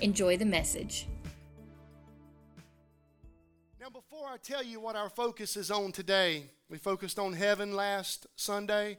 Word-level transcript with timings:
Enjoy 0.00 0.36
the 0.36 0.44
message. 0.44 1.08
Now, 3.80 3.90
before 3.90 4.28
I 4.28 4.36
tell 4.36 4.62
you 4.62 4.78
what 4.78 4.94
our 4.94 5.10
focus 5.10 5.56
is 5.56 5.72
on 5.72 5.90
today, 5.90 6.44
we 6.70 6.78
focused 6.78 7.18
on 7.18 7.32
heaven 7.32 7.74
last 7.74 8.28
Sunday. 8.36 8.98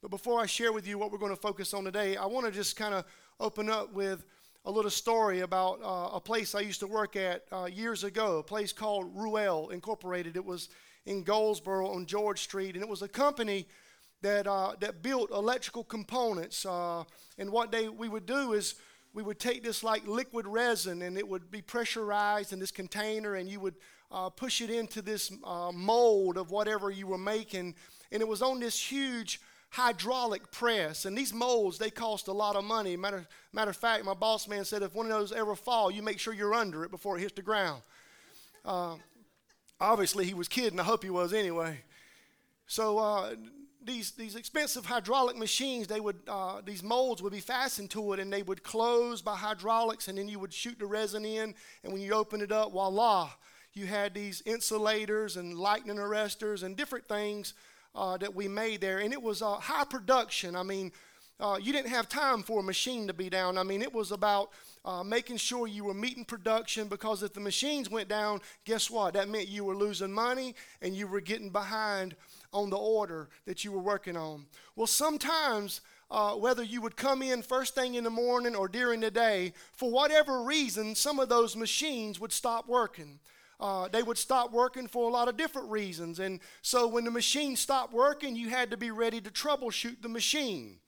But 0.00 0.10
before 0.10 0.40
I 0.40 0.46
share 0.46 0.72
with 0.72 0.86
you 0.86 0.96
what 0.96 1.12
we're 1.12 1.18
going 1.18 1.34
to 1.34 1.40
focus 1.40 1.74
on 1.74 1.84
today, 1.84 2.16
I 2.16 2.24
want 2.24 2.46
to 2.46 2.52
just 2.52 2.76
kind 2.76 2.94
of 2.94 3.04
open 3.40 3.68
up 3.68 3.92
with 3.92 4.24
a 4.64 4.70
little 4.70 4.90
story 4.90 5.40
about 5.40 5.80
uh, 5.82 6.16
a 6.16 6.20
place 6.20 6.54
I 6.54 6.60
used 6.60 6.80
to 6.80 6.86
work 6.86 7.14
at 7.14 7.44
uh, 7.52 7.66
years 7.66 8.02
ago, 8.02 8.38
a 8.38 8.42
place 8.42 8.72
called 8.72 9.14
Ruel 9.14 9.68
Incorporated. 9.68 10.36
It 10.36 10.44
was 10.44 10.70
in 11.04 11.24
Goldsboro 11.24 11.88
on 11.88 12.06
George 12.06 12.40
Street, 12.40 12.74
and 12.74 12.82
it 12.82 12.88
was 12.88 13.02
a 13.02 13.08
company 13.08 13.66
that 14.22 14.46
uh, 14.46 14.76
that 14.80 15.02
built 15.02 15.30
electrical 15.30 15.84
components. 15.84 16.64
Uh, 16.64 17.04
and 17.36 17.50
what 17.50 17.70
they 17.70 17.88
we 17.88 18.08
would 18.08 18.24
do 18.24 18.54
is 18.54 18.76
we 19.14 19.22
would 19.22 19.38
take 19.38 19.62
this 19.62 19.84
like 19.84 20.06
liquid 20.06 20.46
resin 20.46 21.02
and 21.02 21.18
it 21.18 21.28
would 21.28 21.50
be 21.50 21.60
pressurized 21.60 22.52
in 22.52 22.58
this 22.58 22.70
container 22.70 23.34
and 23.34 23.48
you 23.48 23.60
would 23.60 23.74
uh, 24.10 24.30
push 24.30 24.60
it 24.60 24.70
into 24.70 25.02
this 25.02 25.32
uh, 25.44 25.70
mold 25.72 26.36
of 26.36 26.50
whatever 26.50 26.90
you 26.90 27.06
were 27.06 27.18
making 27.18 27.74
and 28.10 28.22
it 28.22 28.28
was 28.28 28.42
on 28.42 28.60
this 28.60 28.78
huge 28.78 29.40
hydraulic 29.70 30.50
press. 30.50 31.04
And 31.04 31.16
these 31.16 31.32
molds 31.32 31.78
they 31.78 31.90
cost 31.90 32.28
a 32.28 32.32
lot 32.32 32.56
of 32.56 32.64
money. 32.64 32.96
Matter, 32.96 33.26
matter 33.52 33.70
of 33.70 33.76
fact 33.76 34.04
my 34.04 34.14
boss 34.14 34.48
man 34.48 34.64
said 34.64 34.82
if 34.82 34.94
one 34.94 35.06
of 35.06 35.12
those 35.12 35.32
ever 35.32 35.54
fall 35.54 35.90
you 35.90 36.02
make 36.02 36.18
sure 36.18 36.32
you're 36.32 36.54
under 36.54 36.84
it 36.84 36.90
before 36.90 37.18
it 37.18 37.20
hits 37.20 37.34
the 37.34 37.42
ground. 37.42 37.82
Uh, 38.64 38.96
obviously 39.80 40.24
he 40.24 40.34
was 40.34 40.48
kidding. 40.48 40.80
I 40.80 40.84
hope 40.84 41.02
he 41.02 41.10
was 41.10 41.32
anyway. 41.32 41.80
So 42.66 42.98
uh, 42.98 43.34
these, 43.86 44.12
these 44.12 44.36
expensive 44.36 44.86
hydraulic 44.86 45.36
machines, 45.36 45.86
they 45.86 46.00
would, 46.00 46.20
uh, 46.28 46.60
these 46.64 46.82
molds 46.82 47.22
would 47.22 47.32
be 47.32 47.40
fastened 47.40 47.90
to 47.90 48.12
it 48.12 48.20
and 48.20 48.32
they 48.32 48.42
would 48.42 48.62
close 48.62 49.22
by 49.22 49.36
hydraulics 49.36 50.08
and 50.08 50.18
then 50.18 50.28
you 50.28 50.38
would 50.38 50.52
shoot 50.52 50.78
the 50.78 50.86
resin 50.86 51.24
in 51.24 51.54
and 51.84 51.92
when 51.92 52.02
you 52.02 52.12
open 52.12 52.40
it 52.40 52.52
up, 52.52 52.72
voila, 52.72 53.30
you 53.74 53.86
had 53.86 54.14
these 54.14 54.42
insulators 54.42 55.36
and 55.36 55.56
lightning 55.56 55.96
arresters 55.96 56.62
and 56.62 56.76
different 56.76 57.08
things 57.08 57.54
uh, 57.94 58.16
that 58.18 58.34
we 58.34 58.48
made 58.48 58.80
there. 58.80 58.98
And 58.98 59.12
it 59.12 59.22
was 59.22 59.42
uh, 59.42 59.54
high 59.54 59.84
production. 59.84 60.56
I 60.56 60.62
mean, 60.62 60.92
uh, 61.40 61.58
you 61.60 61.72
didn't 61.72 61.90
have 61.90 62.08
time 62.08 62.42
for 62.42 62.60
a 62.60 62.62
machine 62.62 63.06
to 63.08 63.12
be 63.12 63.28
down. 63.28 63.58
I 63.58 63.62
mean, 63.62 63.82
it 63.82 63.92
was 63.92 64.12
about 64.12 64.50
uh, 64.84 65.02
making 65.02 65.38
sure 65.38 65.66
you 65.66 65.84
were 65.84 65.94
meeting 65.94 66.24
production 66.24 66.88
because 66.88 67.22
if 67.22 67.32
the 67.32 67.40
machines 67.40 67.90
went 67.90 68.08
down, 68.08 68.40
guess 68.64 68.90
what? 68.90 69.14
That 69.14 69.28
meant 69.28 69.48
you 69.48 69.64
were 69.64 69.74
losing 69.74 70.12
money 70.12 70.54
and 70.80 70.94
you 70.94 71.06
were 71.06 71.20
getting 71.20 71.50
behind 71.50 72.14
on 72.52 72.70
the 72.70 72.76
order 72.76 73.28
that 73.46 73.64
you 73.64 73.72
were 73.72 73.80
working 73.80 74.16
on. 74.16 74.46
Well, 74.76 74.86
sometimes, 74.86 75.80
uh, 76.10 76.32
whether 76.32 76.62
you 76.62 76.80
would 76.82 76.96
come 76.96 77.22
in 77.22 77.42
first 77.42 77.74
thing 77.74 77.94
in 77.94 78.04
the 78.04 78.10
morning 78.10 78.54
or 78.54 78.68
during 78.68 79.00
the 79.00 79.10
day, 79.10 79.54
for 79.72 79.90
whatever 79.90 80.42
reason, 80.42 80.94
some 80.94 81.18
of 81.18 81.28
those 81.28 81.56
machines 81.56 82.20
would 82.20 82.32
stop 82.32 82.68
working. 82.68 83.18
Uh, 83.58 83.88
they 83.88 84.02
would 84.02 84.18
stop 84.18 84.52
working 84.52 84.88
for 84.88 85.08
a 85.08 85.12
lot 85.12 85.28
of 85.28 85.36
different 85.36 85.70
reasons. 85.70 86.18
And 86.18 86.40
so 86.62 86.88
when 86.88 87.04
the 87.04 87.10
machine 87.10 87.54
stopped 87.54 87.92
working, 87.92 88.34
you 88.34 88.50
had 88.50 88.70
to 88.72 88.76
be 88.76 88.90
ready 88.90 89.20
to 89.20 89.30
troubleshoot 89.30 90.02
the 90.02 90.08
machine. 90.08 90.78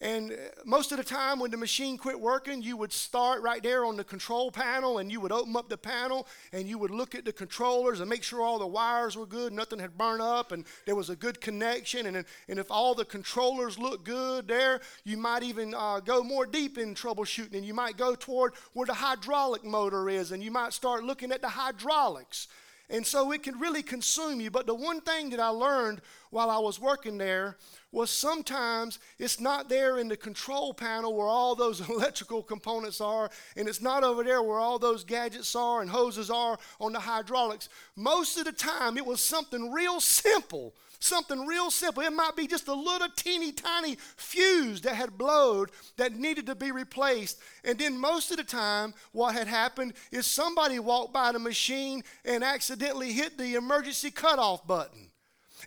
And 0.00 0.32
uh, 0.32 0.36
most 0.64 0.92
of 0.92 0.98
the 0.98 1.04
time, 1.04 1.38
when 1.38 1.50
the 1.50 1.56
machine 1.56 1.96
quit 1.96 2.18
working, 2.18 2.62
you 2.62 2.76
would 2.76 2.92
start 2.92 3.42
right 3.42 3.62
there 3.62 3.84
on 3.84 3.96
the 3.96 4.04
control 4.04 4.50
panel 4.50 4.98
and 4.98 5.10
you 5.10 5.20
would 5.20 5.32
open 5.32 5.56
up 5.56 5.68
the 5.68 5.78
panel 5.78 6.26
and 6.52 6.68
you 6.68 6.78
would 6.78 6.90
look 6.90 7.14
at 7.14 7.24
the 7.24 7.32
controllers 7.32 8.00
and 8.00 8.10
make 8.10 8.22
sure 8.22 8.42
all 8.42 8.58
the 8.58 8.66
wires 8.66 9.16
were 9.16 9.26
good, 9.26 9.52
nothing 9.52 9.78
had 9.78 9.96
burned 9.96 10.20
up, 10.20 10.52
and 10.52 10.64
there 10.84 10.96
was 10.96 11.10
a 11.10 11.16
good 11.16 11.40
connection. 11.40 12.06
And, 12.06 12.24
and 12.48 12.58
if 12.58 12.70
all 12.70 12.94
the 12.94 13.04
controllers 13.04 13.78
looked 13.78 14.04
good 14.04 14.48
there, 14.48 14.80
you 15.04 15.16
might 15.16 15.42
even 15.42 15.74
uh, 15.74 16.00
go 16.00 16.22
more 16.22 16.44
deep 16.44 16.76
in 16.76 16.94
troubleshooting 16.94 17.54
and 17.54 17.64
you 17.64 17.74
might 17.74 17.96
go 17.96 18.14
toward 18.14 18.54
where 18.72 18.86
the 18.86 18.94
hydraulic 18.94 19.64
motor 19.64 20.08
is 20.10 20.32
and 20.32 20.42
you 20.42 20.50
might 20.50 20.72
start 20.72 21.04
looking 21.04 21.32
at 21.32 21.40
the 21.40 21.48
hydraulics. 21.48 22.48
And 22.90 23.06
so 23.06 23.32
it 23.32 23.42
can 23.42 23.58
really 23.58 23.82
consume 23.82 24.40
you. 24.40 24.50
But 24.50 24.66
the 24.66 24.74
one 24.74 25.00
thing 25.00 25.30
that 25.30 25.40
I 25.40 25.48
learned 25.48 26.02
while 26.30 26.50
I 26.50 26.58
was 26.58 26.78
working 26.78 27.16
there 27.16 27.56
was 27.92 28.10
sometimes 28.10 28.98
it's 29.18 29.40
not 29.40 29.68
there 29.68 29.98
in 29.98 30.08
the 30.08 30.16
control 30.16 30.74
panel 30.74 31.14
where 31.14 31.26
all 31.26 31.54
those 31.54 31.80
electrical 31.88 32.42
components 32.42 33.00
are, 33.00 33.30
and 33.56 33.68
it's 33.68 33.80
not 33.80 34.04
over 34.04 34.22
there 34.22 34.42
where 34.42 34.58
all 34.58 34.78
those 34.78 35.04
gadgets 35.04 35.54
are 35.54 35.80
and 35.80 35.90
hoses 35.90 36.30
are 36.30 36.58
on 36.80 36.92
the 36.92 37.00
hydraulics. 37.00 37.68
Most 37.96 38.36
of 38.36 38.44
the 38.44 38.52
time, 38.52 38.98
it 38.98 39.06
was 39.06 39.20
something 39.20 39.72
real 39.72 40.00
simple. 40.00 40.74
Something 41.04 41.44
real 41.44 41.70
simple. 41.70 42.02
It 42.02 42.14
might 42.14 42.34
be 42.34 42.46
just 42.46 42.66
a 42.66 42.72
little 42.72 43.10
teeny 43.14 43.52
tiny 43.52 43.98
fuse 44.16 44.80
that 44.80 44.94
had 44.94 45.18
blowed 45.18 45.70
that 45.98 46.16
needed 46.16 46.46
to 46.46 46.54
be 46.54 46.70
replaced. 46.72 47.38
And 47.62 47.78
then 47.78 47.98
most 47.98 48.30
of 48.30 48.38
the 48.38 48.42
time, 48.42 48.94
what 49.12 49.34
had 49.34 49.46
happened 49.46 49.92
is 50.10 50.24
somebody 50.24 50.78
walked 50.78 51.12
by 51.12 51.32
the 51.32 51.38
machine 51.38 52.04
and 52.24 52.42
accidentally 52.42 53.12
hit 53.12 53.36
the 53.36 53.54
emergency 53.54 54.10
cutoff 54.10 54.66
button. 54.66 55.10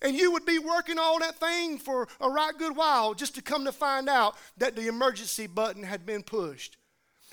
And 0.01 0.15
you 0.15 0.31
would 0.31 0.43
be 0.43 0.57
working 0.57 0.97
all 0.97 1.19
that 1.19 1.39
thing 1.39 1.77
for 1.77 2.07
a 2.19 2.31
right 2.31 2.57
good 2.57 2.75
while 2.75 3.13
just 3.13 3.35
to 3.35 3.43
come 3.43 3.63
to 3.65 3.71
find 3.71 4.09
out 4.09 4.35
that 4.57 4.75
the 4.75 4.87
emergency 4.87 5.45
button 5.45 5.83
had 5.83 6.03
been 6.03 6.23
pushed. 6.23 6.77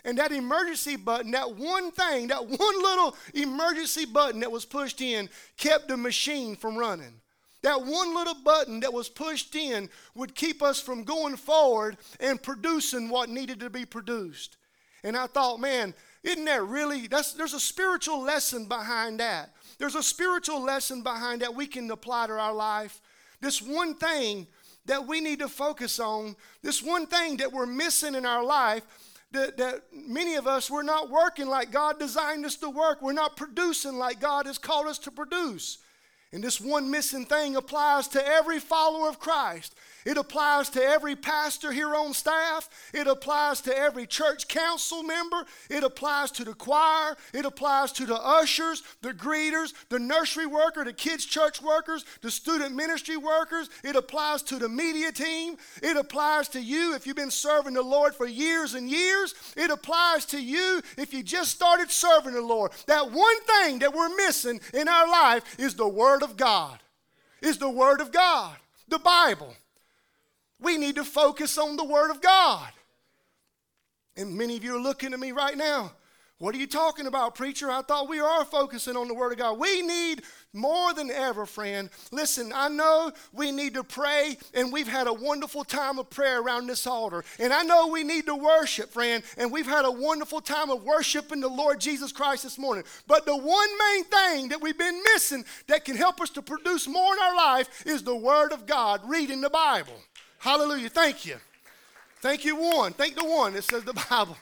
And 0.05 0.19
that 0.19 0.31
emergency 0.31 0.97
button, 0.97 1.31
that 1.31 1.57
one 1.57 1.91
thing, 1.91 2.27
that 2.27 2.47
one 2.47 2.83
little 2.83 3.17
emergency 3.33 4.05
button 4.05 4.41
that 4.41 4.53
was 4.53 4.67
pushed 4.67 5.01
in, 5.01 5.31
kept 5.57 5.89
the 5.89 5.97
machine 5.97 6.55
from 6.55 6.77
running. 6.77 7.23
That 7.65 7.81
one 7.81 8.15
little 8.15 8.35
button 8.35 8.81
that 8.81 8.93
was 8.93 9.09
pushed 9.09 9.55
in 9.55 9.89
would 10.15 10.35
keep 10.35 10.63
us 10.63 10.81
from 10.81 11.03
going 11.03 11.37
forward 11.37 11.97
and 12.21 12.41
producing 12.41 13.09
what 13.09 13.31
needed 13.31 13.61
to 13.61 13.71
be 13.71 13.87
produced. 13.87 14.59
And 15.03 15.17
I 15.17 15.27
thought, 15.27 15.61
man, 15.61 15.95
isn't 16.23 16.45
that 16.45 16.63
really, 16.63 17.07
that's, 17.07 17.33
there's 17.33 17.55
a 17.55 17.61
spiritual 17.61 18.21
lesson 18.21 18.67
behind 18.67 19.19
that. 19.21 19.55
There's 19.79 19.95
a 19.95 20.03
spiritual 20.03 20.63
lesson 20.63 21.03
behind 21.03 21.41
that 21.41 21.55
we 21.55 21.67
can 21.67 21.91
apply 21.91 22.27
to 22.27 22.35
our 22.35 22.53
life. 22.53 23.01
This 23.41 23.63
one 23.63 23.95
thing 23.95 24.47
that 24.85 25.07
we 25.07 25.23
need 25.23 25.39
to 25.39 25.49
focus 25.49 25.99
on, 25.99 26.37
this 26.61 26.83
one 26.83 27.07
thing 27.07 27.39
that 27.39 27.51
we're 27.51 27.65
missing 27.65 28.15
in 28.15 28.27
our 28.27 28.45
life, 28.45 28.83
that, 29.33 29.57
that 29.57 29.85
many 29.91 30.35
of 30.35 30.47
us, 30.47 30.71
we're 30.71 30.83
not 30.83 31.09
working 31.09 31.47
like 31.47 31.73
God 31.73 31.99
designed 31.99 32.45
us 32.45 32.57
to 32.57 32.69
work. 32.69 33.01
We're 33.01 33.15
not 33.15 33.39
producing 33.39 33.95
like 33.95 34.21
God 34.21 34.45
has 34.45 34.59
called 34.59 34.87
us 34.87 34.99
to 34.99 35.11
produce. 35.11 35.79
And 36.35 36.43
this 36.43 36.61
one 36.61 36.91
missing 36.91 37.27
thing 37.27 37.55
applies 37.55 38.09
to 38.09 38.27
every 38.27 38.59
follower 38.59 39.09
of 39.09 39.21
Christ. 39.21 39.73
It 40.05 40.19
applies 40.19 40.69
to 40.71 40.83
every 40.83 41.17
pastor 41.17 41.73
here 41.73 41.95
on 41.95 42.13
staff. 42.13 42.69
It 42.93 43.07
applies 43.07 43.61
to 43.63 43.77
every 43.77 44.07
church 44.07 44.49
council 44.49 45.03
member. 45.03 45.47
It 45.71 45.83
applies 45.83 46.31
to 46.33 46.45
the 46.45 46.53
choir. 46.53 47.17
It 47.33 47.47
applies 47.47 47.93
to 47.93 48.05
the 48.05 48.17
ushers, 48.17 48.83
the 49.01 49.15
greeters, 49.15 49.73
the 49.89 50.01
nursery 50.01 50.45
worker, 50.45 50.85
the 50.85 50.93
kids' 50.93 51.25
church 51.25 51.63
workers, 51.63 52.05
the 52.21 52.33
student 52.33 52.75
ministry 52.75 53.17
workers. 53.17 53.71
It 53.85 53.95
applies 53.95 54.43
to 54.43 54.59
the 54.59 54.69
media 54.69 55.13
team. 55.13 55.57
It 55.83 55.97
applies 55.97 56.49
to 56.49 56.61
you 56.61 56.95
if 56.95 57.07
you've 57.07 57.17
been 57.17 57.31
serving 57.31 57.75
the 57.75 57.83
Lord 57.83 58.15
for 58.15 58.27
years 58.27 58.75
and 58.75 58.91
years. 58.91 59.35
It 59.57 59.71
applies 59.71 60.27
to 60.27 60.43
you 60.43 60.83
if 60.99 61.15
you 61.15 61.23
just 61.23 61.53
started 61.53 61.93
serving 61.93 62.35
the 62.35 62.43
Lord. 62.43 62.73
That 62.87 63.13
one 63.13 63.41
thing 63.43 63.79
that 63.79 63.95
we're 63.95 64.15
missing 64.17 64.61
in 64.75 64.89
our 64.89 65.09
life 65.09 65.59
is 65.61 65.75
the 65.77 65.89
Word 65.89 66.24
of 66.25 66.37
God. 66.37 66.81
Is 67.41 67.59
the 67.59 67.71
Word 67.71 68.01
of 68.01 68.11
God, 68.11 68.57
the 68.89 68.99
Bible. 68.99 69.55
We 70.59 70.79
need 70.79 70.97
to 70.97 71.05
focus 71.05 71.59
on 71.59 71.77
the 71.77 71.85
Word 71.85 72.11
of 72.11 72.23
God. 72.23 72.73
And 74.17 74.37
many 74.37 74.57
of 74.57 74.65
you 74.65 74.77
are 74.77 74.81
looking 74.81 75.13
at 75.13 75.21
me 75.21 75.33
right 75.33 75.57
now. 75.57 75.93
What 76.45 76.55
are 76.55 76.59
you 76.59 76.67
talking 76.67 77.07
about, 77.07 77.35
preacher? 77.35 77.71
I 77.71 77.81
thought 77.81 78.07
we 78.07 78.21
are 78.21 78.45
focusing 78.45 78.99
on 78.99 79.09
the 79.09 79.15
Word 79.15 79.33
of 79.33 79.39
God. 79.39 79.59
We 79.59 79.81
need 79.81 80.25
more 80.53 80.93
than 80.93 81.11
ever, 81.11 81.47
friend. 81.47 81.89
Listen, 82.13 82.53
I 82.55 82.69
know 82.69 83.13
we 83.33 83.51
need 83.51 83.73
to 83.73 83.83
pray, 83.83 84.37
and 84.53 84.71
we've 84.71 84.87
had 84.87 85.07
a 85.07 85.13
wonderful 85.15 85.65
time 85.65 85.99
of 85.99 86.11
prayer 86.11 86.43
around 86.43 86.67
this 86.67 86.87
altar. 86.87 87.25
And 87.39 87.51
I 87.51 87.63
know 87.63 87.87
we 87.87 88.05
need 88.05 88.27
to 88.27 88.35
worship, 88.35 88.93
friend, 88.93 89.25
and 89.39 89.51
we've 89.51 89.67
had 89.67 89.87
a 89.87 89.91
wonderful 89.91 90.43
time 90.43 90.69
of 90.69 90.85
worshiping 90.85 91.41
the 91.41 91.49
Lord 91.49 91.81
Jesus 91.81 92.13
Christ 92.13 92.43
this 92.43 92.59
morning. 92.59 92.85
But 93.07 93.25
the 93.25 93.35
one 93.35 93.79
main 93.79 94.05
thing 94.05 94.49
that 94.51 94.61
we've 94.61 94.77
been 94.77 95.03
missing 95.15 95.47
that 95.69 95.87
can 95.87 95.97
help 95.97 96.21
us 96.21 96.29
to 96.29 96.43
produce 96.43 96.87
more 96.87 97.15
in 97.15 97.23
our 97.23 97.37
life 97.37 97.87
is 97.87 98.03
the 98.03 98.17
Word 98.17 98.53
of 98.53 98.67
God, 98.67 99.01
reading 99.07 99.41
the 99.41 99.49
Bible. 99.49 99.97
Hallelujah. 100.41 100.91
Thank 100.91 101.25
you. 101.25 101.37
Thank 102.21 102.45
you, 102.45 102.57
one. 102.57 102.93
Thank 102.93 103.15
the 103.15 103.25
one 103.25 103.55
that 103.55 103.65
says 103.65 103.83
the 103.85 103.95
Bible. 104.11 104.37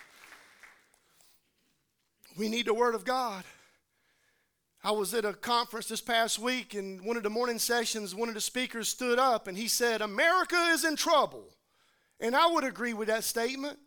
We 2.36 2.48
need 2.48 2.66
the 2.66 2.74
Word 2.74 2.94
of 2.94 3.04
God. 3.04 3.44
I 4.84 4.90
was 4.90 5.14
at 5.14 5.24
a 5.24 5.32
conference 5.32 5.86
this 5.86 6.00
past 6.00 6.38
week, 6.38 6.74
and 6.74 7.04
one 7.04 7.16
of 7.16 7.22
the 7.22 7.30
morning 7.30 7.58
sessions, 7.58 8.14
one 8.14 8.28
of 8.28 8.34
the 8.34 8.40
speakers 8.40 8.88
stood 8.88 9.18
up 9.18 9.46
and 9.46 9.56
he 9.56 9.68
said, 9.68 10.00
America 10.00 10.56
is 10.72 10.84
in 10.84 10.96
trouble. 10.96 11.44
And 12.18 12.34
I 12.34 12.48
would 12.48 12.64
agree 12.64 12.92
with 12.92 13.08
that 13.08 13.22
statement, 13.22 13.78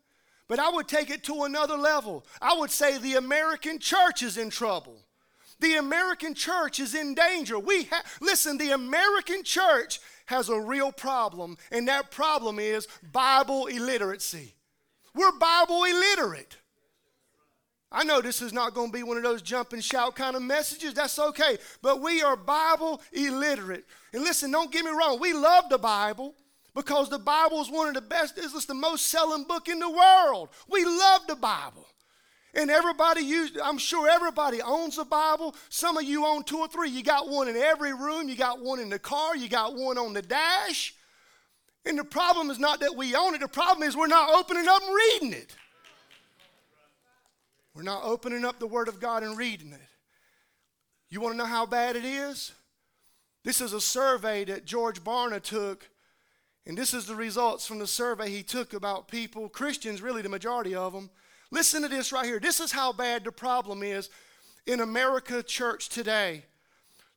but 0.47 0.59
I 0.59 0.69
would 0.69 0.88
take 0.88 1.09
it 1.09 1.24
to 1.24 1.44
another 1.44 1.75
level. 1.75 2.25
I 2.42 2.56
would 2.57 2.71
say 2.71 2.97
the 2.97 3.15
American 3.15 3.80
church 3.80 4.24
is 4.24 4.38
in 4.38 4.50
trouble. 4.50 5.01
The 5.59 5.75
American 5.75 6.33
church 6.33 6.80
is 6.80 6.94
in 6.95 7.13
danger. 7.13 7.57
We 7.57 7.86
ha- 7.86 8.03
listen, 8.21 8.57
the 8.57 8.71
American 8.71 9.44
church 9.44 10.00
has 10.27 10.50
a 10.50 10.59
real 10.59 10.92
problem, 10.92 11.57
and 11.71 11.88
that 11.88 12.12
problem 12.12 12.59
is 12.59 12.88
Bible 13.12 13.65
illiteracy. 13.68 14.53
We're 15.13 15.38
Bible 15.38 15.83
illiterate. 15.83 16.57
I 17.92 18.04
know 18.04 18.20
this 18.20 18.42
is 18.42 18.52
not 18.52 18.74
going 18.74 18.92
to 18.92 18.98
be 18.98 19.04
one 19.04 19.18
of 19.18 19.24
those 19.24 19.42
jump 19.42 19.74
and 19.74 19.84
shout 19.84 20.16
kind 20.16 20.36
of 20.36 20.42
messages. 20.42 20.94
That's 20.94 21.18
okay. 21.18 21.58
But 21.82 22.02
we 22.02 22.22
are 22.22 22.36
Bible 22.36 23.02
illiterate. 23.14 23.86
And 24.14 24.24
listen, 24.24 24.52
don't 24.52 24.72
get 24.72 24.84
me 24.84 24.92
wrong. 24.92 25.20
We 25.20 25.34
love 25.34 25.70
the 25.70 25.78
Bible 25.78 26.34
because 26.74 27.10
the 27.10 27.20
Bible 27.20 27.62
is 27.62 27.70
one 27.70 27.88
of 27.88 27.94
the 27.94 28.02
best, 28.02 28.38
it's 28.38 28.66
the 28.66 28.74
most 28.74 29.08
selling 29.08 29.46
book 29.46 29.70
in 29.70 29.80
the 29.80 29.90
world. 29.90 30.50
We 30.68 30.84
love 30.84 31.22
the 31.28 31.38
Bible. 31.38 31.88
And 32.54 32.72
everybody, 32.72 33.22
used, 33.22 33.58
I'm 33.60 33.78
sure 33.78 34.10
everybody 34.10 34.62
owns 34.62 34.98
a 34.98 35.06
Bible. 35.06 35.56
Some 35.70 35.98
of 35.98 36.04
you 36.04 36.26
own 36.26 36.44
two 36.44 36.60
or 36.60 36.68
three. 36.68 36.90
You 36.90 37.04
got 37.04 37.30
one 37.30 37.50
in 37.50 37.56
every 37.56 37.94
room, 37.94 38.30
you 38.30 38.36
got 38.36 38.62
one 38.62 38.80
in 38.80 38.90
the 38.90 39.00
car, 39.00 39.36
you 39.36 39.50
got 39.50 39.76
one 39.76 39.98
on 39.98 40.14
the 40.14 40.22
dash. 40.22 40.96
And 41.86 42.00
the 42.00 42.04
problem 42.04 42.50
is 42.50 42.58
not 42.58 42.80
that 42.80 42.96
we 42.96 43.16
own 43.16 43.36
it, 43.36 43.42
the 43.42 43.48
problem 43.48 43.88
is 43.88 43.96
we're 43.96 44.08
not 44.08 44.34
opening 44.34 44.68
up 44.68 44.81
and 44.81 44.96
reading 44.96 45.34
it. 45.34 45.56
We're 47.75 47.83
not 47.83 48.04
opening 48.04 48.45
up 48.45 48.57
the 48.57 48.68
Word 48.68 48.88
of 48.88 49.01
God 49.01 49.22
and 49.22 49.38
reading 49.38 49.74
it. 49.74 49.81
You 51.10 51.19
want 51.19 51.33
to 51.33 51.38
know 51.38 51.45
how 51.45 51.66
bad 51.66 51.98
it 51.98 52.06
is? 52.06 52.54
This 53.44 53.60
is 53.60 53.74
a 53.74 53.81
survey 53.81 54.45
that 54.45 54.66
George 54.66 55.04
Barna 55.04 55.42
took, 55.42 55.88
and 56.66 56.77
this 56.77 56.94
is 56.94 57.06
the 57.06 57.16
results 57.16 57.68
from 57.68 57.80
the 57.80 57.86
survey 57.86 58.30
he 58.30 58.44
took 58.44 58.74
about 58.74 59.10
people, 59.10 59.50
Christians, 59.50 60.01
really, 60.01 60.22
the 60.22 60.30
majority 60.30 60.74
of 60.74 60.94
them. 60.94 61.10
Listen 61.51 61.81
to 61.81 61.88
this 61.89 62.12
right 62.12 62.25
here. 62.25 62.39
This 62.39 62.60
is 62.60 62.72
how 62.72 62.94
bad 62.94 63.25
the 63.25 63.31
problem 63.31 63.83
is 63.83 64.10
in 64.66 64.80
America 64.80 65.44
church 65.44 65.89
today. 65.89 66.45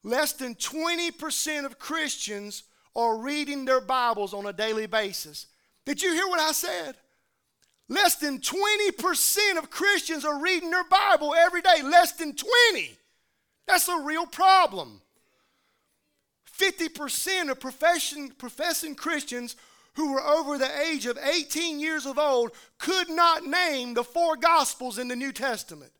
Less 0.02 0.32
than 0.32 0.54
20% 0.56 1.64
of 1.64 1.78
Christians 1.78 2.64
are 2.94 3.16
reading 3.16 3.64
their 3.64 3.80
Bibles 3.80 4.34
on 4.34 4.46
a 4.46 4.52
daily 4.52 4.86
basis. 4.86 5.46
Did 5.86 6.02
you 6.02 6.12
hear 6.12 6.26
what 6.26 6.40
I 6.40 6.52
said? 6.52 6.96
Less 7.88 8.16
than 8.16 8.40
20% 8.40 9.58
of 9.58 9.70
Christians 9.70 10.24
are 10.24 10.42
reading 10.42 10.70
their 10.70 10.84
Bible 10.84 11.34
every 11.34 11.62
day. 11.62 11.82
Less 11.82 12.12
than 12.12 12.34
20. 12.34 12.96
That's 13.66 13.88
a 13.88 14.00
real 14.00 14.26
problem. 14.26 15.00
50% 16.58 17.50
of 17.50 17.60
professing 17.60 18.94
Christians 18.94 19.56
who 19.94 20.12
were 20.12 20.22
over 20.22 20.58
the 20.58 20.80
age 20.80 21.06
of 21.06 21.18
18 21.18 21.80
years 21.80 22.04
of 22.04 22.18
old 22.18 22.52
could 22.78 23.08
not 23.08 23.46
name 23.46 23.94
the 23.94 24.04
four 24.04 24.36
Gospels 24.36 24.98
in 24.98 25.08
the 25.08 25.16
New 25.16 25.32
Testament. 25.32 25.92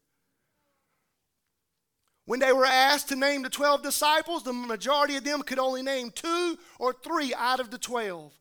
When 2.26 2.40
they 2.40 2.52
were 2.52 2.66
asked 2.66 3.08
to 3.08 3.16
name 3.16 3.42
the 3.42 3.48
12 3.48 3.82
disciples, 3.82 4.42
the 4.42 4.52
majority 4.52 5.16
of 5.16 5.24
them 5.24 5.42
could 5.42 5.58
only 5.58 5.82
name 5.82 6.10
two 6.10 6.58
or 6.78 6.92
three 6.92 7.32
out 7.34 7.58
of 7.58 7.70
the 7.70 7.78
12. 7.78 8.32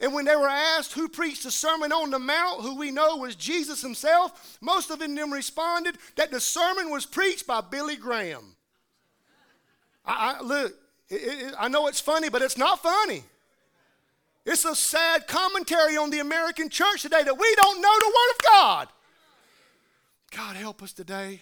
And 0.00 0.12
when 0.12 0.26
they 0.26 0.36
were 0.36 0.48
asked 0.48 0.92
who 0.92 1.08
preached 1.08 1.44
the 1.44 1.50
Sermon 1.50 1.90
on 1.90 2.10
the 2.10 2.18
Mount, 2.18 2.60
who 2.60 2.76
we 2.76 2.90
know 2.90 3.16
was 3.16 3.34
Jesus 3.34 3.80
himself, 3.80 4.58
most 4.60 4.90
of 4.90 4.98
them 4.98 5.32
responded 5.32 5.96
that 6.16 6.30
the 6.30 6.40
sermon 6.40 6.90
was 6.90 7.06
preached 7.06 7.46
by 7.46 7.62
Billy 7.62 7.96
Graham. 7.96 8.56
I, 10.04 10.36
I 10.38 10.42
look, 10.42 10.74
it, 11.08 11.14
it, 11.14 11.54
I 11.58 11.68
know 11.68 11.86
it's 11.86 12.00
funny, 12.00 12.28
but 12.28 12.42
it's 12.42 12.58
not 12.58 12.82
funny. 12.82 13.24
It's 14.44 14.64
a 14.64 14.76
sad 14.76 15.26
commentary 15.26 15.96
on 15.96 16.10
the 16.10 16.20
American 16.20 16.68
church 16.68 17.02
today 17.02 17.22
that 17.22 17.38
we 17.38 17.54
don't 17.56 17.80
know 17.80 17.98
the 17.98 18.06
Word 18.06 18.30
of 18.32 18.42
God. 18.42 18.88
God 20.30 20.56
help 20.56 20.82
us 20.82 20.92
today. 20.92 21.40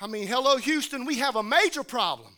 I 0.00 0.06
mean, 0.06 0.26
hello, 0.26 0.58
Houston, 0.58 1.04
we 1.04 1.16
have 1.16 1.36
a 1.36 1.42
major 1.42 1.82
problem. 1.82 2.36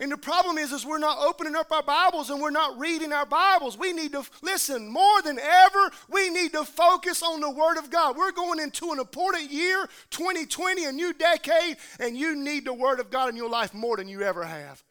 And 0.00 0.12
the 0.12 0.16
problem 0.16 0.58
is, 0.58 0.70
is 0.70 0.86
we're 0.86 0.98
not 0.98 1.18
opening 1.18 1.56
up 1.56 1.72
our 1.72 1.82
Bibles 1.82 2.30
and 2.30 2.40
we're 2.40 2.50
not 2.50 2.78
reading 2.78 3.12
our 3.12 3.26
Bibles. 3.26 3.76
We 3.76 3.92
need 3.92 4.12
to 4.12 4.22
listen 4.42 4.88
more 4.88 5.22
than 5.22 5.40
ever. 5.40 5.90
We 6.08 6.30
need 6.30 6.52
to 6.52 6.64
focus 6.64 7.20
on 7.20 7.40
the 7.40 7.50
Word 7.50 7.78
of 7.78 7.90
God. 7.90 8.16
We're 8.16 8.30
going 8.30 8.60
into 8.60 8.92
an 8.92 9.00
important 9.00 9.50
year, 9.50 9.88
2020, 10.10 10.84
a 10.84 10.92
new 10.92 11.12
decade, 11.12 11.78
and 11.98 12.16
you 12.16 12.36
need 12.36 12.64
the 12.64 12.72
Word 12.72 13.00
of 13.00 13.10
God 13.10 13.28
in 13.28 13.36
your 13.36 13.50
life 13.50 13.74
more 13.74 13.96
than 13.96 14.06
you 14.06 14.22
ever 14.22 14.44
have. 14.44 14.84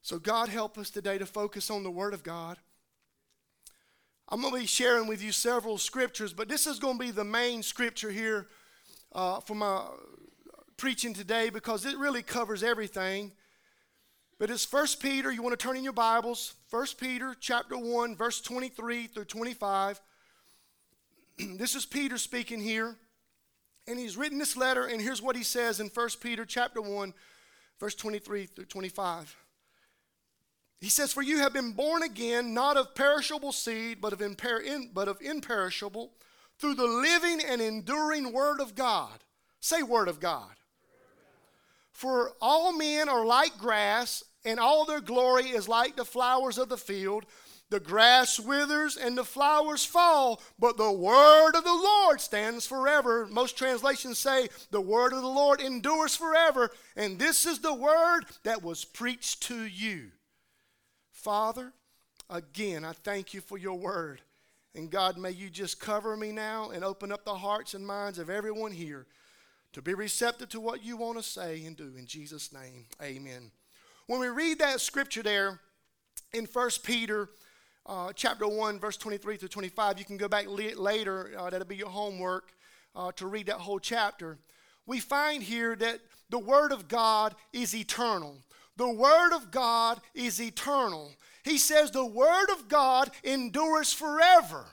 So 0.00 0.18
God 0.18 0.48
help 0.48 0.78
us 0.78 0.88
today 0.88 1.18
to 1.18 1.26
focus 1.26 1.70
on 1.70 1.82
the 1.82 1.90
Word 1.90 2.14
of 2.14 2.22
God. 2.22 2.56
I'm 4.30 4.40
going 4.40 4.54
to 4.54 4.60
be 4.60 4.66
sharing 4.66 5.06
with 5.06 5.22
you 5.22 5.32
several 5.32 5.76
scriptures, 5.76 6.32
but 6.32 6.48
this 6.48 6.66
is 6.66 6.78
going 6.78 6.98
to 6.98 7.04
be 7.04 7.10
the 7.10 7.24
main 7.24 7.62
scripture 7.62 8.10
here 8.10 8.46
uh, 9.12 9.40
for 9.40 9.54
my 9.54 9.82
preaching 10.78 11.12
today 11.12 11.50
because 11.50 11.84
it 11.84 11.98
really 11.98 12.22
covers 12.22 12.62
everything. 12.62 13.32
But 14.40 14.48
it's 14.48 14.64
First 14.64 15.02
Peter, 15.02 15.30
you 15.30 15.42
want 15.42 15.52
to 15.52 15.62
turn 15.62 15.76
in 15.76 15.84
your 15.84 15.92
Bibles, 15.92 16.54
First 16.68 16.98
Peter 16.98 17.36
chapter 17.38 17.76
1, 17.76 18.16
verse 18.16 18.40
23 18.40 19.06
through 19.06 19.26
25. 19.26 20.00
this 21.58 21.74
is 21.74 21.84
Peter 21.84 22.16
speaking 22.16 22.58
here. 22.58 22.96
And 23.86 23.98
he's 23.98 24.16
written 24.16 24.38
this 24.38 24.56
letter, 24.56 24.86
and 24.86 24.98
here's 24.98 25.20
what 25.20 25.36
he 25.36 25.42
says 25.42 25.78
in 25.78 25.90
First 25.90 26.22
Peter 26.22 26.46
chapter 26.46 26.80
1, 26.80 27.12
verse 27.78 27.94
23 27.94 28.46
through 28.46 28.64
25. 28.64 29.36
He 30.80 30.88
says, 30.88 31.12
For 31.12 31.20
you 31.20 31.40
have 31.40 31.52
been 31.52 31.72
born 31.72 32.02
again, 32.02 32.54
not 32.54 32.78
of 32.78 32.94
perishable 32.94 33.52
seed, 33.52 34.00
but 34.00 34.14
of, 34.14 34.20
imper- 34.20 34.64
in, 34.64 34.88
but 34.94 35.06
of 35.06 35.20
imperishable, 35.20 36.12
through 36.58 36.76
the 36.76 36.86
living 36.86 37.42
and 37.46 37.60
enduring 37.60 38.32
Word 38.32 38.62
of 38.62 38.74
God. 38.74 39.18
Say, 39.60 39.82
Word 39.82 40.08
of 40.08 40.18
God. 40.18 40.48
For 41.92 42.32
all 42.40 42.72
men 42.72 43.10
are 43.10 43.26
like 43.26 43.58
grass, 43.58 44.24
and 44.44 44.58
all 44.58 44.84
their 44.84 45.00
glory 45.00 45.46
is 45.46 45.68
like 45.68 45.96
the 45.96 46.04
flowers 46.04 46.58
of 46.58 46.68
the 46.68 46.76
field. 46.76 47.26
The 47.70 47.80
grass 47.80 48.40
withers 48.40 48.96
and 48.96 49.16
the 49.16 49.24
flowers 49.24 49.84
fall, 49.84 50.42
but 50.58 50.76
the 50.76 50.90
word 50.90 51.52
of 51.54 51.62
the 51.62 51.72
Lord 51.72 52.20
stands 52.20 52.66
forever. 52.66 53.28
Most 53.30 53.56
translations 53.56 54.18
say, 54.18 54.48
The 54.72 54.80
word 54.80 55.12
of 55.12 55.22
the 55.22 55.28
Lord 55.28 55.60
endures 55.60 56.16
forever. 56.16 56.70
And 56.96 57.16
this 57.16 57.46
is 57.46 57.60
the 57.60 57.74
word 57.74 58.22
that 58.42 58.64
was 58.64 58.84
preached 58.84 59.44
to 59.44 59.64
you. 59.64 60.10
Father, 61.12 61.72
again, 62.28 62.84
I 62.84 62.92
thank 62.92 63.34
you 63.34 63.40
for 63.40 63.56
your 63.56 63.78
word. 63.78 64.20
And 64.74 64.90
God, 64.90 65.16
may 65.16 65.30
you 65.30 65.48
just 65.48 65.80
cover 65.80 66.16
me 66.16 66.32
now 66.32 66.70
and 66.70 66.84
open 66.84 67.12
up 67.12 67.24
the 67.24 67.36
hearts 67.36 67.74
and 67.74 67.86
minds 67.86 68.18
of 68.18 68.30
everyone 68.30 68.72
here 68.72 69.06
to 69.72 69.82
be 69.82 69.94
receptive 69.94 70.48
to 70.50 70.60
what 70.60 70.84
you 70.84 70.96
want 70.96 71.18
to 71.18 71.22
say 71.22 71.64
and 71.64 71.76
do. 71.76 71.92
In 71.96 72.06
Jesus' 72.06 72.52
name, 72.52 72.86
amen. 73.00 73.52
When 74.10 74.18
we 74.18 74.26
read 74.26 74.58
that 74.58 74.80
scripture 74.80 75.22
there 75.22 75.60
in 76.32 76.44
1 76.46 76.70
Peter 76.82 77.28
uh, 77.86 78.12
chapter 78.12 78.48
1, 78.48 78.80
verse 78.80 78.96
23 78.96 79.36
through 79.36 79.48
25, 79.50 80.00
you 80.00 80.04
can 80.04 80.16
go 80.16 80.26
back 80.26 80.46
later, 80.48 81.30
uh, 81.38 81.48
that'll 81.48 81.64
be 81.64 81.76
your 81.76 81.90
homework, 81.90 82.50
uh, 82.96 83.12
to 83.12 83.28
read 83.28 83.46
that 83.46 83.58
whole 83.58 83.78
chapter. 83.78 84.36
We 84.84 84.98
find 84.98 85.44
here 85.44 85.76
that 85.76 86.00
the 86.28 86.40
Word 86.40 86.72
of 86.72 86.88
God 86.88 87.36
is 87.52 87.72
eternal. 87.72 88.38
The 88.76 88.90
Word 88.90 89.32
of 89.32 89.52
God 89.52 90.00
is 90.12 90.42
eternal. 90.42 91.12
He 91.44 91.56
says 91.56 91.92
the 91.92 92.04
Word 92.04 92.50
of 92.50 92.66
God 92.66 93.12
endures 93.22 93.92
forever. 93.92 94.64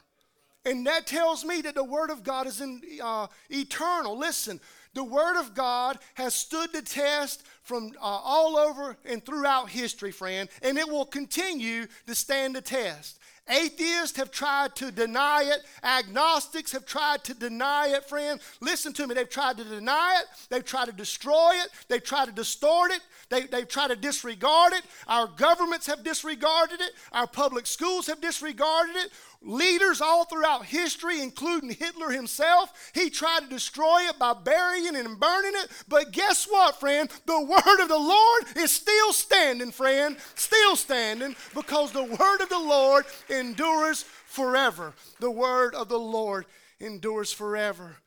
And 0.65 0.88
that 0.88 1.06
tells 1.06 1.46
me 1.46 1.62
that 1.62 1.75
the 1.75 1.84
Word 1.84 2.10
of 2.10 2.24
God 2.24 2.48
is 2.48 2.60
in, 2.60 2.82
uh, 3.03 3.27
eternal. 3.51 4.17
Listen, 4.17 4.60
the 4.94 5.03
Word 5.03 5.39
of 5.39 5.53
God 5.53 6.00
has 6.15 6.34
stood 6.34 6.72
the 6.74 6.82
test 6.82 7.44
from 7.63 7.91
uh, 7.98 8.06
all 8.06 8.58
over 8.58 8.98
and 9.06 9.25
throughout 9.25 9.70
history, 9.70 10.12
friend, 10.12 10.50
and 10.62 10.77
it 10.77 10.88
will 10.88 11.06
continue 11.06 11.86
to 12.06 12.15
stand 12.15 12.56
the 12.56 12.62
test. 12.62 13.20
Atheists 13.50 14.17
have 14.17 14.32
tried 14.32 14.75
to 14.75 14.91
deny 14.91 15.44
it. 15.44 15.63
Agnostics 15.84 16.72
have 16.74 16.86
tried 16.86 17.24
to 17.25 17.34
deny 17.34 17.88
it, 17.88 18.08
friend. 18.08 18.39
Listen 18.60 18.91
to 18.94 19.08
me. 19.08 19.15
They've 19.15 19.29
tried 19.29 19.58
to 19.58 19.63
deny 19.63 20.22
it. 20.22 20.27
They've 20.50 20.65
tried 20.65 20.86
to 20.86 20.91
destroy 20.91 21.53
it. 21.63 21.70
They've 21.88 22.03
tried 22.03 22.25
to 22.25 22.32
distort 22.34 22.91
it. 22.91 23.01
They, 23.29 23.44
they've 23.44 23.67
tried 23.67 23.89
to 23.89 23.96
disregard 23.96 24.74
it. 24.74 24.84
Our 25.08 25.27
governments 25.27 25.88
have 25.88 26.03
disregarded 26.03 26.82
it. 26.82 26.91
Our 27.12 27.27
public 27.27 27.67
schools 27.67 28.08
have 28.08 28.20
disregarded 28.20 28.96
it. 28.98 29.12
Leaders 29.41 30.01
all 30.01 30.25
throughout 30.25 30.65
history, 30.65 31.22
including 31.22 31.70
Hitler 31.70 32.10
himself, 32.10 32.91
he 32.94 33.10
tried 33.10 33.41
to 33.41 33.50
destroy 33.50 34.01
it 34.10 34.17
by 34.17 34.34
burying 34.34 34.96
it 34.96 35.06
and 35.06 35.20
burning 35.20 35.53
it. 35.56 35.70
But 35.88 36.12
guess 36.12 36.46
what, 36.46 36.79
friend? 36.79 37.10
The 37.25 37.41
word 37.41 37.82
of 37.82 37.88
the 37.88 37.98
Lord 37.98 38.44
is 38.56 38.72
still 38.72 39.13
standing, 39.13 39.72
friend. 39.72 40.17
Still 40.36 40.75
standing 40.75 41.36
because 41.53 41.91
the 41.91 42.03
word 42.03 42.41
of 42.41 42.50
the 42.50 42.60
Lord 42.60 43.06
endures 43.29 44.03
forever. 44.25 44.94
The 45.20 45.32
word 45.32 45.75
of 45.75 45.88
the 45.88 46.00
Lord 46.00 46.46
endures 46.79 47.32
forever. 47.32 47.98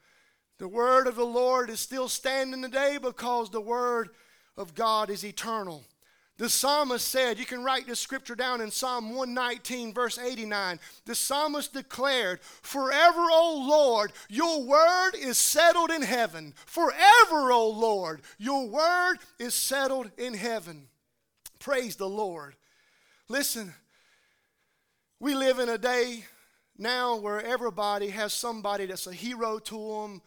The 0.58 0.68
word 0.68 1.06
of 1.06 1.16
the 1.16 1.24
Lord 1.24 1.70
is 1.70 1.80
still 1.80 2.08
standing 2.08 2.62
today 2.62 2.98
because 3.00 3.50
the 3.50 3.60
word 3.60 4.10
of 4.56 4.74
God 4.74 5.08
is 5.10 5.24
eternal. 5.24 5.84
The 6.40 6.48
psalmist 6.48 7.06
said, 7.06 7.38
you 7.38 7.44
can 7.44 7.62
write 7.62 7.86
this 7.86 8.00
scripture 8.00 8.34
down 8.34 8.62
in 8.62 8.70
Psalm 8.70 9.14
119, 9.14 9.92
verse 9.92 10.18
89. 10.18 10.80
The 11.04 11.14
psalmist 11.14 11.74
declared, 11.74 12.40
Forever, 12.62 13.20
O 13.30 13.66
Lord, 13.68 14.14
your 14.30 14.62
word 14.62 15.10
is 15.20 15.36
settled 15.36 15.90
in 15.90 16.00
heaven. 16.00 16.54
Forever, 16.64 17.52
O 17.52 17.68
Lord, 17.68 18.22
your 18.38 18.66
word 18.66 19.18
is 19.38 19.54
settled 19.54 20.12
in 20.16 20.32
heaven. 20.32 20.86
Praise 21.58 21.96
the 21.96 22.08
Lord. 22.08 22.56
Listen, 23.28 23.74
we 25.20 25.34
live 25.34 25.58
in 25.58 25.68
a 25.68 25.76
day 25.76 26.24
now 26.78 27.16
where 27.16 27.44
everybody 27.44 28.08
has 28.08 28.32
somebody 28.32 28.86
that's 28.86 29.06
a 29.06 29.12
hero 29.12 29.58
to 29.58 29.76
them, 29.76 30.22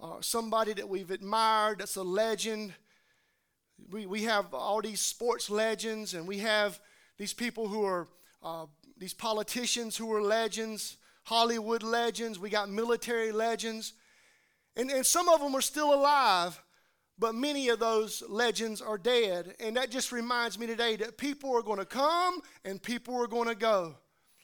uh, 0.00 0.20
somebody 0.22 0.72
that 0.72 0.88
we've 0.88 1.12
admired, 1.12 1.78
that's 1.78 1.94
a 1.94 2.02
legend 2.02 2.74
we, 3.90 4.06
we 4.06 4.22
have 4.24 4.52
all 4.54 4.80
these 4.80 5.00
sports 5.00 5.50
legends, 5.50 6.14
and 6.14 6.26
we 6.26 6.38
have 6.38 6.78
these 7.18 7.32
people 7.32 7.68
who 7.68 7.84
are 7.84 8.08
uh, 8.42 8.66
these 8.98 9.14
politicians 9.14 9.96
who 9.96 10.12
are 10.12 10.22
legends, 10.22 10.96
Hollywood 11.24 11.82
legends, 11.82 12.38
we 12.38 12.50
got 12.50 12.68
military 12.68 13.32
legends. 13.32 13.94
And, 14.76 14.90
and 14.90 15.04
some 15.04 15.28
of 15.28 15.40
them 15.40 15.54
are 15.54 15.60
still 15.60 15.92
alive, 15.92 16.60
but 17.18 17.34
many 17.34 17.68
of 17.68 17.78
those 17.78 18.22
legends 18.28 18.80
are 18.80 18.98
dead. 18.98 19.54
And 19.60 19.76
that 19.76 19.90
just 19.90 20.12
reminds 20.12 20.58
me 20.58 20.66
today 20.66 20.96
that 20.96 21.18
people 21.18 21.54
are 21.56 21.62
going 21.62 21.78
to 21.78 21.84
come 21.84 22.40
and 22.64 22.82
people 22.82 23.20
are 23.20 23.26
going 23.26 23.48
to 23.48 23.54
go. 23.54 23.96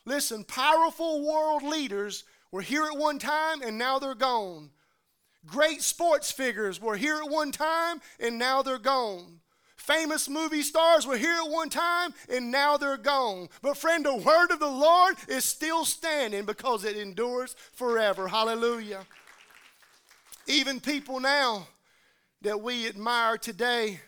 Listen, 0.04 0.44
powerful 0.44 1.26
world 1.26 1.62
leaders 1.62 2.24
were 2.50 2.62
here 2.62 2.84
at 2.84 2.96
one 2.96 3.18
time 3.18 3.62
and 3.62 3.78
now 3.78 3.98
they're 3.98 4.14
gone. 4.14 4.70
Great 5.48 5.82
sports 5.82 6.30
figures 6.30 6.80
were 6.80 6.96
here 6.96 7.16
at 7.16 7.30
one 7.30 7.50
time 7.50 8.00
and 8.20 8.38
now 8.38 8.62
they're 8.62 8.78
gone. 8.78 9.40
Famous 9.76 10.28
movie 10.28 10.62
stars 10.62 11.06
were 11.06 11.16
here 11.16 11.38
at 11.42 11.50
one 11.50 11.70
time 11.70 12.12
and 12.30 12.50
now 12.50 12.76
they're 12.76 12.98
gone. 12.98 13.48
But, 13.62 13.78
friend, 13.78 14.04
the 14.04 14.14
word 14.14 14.50
of 14.50 14.60
the 14.60 14.68
Lord 14.68 15.16
is 15.28 15.44
still 15.44 15.86
standing 15.86 16.44
because 16.44 16.84
it 16.84 16.96
endures 16.96 17.56
forever. 17.72 18.28
Hallelujah. 18.28 19.06
Even 20.46 20.80
people 20.80 21.20
now 21.20 21.66
that 22.42 22.60
we 22.60 22.86
admire 22.86 23.38
today, 23.38 24.00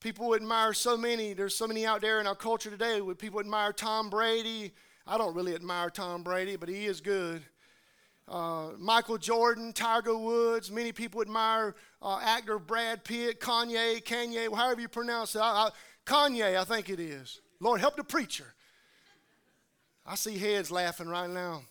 people 0.00 0.34
admire 0.34 0.74
so 0.74 0.96
many. 0.98 1.32
There's 1.32 1.56
so 1.56 1.66
many 1.66 1.86
out 1.86 2.02
there 2.02 2.20
in 2.20 2.26
our 2.26 2.34
culture 2.34 2.70
today. 2.70 3.00
Where 3.00 3.14
people 3.14 3.40
admire 3.40 3.72
Tom 3.72 4.10
Brady. 4.10 4.72
I 5.06 5.16
don't 5.16 5.34
really 5.34 5.54
admire 5.54 5.88
Tom 5.88 6.22
Brady, 6.22 6.56
but 6.56 6.68
he 6.68 6.84
is 6.84 7.00
good 7.00 7.42
uh, 8.30 8.68
Michael 8.78 9.18
Jordan, 9.18 9.72
Tiger 9.72 10.16
Woods. 10.16 10.70
Many 10.70 10.92
people 10.92 11.20
admire 11.20 11.74
uh, 12.00 12.20
actor 12.22 12.58
Brad 12.58 13.04
Pitt, 13.04 13.40
Kanye, 13.40 14.02
Kanye, 14.02 14.54
however 14.54 14.80
you 14.80 14.88
pronounce 14.88 15.34
it. 15.34 15.40
I, 15.40 15.68
I, 15.68 15.70
Kanye, 16.06 16.56
I 16.56 16.64
think 16.64 16.88
it 16.88 17.00
is. 17.00 17.40
Lord, 17.58 17.80
help 17.80 17.96
the 17.96 18.04
preacher. 18.04 18.54
I 20.06 20.14
see 20.14 20.38
heads 20.38 20.70
laughing 20.70 21.08
right 21.08 21.28
now. 21.28 21.62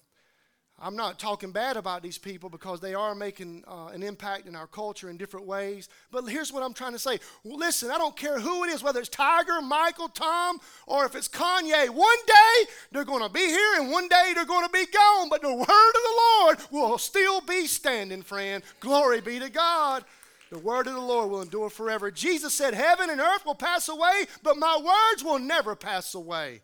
I'm 0.82 0.96
not 0.96 1.20
talking 1.20 1.52
bad 1.52 1.76
about 1.76 2.02
these 2.02 2.18
people 2.18 2.50
because 2.50 2.80
they 2.80 2.94
are 2.94 3.14
making 3.14 3.66
uh, 3.68 3.88
an 3.88 4.02
impact 4.02 4.48
in 4.48 4.56
our 4.56 4.68
culture 4.68 5.10
in 5.10 5.18
different 5.18 5.46
ways. 5.46 5.90
But 6.10 6.26
here's 6.26 6.54
what 6.54 6.64
I'm 6.64 6.74
trying 6.74 6.94
to 6.94 7.00
say. 7.00 7.20
Well, 7.44 7.58
listen, 7.58 7.92
I 7.92 7.98
don't 7.98 8.16
care 8.16 8.40
who 8.40 8.64
it 8.64 8.70
is, 8.70 8.82
whether 8.82 9.00
it's 9.00 9.10
Tiger, 9.10 9.62
Michael, 9.62 10.08
Tom, 10.08 10.60
or 10.88 11.06
if 11.06 11.16
it's 11.16 11.28
Kanye. 11.28 11.90
One 11.90 12.18
day 12.26 12.72
they're 12.92 13.04
going 13.04 13.24
to 13.24 13.30
be 13.30 13.46
here 13.46 13.74
and 13.76 13.92
one 13.92 14.08
day 14.08 14.32
they're 14.34 14.46
going 14.46 14.66
to 14.66 14.72
be 14.72 14.86
gone. 14.86 15.28
But 15.30 15.42
the 15.42 15.54
word 15.54 15.64
of 15.64 15.68
the 15.68 16.18
Lord 16.18 16.58
will 16.72 16.98
still 16.98 17.42
be 17.42 17.68
standing, 17.68 18.22
friend. 18.22 18.64
Glory 18.80 19.20
be 19.20 19.40
to 19.40 19.50
God. 19.50 20.06
The 20.50 20.60
word 20.60 20.88
of 20.88 20.94
the 20.94 21.02
Lord 21.02 21.30
will 21.30 21.42
endure 21.42 21.70
forever. 21.70 22.10
Jesus 22.10 22.54
said, 22.54 22.74
Heaven 22.74 23.10
and 23.10 23.22
earth 23.22 23.46
will 23.46 23.54
pass 23.54 23.88
away, 23.88 24.26
but 24.42 24.58
my 24.58 24.78
words 24.78 25.24
will 25.24 25.40
never 25.40 25.76
pass 25.76 26.16
away. 26.16 26.62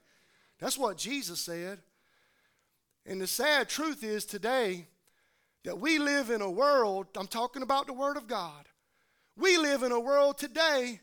That's 0.59 0.77
what 0.77 0.97
Jesus 0.97 1.39
said. 1.39 1.79
And 3.05 3.21
the 3.21 3.27
sad 3.27 3.69
truth 3.69 4.03
is 4.03 4.25
today 4.25 4.87
that 5.63 5.79
we 5.79 5.99
live 5.99 6.29
in 6.29 6.41
a 6.41 6.49
world, 6.49 7.07
I'm 7.17 7.27
talking 7.27 7.61
about 7.61 7.87
the 7.87 7.93
Word 7.93 8.17
of 8.17 8.27
God. 8.27 8.67
We 9.37 9.57
live 9.57 9.83
in 9.83 9.91
a 9.91 9.99
world 9.99 10.37
today 10.37 11.01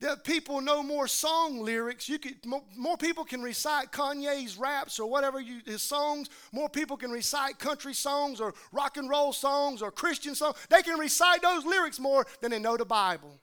that 0.00 0.22
people 0.22 0.60
know 0.60 0.82
more 0.82 1.08
song 1.08 1.60
lyrics. 1.60 2.08
You 2.08 2.18
could, 2.18 2.36
more, 2.46 2.96
people 2.96 3.24
can 3.24 3.42
recite 3.42 3.90
Kanye's 3.90 4.56
raps 4.56 5.00
or 5.00 5.10
whatever 5.10 5.40
you, 5.40 5.60
his 5.66 5.82
songs. 5.82 6.28
More 6.52 6.68
people 6.68 6.96
can 6.96 7.10
recite 7.10 7.58
country 7.58 7.94
songs 7.94 8.40
or 8.40 8.54
rock 8.70 8.96
and 8.96 9.10
roll 9.10 9.32
songs 9.32 9.82
or 9.82 9.90
Christian 9.90 10.34
songs. 10.34 10.56
They 10.70 10.82
can 10.82 10.98
recite 10.98 11.42
those 11.42 11.64
lyrics 11.64 11.98
more 11.98 12.26
than 12.40 12.52
they 12.52 12.60
know 12.60 12.76
the 12.76 12.84
Bible. 12.84 13.40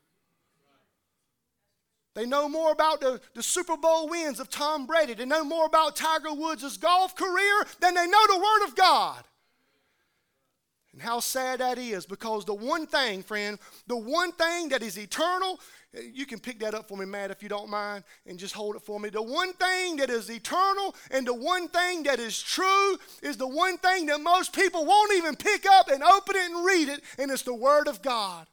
They 2.15 2.25
know 2.25 2.47
more 2.47 2.71
about 2.71 3.01
the, 3.01 3.19
the 3.33 3.43
Super 3.43 3.75
Bowl 3.75 4.07
wins 4.07 4.39
of 4.39 4.49
Tom 4.49 4.87
Brady. 4.87 5.13
They 5.13 5.25
know 5.25 5.43
more 5.43 5.65
about 5.65 5.97
Tiger 5.97 6.33
Woods' 6.33 6.77
golf 6.77 7.15
career 7.15 7.65
than 7.81 7.93
they 7.93 8.07
know 8.07 8.27
the 8.27 8.37
Word 8.37 8.67
of 8.67 8.75
God. 8.75 9.23
And 10.93 11.01
how 11.01 11.19
sad 11.19 11.59
that 11.59 11.77
is 11.77 12.05
because 12.05 12.45
the 12.45 12.53
one 12.53 12.87
thing, 12.87 13.21
friend, 13.21 13.59
the 13.85 13.97
one 13.97 14.31
thing 14.31 14.69
that 14.69 14.81
is 14.81 14.97
eternal, 14.97 15.59
you 16.13 16.25
can 16.25 16.39
pick 16.39 16.57
that 16.59 16.73
up 16.73 16.87
for 16.87 16.97
me, 16.97 17.05
Matt, 17.05 17.31
if 17.31 17.43
you 17.43 17.49
don't 17.49 17.69
mind, 17.69 18.05
and 18.25 18.39
just 18.39 18.53
hold 18.53 18.77
it 18.77 18.81
for 18.81 18.97
me. 18.97 19.09
The 19.09 19.21
one 19.21 19.51
thing 19.51 19.97
that 19.97 20.09
is 20.09 20.31
eternal 20.31 20.95
and 21.11 21.27
the 21.27 21.33
one 21.33 21.67
thing 21.67 22.03
that 22.03 22.19
is 22.19 22.41
true 22.41 22.97
is 23.21 23.35
the 23.35 23.45
one 23.45 23.77
thing 23.79 24.05
that 24.05 24.21
most 24.21 24.53
people 24.53 24.85
won't 24.85 25.13
even 25.15 25.35
pick 25.35 25.65
up 25.65 25.89
and 25.89 26.01
open 26.01 26.37
it 26.37 26.49
and 26.49 26.65
read 26.65 26.87
it, 26.87 27.01
and 27.19 27.29
it's 27.29 27.41
the 27.41 27.53
Word 27.53 27.89
of 27.89 28.01
God. 28.01 28.47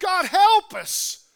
God 0.00 0.26
help 0.26 0.74
us. 0.74 1.27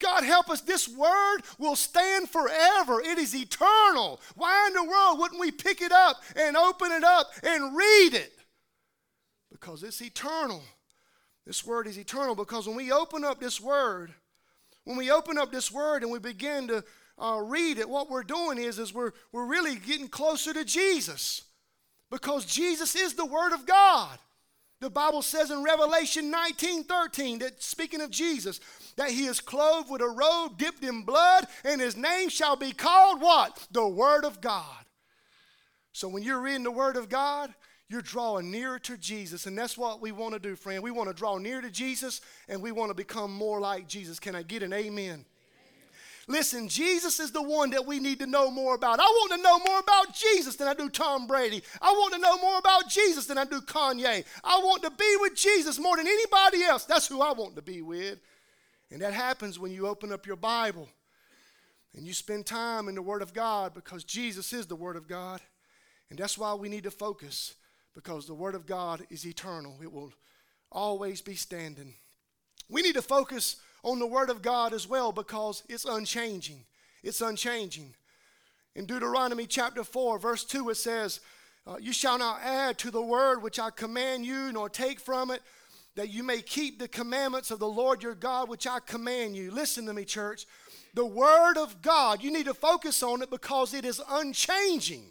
God 0.00 0.24
help 0.24 0.48
us, 0.48 0.60
this 0.60 0.88
word 0.88 1.38
will 1.58 1.76
stand 1.76 2.28
forever. 2.30 3.00
It 3.00 3.18
is 3.18 3.34
eternal. 3.34 4.20
Why 4.36 4.68
in 4.68 4.74
the 4.74 4.84
world 4.84 5.18
wouldn't 5.18 5.40
we 5.40 5.50
pick 5.50 5.80
it 5.80 5.92
up 5.92 6.22
and 6.36 6.56
open 6.56 6.92
it 6.92 7.04
up 7.04 7.32
and 7.42 7.76
read 7.76 8.14
it? 8.14 8.32
Because 9.50 9.82
it's 9.82 10.00
eternal. 10.00 10.62
This 11.46 11.66
word 11.66 11.86
is 11.86 11.98
eternal 11.98 12.34
because 12.34 12.66
when 12.66 12.76
we 12.76 12.92
open 12.92 13.24
up 13.24 13.40
this 13.40 13.60
word, 13.60 14.12
when 14.84 14.96
we 14.96 15.10
open 15.10 15.38
up 15.38 15.50
this 15.50 15.72
word 15.72 16.02
and 16.02 16.12
we 16.12 16.18
begin 16.18 16.68
to 16.68 16.84
uh, 17.18 17.40
read 17.42 17.78
it, 17.78 17.88
what 17.88 18.10
we're 18.10 18.22
doing 18.22 18.58
is, 18.58 18.78
is 18.78 18.94
we're, 18.94 19.12
we're 19.32 19.46
really 19.46 19.76
getting 19.76 20.08
closer 20.08 20.52
to 20.54 20.64
Jesus 20.64 21.42
because 22.10 22.44
Jesus 22.44 22.94
is 22.94 23.14
the 23.14 23.26
Word 23.26 23.52
of 23.52 23.66
God. 23.66 24.18
The 24.80 24.90
Bible 24.90 25.22
says 25.22 25.50
in 25.50 25.64
Revelation 25.64 26.30
19 26.30 26.84
13 26.84 27.40
that 27.40 27.62
speaking 27.62 28.00
of 28.00 28.10
Jesus, 28.10 28.60
that 28.98 29.10
he 29.10 29.26
is 29.26 29.40
clothed 29.40 29.90
with 29.90 30.02
a 30.02 30.08
robe 30.08 30.58
dipped 30.58 30.82
in 30.82 31.02
blood, 31.02 31.46
and 31.64 31.80
his 31.80 31.96
name 31.96 32.28
shall 32.28 32.56
be 32.56 32.72
called 32.72 33.22
what? 33.22 33.66
The 33.70 33.86
Word 33.86 34.24
of 34.24 34.40
God. 34.40 34.84
So 35.92 36.08
when 36.08 36.24
you're 36.24 36.40
reading 36.40 36.64
the 36.64 36.70
Word 36.72 36.96
of 36.96 37.08
God, 37.08 37.54
you're 37.88 38.02
drawing 38.02 38.50
nearer 38.50 38.78
to 38.80 38.96
Jesus. 38.98 39.46
And 39.46 39.56
that's 39.56 39.78
what 39.78 40.00
we 40.00 40.12
want 40.12 40.34
to 40.34 40.40
do, 40.40 40.56
friend. 40.56 40.82
We 40.82 40.90
want 40.90 41.08
to 41.08 41.14
draw 41.14 41.38
near 41.38 41.60
to 41.60 41.70
Jesus 41.70 42.20
and 42.48 42.60
we 42.60 42.70
want 42.70 42.90
to 42.90 42.94
become 42.94 43.32
more 43.32 43.60
like 43.60 43.88
Jesus. 43.88 44.20
Can 44.20 44.34
I 44.34 44.42
get 44.42 44.62
an 44.62 44.74
amen? 44.74 45.24
Listen, 46.26 46.68
Jesus 46.68 47.20
is 47.20 47.30
the 47.30 47.42
one 47.42 47.70
that 47.70 47.86
we 47.86 47.98
need 47.98 48.18
to 48.18 48.26
know 48.26 48.50
more 48.50 48.74
about. 48.74 49.00
I 49.00 49.04
want 49.04 49.32
to 49.32 49.42
know 49.42 49.58
more 49.60 49.78
about 49.78 50.14
Jesus 50.14 50.56
than 50.56 50.68
I 50.68 50.74
do 50.74 50.90
Tom 50.90 51.26
Brady. 51.26 51.62
I 51.80 51.90
want 51.92 52.12
to 52.12 52.20
know 52.20 52.36
more 52.36 52.58
about 52.58 52.90
Jesus 52.90 53.24
than 53.24 53.38
I 53.38 53.46
do 53.46 53.62
Kanye. 53.62 54.24
I 54.44 54.58
want 54.58 54.82
to 54.82 54.90
be 54.90 55.16
with 55.20 55.34
Jesus 55.34 55.78
more 55.78 55.96
than 55.96 56.06
anybody 56.06 56.64
else. 56.64 56.84
That's 56.84 57.08
who 57.08 57.22
I 57.22 57.32
want 57.32 57.56
to 57.56 57.62
be 57.62 57.80
with. 57.80 58.18
And 58.90 59.02
that 59.02 59.12
happens 59.12 59.58
when 59.58 59.72
you 59.72 59.86
open 59.86 60.12
up 60.12 60.26
your 60.26 60.36
Bible 60.36 60.88
and 61.94 62.06
you 62.06 62.14
spend 62.14 62.46
time 62.46 62.88
in 62.88 62.94
the 62.94 63.02
Word 63.02 63.22
of 63.22 63.34
God 63.34 63.74
because 63.74 64.04
Jesus 64.04 64.52
is 64.52 64.66
the 64.66 64.76
Word 64.76 64.96
of 64.96 65.08
God. 65.08 65.40
And 66.10 66.18
that's 66.18 66.38
why 66.38 66.54
we 66.54 66.68
need 66.68 66.84
to 66.84 66.90
focus 66.90 67.54
because 67.94 68.26
the 68.26 68.34
Word 68.34 68.54
of 68.54 68.66
God 68.66 69.06
is 69.10 69.26
eternal, 69.26 69.76
it 69.82 69.92
will 69.92 70.12
always 70.70 71.20
be 71.20 71.34
standing. 71.34 71.94
We 72.70 72.82
need 72.82 72.94
to 72.94 73.02
focus 73.02 73.56
on 73.82 73.98
the 73.98 74.06
Word 74.06 74.30
of 74.30 74.42
God 74.42 74.72
as 74.72 74.88
well 74.88 75.12
because 75.12 75.62
it's 75.68 75.84
unchanging. 75.84 76.64
It's 77.02 77.20
unchanging. 77.20 77.94
In 78.74 78.86
Deuteronomy 78.86 79.46
chapter 79.46 79.82
4, 79.82 80.18
verse 80.18 80.44
2, 80.44 80.70
it 80.70 80.76
says, 80.76 81.20
uh, 81.66 81.76
You 81.80 81.92
shall 81.92 82.18
not 82.18 82.40
add 82.42 82.78
to 82.78 82.90
the 82.90 83.02
word 83.02 83.42
which 83.42 83.58
I 83.58 83.70
command 83.70 84.24
you, 84.24 84.52
nor 84.52 84.68
take 84.68 85.00
from 85.00 85.30
it, 85.30 85.42
that 85.98 86.10
you 86.10 86.22
may 86.22 86.40
keep 86.40 86.78
the 86.78 86.86
commandments 86.86 87.50
of 87.50 87.58
the 87.58 87.66
Lord 87.66 88.04
your 88.04 88.14
God 88.14 88.48
which 88.48 88.68
I 88.68 88.78
command 88.78 89.34
you. 89.34 89.50
Listen 89.50 89.84
to 89.86 89.92
me, 89.92 90.04
church. 90.04 90.46
The 90.94 91.04
Word 91.04 91.58
of 91.58 91.82
God, 91.82 92.22
you 92.22 92.32
need 92.32 92.46
to 92.46 92.54
focus 92.54 93.02
on 93.02 93.20
it 93.20 93.30
because 93.30 93.74
it 93.74 93.84
is 93.84 94.00
unchanging. 94.08 95.02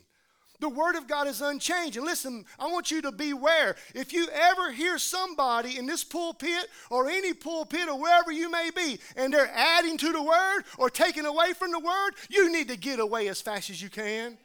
The 0.62 0.70
Word 0.70 0.96
of 0.96 1.06
God 1.06 1.28
is 1.28 1.42
unchanging. 1.42 2.06
Listen, 2.06 2.46
I 2.58 2.68
want 2.68 2.90
you 2.90 3.02
to 3.02 3.12
beware. 3.12 3.76
If 3.94 4.14
you 4.14 4.30
ever 4.32 4.72
hear 4.72 4.98
somebody 4.98 5.78
in 5.78 5.88
this 5.88 6.06
pulpit 6.06 6.70
or 6.90 7.10
any 7.10 7.34
pulpit 7.34 7.90
or 7.90 8.00
wherever 8.00 8.32
you 8.32 8.50
may 8.50 8.70
be, 8.74 8.98
and 9.18 9.34
they're 9.34 9.52
adding 9.54 9.98
to 9.98 10.14
the 10.14 10.24
Word 10.24 10.64
or 10.78 10.90
taking 10.90 11.26
away 11.26 11.52
from 11.52 11.72
the 11.72 11.80
Word, 11.80 12.12
you 12.30 12.50
need 12.50 12.70
to 12.70 12.78
get 12.78 13.02
away 13.02 13.28
as 13.28 13.42
fast 13.42 13.70
as 13.70 13.82
you 13.82 13.90
can. 13.90 14.38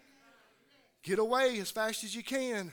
Get 1.04 1.20
away 1.20 1.60
as 1.60 1.70
fast 1.70 2.02
as 2.02 2.16
you 2.16 2.24
can. 2.24 2.72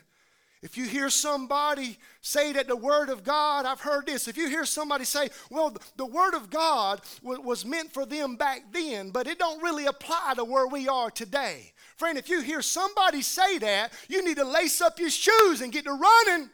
If 0.61 0.77
you 0.77 0.85
hear 0.85 1.09
somebody 1.09 1.97
say 2.19 2.51
that 2.51 2.67
the 2.67 2.75
Word 2.75 3.09
of 3.09 3.23
God, 3.23 3.65
I've 3.65 3.79
heard 3.79 4.05
this. 4.05 4.27
If 4.27 4.35
you 4.35 4.49
hear 4.49 4.65
somebody 4.65 5.05
say, 5.05 5.29
well, 5.49 5.75
the 5.95 6.05
Word 6.05 6.33
of 6.33 6.49
God 6.49 6.99
was 7.23 7.65
meant 7.65 7.93
for 7.93 8.05
them 8.05 8.35
back 8.35 8.73
then, 8.73 9.11
but 9.11 9.25
it 9.25 9.39
don't 9.39 9.63
really 9.63 9.85
apply 9.85 10.33
to 10.35 10.43
where 10.43 10.67
we 10.67 10.89
are 10.89 11.09
today. 11.09 11.71
Friend, 11.95 12.17
if 12.17 12.27
you 12.27 12.41
hear 12.41 12.61
somebody 12.61 13.21
say 13.21 13.57
that, 13.59 13.93
you 14.09 14.23
need 14.23 14.35
to 14.35 14.43
lace 14.43 14.81
up 14.81 14.99
your 14.99 15.09
shoes 15.09 15.61
and 15.61 15.71
get 15.71 15.85
to 15.85 15.93
running. 15.93 16.49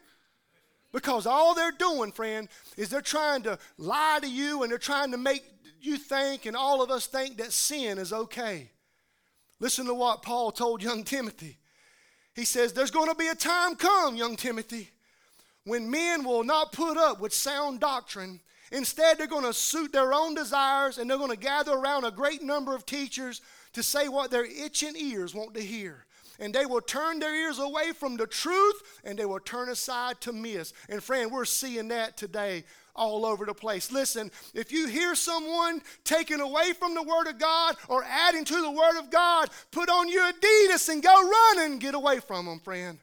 Because 0.91 1.25
all 1.25 1.55
they're 1.55 1.71
doing, 1.71 2.11
friend, 2.11 2.47
is 2.77 2.89
they're 2.89 3.01
trying 3.01 3.41
to 3.43 3.57
lie 3.77 4.19
to 4.21 4.29
you 4.29 4.61
and 4.61 4.71
they're 4.71 4.77
trying 4.77 5.11
to 5.11 5.17
make 5.17 5.43
you 5.81 5.97
think 5.97 6.45
and 6.45 6.55
all 6.55 6.81
of 6.81 6.91
us 6.91 7.07
think 7.07 7.37
that 7.37 7.51
sin 7.51 7.97
is 7.97 8.13
okay. 8.13 8.69
Listen 9.59 9.85
to 9.87 9.93
what 9.93 10.21
Paul 10.21 10.51
told 10.51 10.83
young 10.83 11.03
Timothy. 11.03 11.57
He 12.35 12.45
says, 12.45 12.73
There's 12.73 12.91
going 12.91 13.09
to 13.09 13.15
be 13.15 13.29
a 13.29 13.35
time 13.35 13.75
come, 13.75 14.15
young 14.15 14.35
Timothy, 14.35 14.91
when 15.63 15.89
men 15.89 16.23
will 16.23 16.43
not 16.43 16.73
put 16.73 16.97
up 16.97 17.19
with 17.19 17.33
sound 17.33 17.79
doctrine. 17.79 18.41
Instead, 18.71 19.17
they're 19.17 19.27
going 19.27 19.45
to 19.45 19.53
suit 19.53 19.93
their 19.93 20.13
own 20.13 20.35
desires 20.35 20.97
and 20.97 21.09
they're 21.09 21.17
going 21.17 21.29
to 21.29 21.37
gather 21.37 21.73
around 21.73 22.03
a 22.03 22.11
great 22.11 22.41
number 22.41 22.75
of 22.75 22.85
teachers 22.85 23.41
to 23.73 23.81
say 23.81 24.07
what 24.09 24.31
their 24.31 24.45
itching 24.45 24.95
ears 24.97 25.33
want 25.33 25.53
to 25.53 25.61
hear. 25.61 26.05
And 26.39 26.53
they 26.53 26.65
will 26.65 26.81
turn 26.81 27.19
their 27.19 27.35
ears 27.35 27.59
away 27.59 27.91
from 27.91 28.17
the 28.17 28.27
truth 28.27 28.81
and 29.03 29.17
they 29.17 29.25
will 29.25 29.39
turn 29.39 29.69
aside 29.69 30.21
to 30.21 30.33
miss. 30.33 30.73
And 30.89 31.03
friend, 31.03 31.31
we're 31.31 31.45
seeing 31.45 31.87
that 31.89 32.17
today 32.17 32.63
all 32.95 33.25
over 33.25 33.45
the 33.45 33.53
place. 33.53 33.91
Listen, 33.91 34.31
if 34.53 34.71
you 34.71 34.87
hear 34.87 35.15
someone 35.15 35.81
taking 36.03 36.39
away 36.39 36.73
from 36.73 36.93
the 36.93 37.03
Word 37.03 37.27
of 37.27 37.37
God 37.37 37.75
or 37.89 38.03
adding 38.03 38.45
to 38.45 38.61
the 38.61 38.71
Word 38.71 38.97
of 38.97 39.09
God, 39.11 39.49
put 39.71 39.89
on 39.89 40.09
your 40.09 40.31
Adidas 40.31 40.89
and 40.89 41.03
go 41.03 41.29
running. 41.55 41.79
Get 41.79 41.95
away 41.95 42.19
from 42.19 42.45
them, 42.45 42.59
friend. 42.59 42.99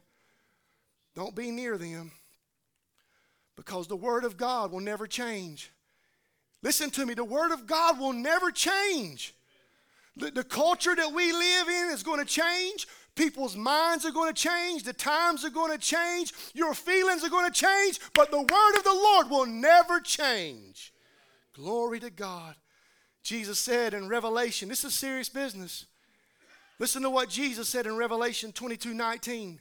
Don't 1.15 1.35
be 1.35 1.51
near 1.51 1.77
them 1.77 2.13
because 3.57 3.87
the 3.87 3.97
Word 3.97 4.25
of 4.25 4.37
God 4.37 4.73
will 4.73 4.81
never 4.81 5.07
change. 5.07 5.71
Listen 6.63 6.91
to 6.91 7.05
me, 7.05 7.15
the 7.15 7.25
Word 7.25 7.53
of 7.53 7.67
God 7.67 7.99
will 7.99 8.13
never 8.13 8.51
change. 8.51 9.35
The, 10.17 10.31
the 10.31 10.45
culture 10.45 10.95
that 10.95 11.13
we 11.13 11.33
live 11.33 11.69
in 11.69 11.91
is 11.91 12.03
going 12.03 12.21
to 12.21 12.27
change. 12.27 12.87
People's 13.15 13.57
minds 13.57 14.07
are 14.07 14.11
going 14.11 14.33
to 14.33 14.41
change. 14.41 14.85
The 14.85 14.93
times 14.93 15.45
are 15.45 15.51
going 15.51 15.73
to 15.73 15.79
change. 15.79 16.33
Your 16.55 16.73
feelings 16.73 17.23
are 17.23 17.29
going 17.29 17.51
to 17.51 17.53
change. 17.53 18.01
But 18.15 18.31
the 18.31 18.39
word 18.39 18.77
of 18.77 18.85
the 18.85 18.93
Lord 18.93 19.29
will 19.29 19.47
never 19.47 20.01
change. 20.01 20.93
Glory 21.53 22.01
to 22.01 22.11
God. 22.11 22.55
Jesus 23.23 23.59
said 23.59 23.95
in 23.95 24.09
Revelation, 24.09 24.69
this 24.69 24.85
is 24.85 24.95
serious 24.95 25.29
business. 25.29 25.87
Listen 26.79 27.03
to 27.03 27.11
what 27.11 27.29
Jesus 27.29 27.69
said 27.69 27.87
in 27.87 27.97
Revelation 27.97 28.51
22 28.51 28.95
19. 28.95 29.61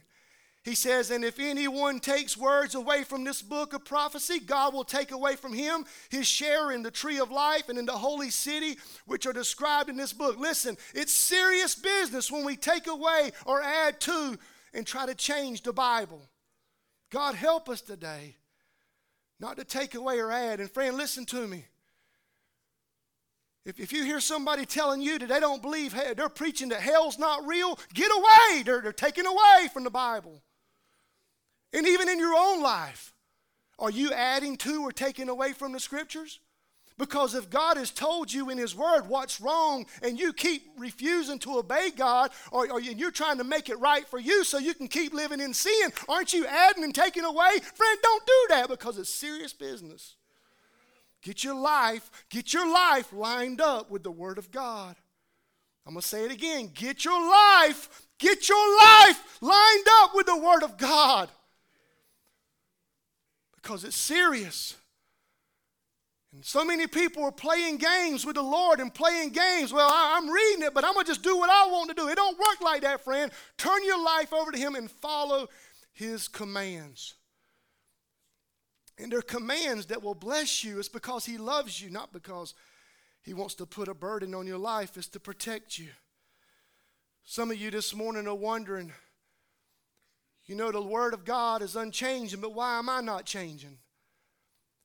He 0.64 0.76
says, 0.76 1.10
And 1.10 1.24
if 1.24 1.40
anyone 1.40 1.98
takes 1.98 2.36
words 2.36 2.76
away 2.76 3.02
from 3.02 3.24
this 3.24 3.42
book 3.42 3.72
of 3.72 3.84
prophecy, 3.84 4.38
God 4.38 4.72
will 4.72 4.84
take 4.84 5.10
away 5.10 5.34
from 5.34 5.52
him 5.52 5.84
his 6.08 6.26
share 6.26 6.70
in 6.70 6.82
the 6.82 6.90
tree 6.90 7.18
of 7.18 7.32
life 7.32 7.68
and 7.68 7.78
in 7.78 7.86
the 7.86 7.92
holy 7.92 8.30
city, 8.30 8.78
which 9.06 9.26
are 9.26 9.32
described 9.32 9.90
in 9.90 9.96
this 9.96 10.12
book. 10.12 10.38
Listen, 10.38 10.76
it's 10.94 11.12
serious 11.12 11.74
business 11.74 12.30
when 12.30 12.44
we 12.44 12.54
take 12.54 12.86
away 12.86 13.32
or 13.44 13.60
add 13.60 14.00
to 14.02 14.38
and 14.72 14.86
try 14.86 15.04
to 15.04 15.14
change 15.16 15.62
the 15.62 15.72
Bible. 15.72 16.22
God 17.10 17.34
help 17.34 17.68
us 17.68 17.80
today 17.80 18.36
not 19.40 19.56
to 19.56 19.64
take 19.64 19.96
away 19.96 20.20
or 20.20 20.30
add. 20.30 20.60
And 20.60 20.70
friend, 20.70 20.96
listen 20.96 21.26
to 21.26 21.48
me. 21.48 21.64
If, 23.64 23.80
if 23.80 23.92
you 23.92 24.04
hear 24.04 24.20
somebody 24.20 24.64
telling 24.64 25.02
you 25.02 25.18
that 25.18 25.28
they 25.28 25.40
don't 25.40 25.60
believe, 25.60 25.94
they're 26.16 26.28
preaching 26.28 26.68
that 26.68 26.80
hell's 26.80 27.18
not 27.18 27.44
real, 27.46 27.78
get 27.92 28.10
away. 28.10 28.62
They're, 28.62 28.80
they're 28.80 28.92
taking 28.92 29.26
away 29.26 29.68
from 29.72 29.82
the 29.82 29.90
Bible. 29.90 30.40
And 31.72 31.86
even 31.86 32.08
in 32.08 32.18
your 32.18 32.34
own 32.34 32.62
life, 32.62 33.12
are 33.78 33.90
you 33.90 34.12
adding 34.12 34.56
to 34.58 34.82
or 34.82 34.92
taking 34.92 35.28
away 35.28 35.52
from 35.52 35.72
the 35.72 35.80
scriptures? 35.80 36.38
Because 36.98 37.34
if 37.34 37.50
God 37.50 37.78
has 37.78 37.90
told 37.90 38.32
you 38.32 38.50
in 38.50 38.58
His 38.58 38.76
Word 38.76 39.08
what's 39.08 39.40
wrong 39.40 39.86
and 40.02 40.20
you 40.20 40.32
keep 40.32 40.70
refusing 40.76 41.38
to 41.40 41.58
obey 41.58 41.90
God 41.90 42.30
or, 42.52 42.70
or, 42.70 42.80
you're 42.80 43.10
trying 43.10 43.38
to 43.38 43.44
make 43.44 43.68
it 43.70 43.80
right 43.80 44.06
for 44.06 44.20
you 44.20 44.44
so 44.44 44.58
you 44.58 44.74
can 44.74 44.88
keep 44.88 45.12
living 45.14 45.40
in 45.40 45.54
sin, 45.54 45.92
aren't 46.08 46.32
you 46.32 46.46
adding 46.46 46.84
and 46.84 46.94
taking 46.94 47.24
away? 47.24 47.58
Friend, 47.60 47.98
don't 48.02 48.26
do 48.26 48.46
that 48.50 48.68
because 48.68 48.98
it's 48.98 49.12
serious 49.12 49.52
business. 49.52 50.16
Get 51.22 51.42
your 51.42 51.54
life, 51.54 52.08
get 52.30 52.52
your 52.52 52.72
life 52.72 53.12
lined 53.12 53.60
up 53.60 53.90
with 53.90 54.02
the 54.02 54.10
Word 54.10 54.38
of 54.38 54.50
God. 54.50 54.96
I'm 55.86 55.94
going 55.94 56.02
to 56.02 56.06
say 56.06 56.24
it 56.24 56.30
again. 56.30 56.70
Get 56.72 57.04
your 57.04 57.20
life, 57.20 58.06
get 58.18 58.48
your 58.48 58.78
life 58.78 59.38
lined 59.40 59.86
up 60.02 60.14
with 60.14 60.26
the 60.26 60.36
Word 60.36 60.62
of 60.62 60.76
God 60.76 61.28
because 63.62 63.84
it's 63.84 63.96
serious. 63.96 64.76
And 66.32 66.44
so 66.44 66.64
many 66.64 66.86
people 66.86 67.24
are 67.24 67.32
playing 67.32 67.76
games 67.76 68.24
with 68.24 68.36
the 68.36 68.42
Lord 68.42 68.80
and 68.80 68.92
playing 68.92 69.30
games. 69.30 69.72
Well, 69.72 69.88
I, 69.90 70.16
am 70.16 70.30
reading 70.30 70.62
it, 70.62 70.72
but 70.74 70.84
I'm 70.84 70.94
going 70.94 71.04
to 71.04 71.10
just 71.10 71.22
do 71.22 71.36
what 71.36 71.50
I 71.50 71.66
want 71.70 71.90
to 71.90 71.94
do. 71.94 72.08
It 72.08 72.16
don't 72.16 72.38
work 72.38 72.60
like 72.62 72.82
that, 72.82 73.04
friend. 73.04 73.30
Turn 73.58 73.84
your 73.84 74.02
life 74.02 74.32
over 74.32 74.50
to 74.50 74.58
Him 74.58 74.74
and 74.74 74.90
follow 74.90 75.48
His 75.92 76.28
commands. 76.28 77.14
And 78.98 79.12
they're 79.12 79.22
commands 79.22 79.86
that 79.86 80.02
will 80.02 80.14
bless 80.14 80.64
you. 80.64 80.78
It's 80.78 80.88
because 80.88 81.26
He 81.26 81.36
loves 81.36 81.82
you, 81.82 81.90
not 81.90 82.14
because 82.14 82.54
He 83.22 83.34
wants 83.34 83.54
to 83.56 83.66
put 83.66 83.88
a 83.88 83.94
burden 83.94 84.34
on 84.34 84.46
your 84.46 84.58
life. 84.58 84.96
It's 84.96 85.08
to 85.08 85.20
protect 85.20 85.78
you. 85.78 85.88
Some 87.24 87.50
of 87.50 87.58
you 87.58 87.70
this 87.70 87.94
morning 87.94 88.26
are 88.26 88.34
wondering, 88.34 88.90
you 90.52 90.58
know, 90.58 90.70
the 90.70 90.82
Word 90.82 91.14
of 91.14 91.24
God 91.24 91.62
is 91.62 91.76
unchanging, 91.76 92.42
but 92.42 92.52
why 92.52 92.78
am 92.78 92.90
I 92.90 93.00
not 93.00 93.24
changing? 93.24 93.78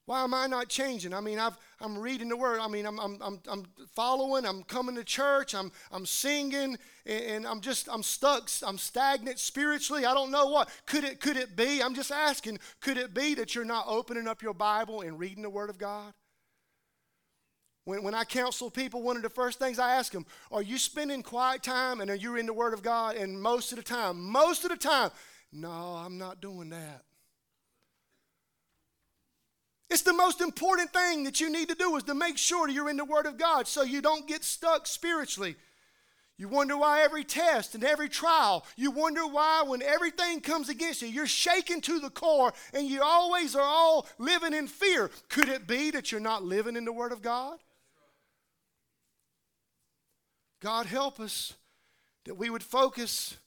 Why 0.05 0.23
am 0.23 0.33
I 0.33 0.47
not 0.47 0.69
changing? 0.69 1.13
I 1.13 1.19
mean, 1.19 1.39
I've, 1.39 1.57
I'm 1.81 1.97
reading 1.97 2.29
the 2.29 2.37
Word. 2.37 2.61
I 2.61 2.69
mean, 2.69 2.85
I'm, 2.85 2.97
I'm, 2.97 3.41
I'm, 3.45 3.65
following. 3.93 4.45
I'm 4.45 4.63
coming 4.63 4.95
to 4.95 5.03
church. 5.03 5.53
I'm, 5.53 5.73
I'm 5.91 6.05
singing, 6.05 6.77
and, 7.05 7.23
and 7.25 7.45
I'm 7.45 7.59
just, 7.59 7.89
I'm 7.91 8.01
stuck. 8.01 8.49
I'm 8.65 8.77
stagnant 8.77 9.39
spiritually. 9.39 10.05
I 10.05 10.13
don't 10.13 10.31
know 10.31 10.47
what. 10.47 10.69
Could 10.85 11.03
it, 11.03 11.19
could 11.19 11.35
it 11.35 11.57
be? 11.57 11.83
I'm 11.83 11.93
just 11.93 12.13
asking, 12.13 12.59
could 12.79 12.97
it 12.97 13.13
be 13.13 13.33
that 13.35 13.53
you're 13.53 13.65
not 13.65 13.87
opening 13.89 14.25
up 14.25 14.41
your 14.41 14.53
Bible 14.53 15.01
and 15.01 15.19
reading 15.19 15.43
the 15.43 15.49
Word 15.49 15.69
of 15.69 15.77
God? 15.77 16.13
When, 17.83 18.03
when 18.03 18.15
I 18.15 18.23
counsel 18.23 18.71
people, 18.71 19.01
one 19.01 19.17
of 19.17 19.21
the 19.21 19.29
first 19.29 19.59
things 19.59 19.79
I 19.79 19.95
ask 19.95 20.13
them, 20.13 20.25
are 20.49 20.61
you 20.61 20.77
spending 20.77 21.23
quiet 21.23 21.61
time 21.61 21.99
and 21.99 22.09
are 22.09 22.15
you 22.15 22.37
in 22.37 22.45
the 22.45 22.53
Word 22.53 22.73
of 22.73 22.81
God? 22.81 23.17
And 23.17 23.41
most 23.41 23.73
of 23.73 23.77
the 23.77 23.83
time, 23.83 24.31
most 24.31 24.63
of 24.63 24.69
the 24.69 24.77
time, 24.77 25.11
no, 25.51 25.69
I'm 25.69 26.17
not 26.17 26.41
doing 26.41 26.69
that. 26.69 27.03
It's 29.89 30.01
the 30.01 30.13
most 30.13 30.41
important 30.41 30.91
thing 30.91 31.23
that 31.23 31.39
you 31.39 31.49
need 31.49 31.69
to 31.69 31.75
do 31.75 31.95
is 31.95 32.03
to 32.03 32.13
make 32.13 32.37
sure 32.37 32.67
you're 32.67 32.89
in 32.89 32.97
the 32.97 33.05
Word 33.05 33.25
of 33.25 33.37
God 33.37 33.67
so 33.67 33.83
you 33.83 34.01
don't 34.01 34.27
get 34.27 34.43
stuck 34.43 34.85
spiritually. 34.85 35.55
You 36.37 36.49
wonder 36.49 36.77
why 36.77 37.01
every 37.01 37.23
test 37.23 37.73
and 37.73 37.83
every 37.83 38.09
trial, 38.09 38.63
you 38.75 38.91
wonder 38.91 39.25
why 39.25 39.63
when 39.65 39.81
everything 39.81 40.41
comes 40.41 40.69
against 40.69 41.01
you, 41.01 41.07
you're 41.07 41.25
shaken 41.25 41.81
to 41.81 41.99
the 41.99 42.11
core 42.11 42.53
and 42.73 42.85
you 42.85 43.01
always 43.01 43.55
are 43.55 43.63
all 43.63 44.07
living 44.19 44.53
in 44.53 44.67
fear. 44.67 45.09
Could 45.29 45.49
it 45.49 45.65
be 45.65 45.89
that 45.91 46.11
you're 46.11 46.21
not 46.21 46.43
living 46.43 46.75
in 46.75 46.85
the 46.85 46.93
Word 46.93 47.11
of 47.11 47.23
God? 47.23 47.57
God 50.61 50.85
help 50.85 51.19
us 51.19 51.53
that 52.25 52.35
we 52.35 52.49
would 52.49 52.63
focus 52.63 53.37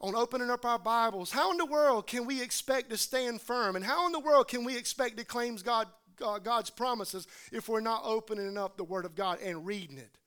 on 0.00 0.14
opening 0.14 0.50
up 0.50 0.64
our 0.64 0.78
Bibles, 0.78 1.30
how 1.30 1.50
in 1.50 1.56
the 1.56 1.64
world 1.64 2.06
can 2.06 2.26
we 2.26 2.42
expect 2.42 2.90
to 2.90 2.96
stand 2.96 3.40
firm? 3.40 3.76
And 3.76 3.84
how 3.84 4.06
in 4.06 4.12
the 4.12 4.20
world 4.20 4.48
can 4.48 4.64
we 4.64 4.76
expect 4.76 5.16
to 5.16 5.24
claim 5.24 5.56
God, 5.56 5.88
uh, 6.24 6.38
God's 6.38 6.70
promises 6.70 7.26
if 7.50 7.68
we're 7.68 7.80
not 7.80 8.02
opening 8.04 8.58
up 8.58 8.76
the 8.76 8.84
Word 8.84 9.04
of 9.04 9.14
God 9.14 9.40
and 9.40 9.64
reading 9.64 9.96
it? 9.96 10.18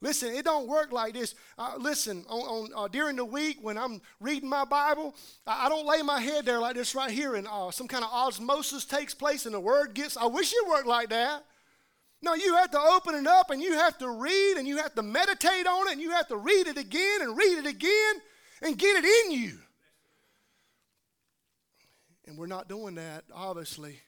Listen, 0.00 0.32
it 0.32 0.44
don't 0.44 0.68
work 0.68 0.92
like 0.92 1.14
this. 1.14 1.34
Uh, 1.56 1.74
listen, 1.78 2.24
on, 2.28 2.40
on 2.40 2.84
uh, 2.84 2.88
during 2.88 3.16
the 3.16 3.24
week 3.24 3.58
when 3.60 3.76
I'm 3.76 4.00
reading 4.20 4.48
my 4.48 4.64
Bible, 4.64 5.14
I, 5.46 5.66
I, 5.66 5.68
don't 5.68 5.86
lay 5.86 6.02
my 6.02 6.20
head 6.20 6.44
there 6.44 6.60
like 6.60 6.76
this 6.76 6.94
right 6.94 7.10
here, 7.10 7.34
and 7.34 7.48
uh, 7.48 7.72
some 7.72 7.88
kind 7.88 8.04
of 8.04 8.10
osmosis 8.12 8.84
takes 8.84 9.14
place, 9.14 9.44
and 9.44 9.54
the 9.54 9.60
Word 9.60 9.94
gets. 9.94 10.16
I 10.16 10.26
wish 10.26 10.52
it 10.52 10.68
worked 10.68 10.86
like 10.86 11.08
that. 11.08 11.44
No, 12.20 12.34
you 12.34 12.54
have 12.56 12.70
to 12.72 12.80
open 12.80 13.14
it 13.14 13.26
up, 13.26 13.50
and 13.50 13.60
you 13.60 13.74
have 13.74 13.98
to 13.98 14.08
read, 14.08 14.56
and 14.56 14.68
you 14.68 14.78
have 14.78 14.94
to 14.94 15.02
meditate 15.02 15.66
on 15.66 15.88
it, 15.88 15.92
and 15.92 16.00
you 16.00 16.10
have 16.10 16.28
to 16.28 16.36
read 16.36 16.66
it 16.68 16.76
again 16.76 17.20
and 17.22 17.36
read 17.36 17.58
it 17.58 17.66
again 17.66 18.22
and 18.62 18.78
get 18.78 19.04
it 19.04 19.04
in 19.04 19.32
you. 19.32 19.58
And 22.26 22.36
we're 22.36 22.46
not 22.46 22.68
doing 22.68 22.94
that, 22.96 23.24
obviously, 23.34 24.00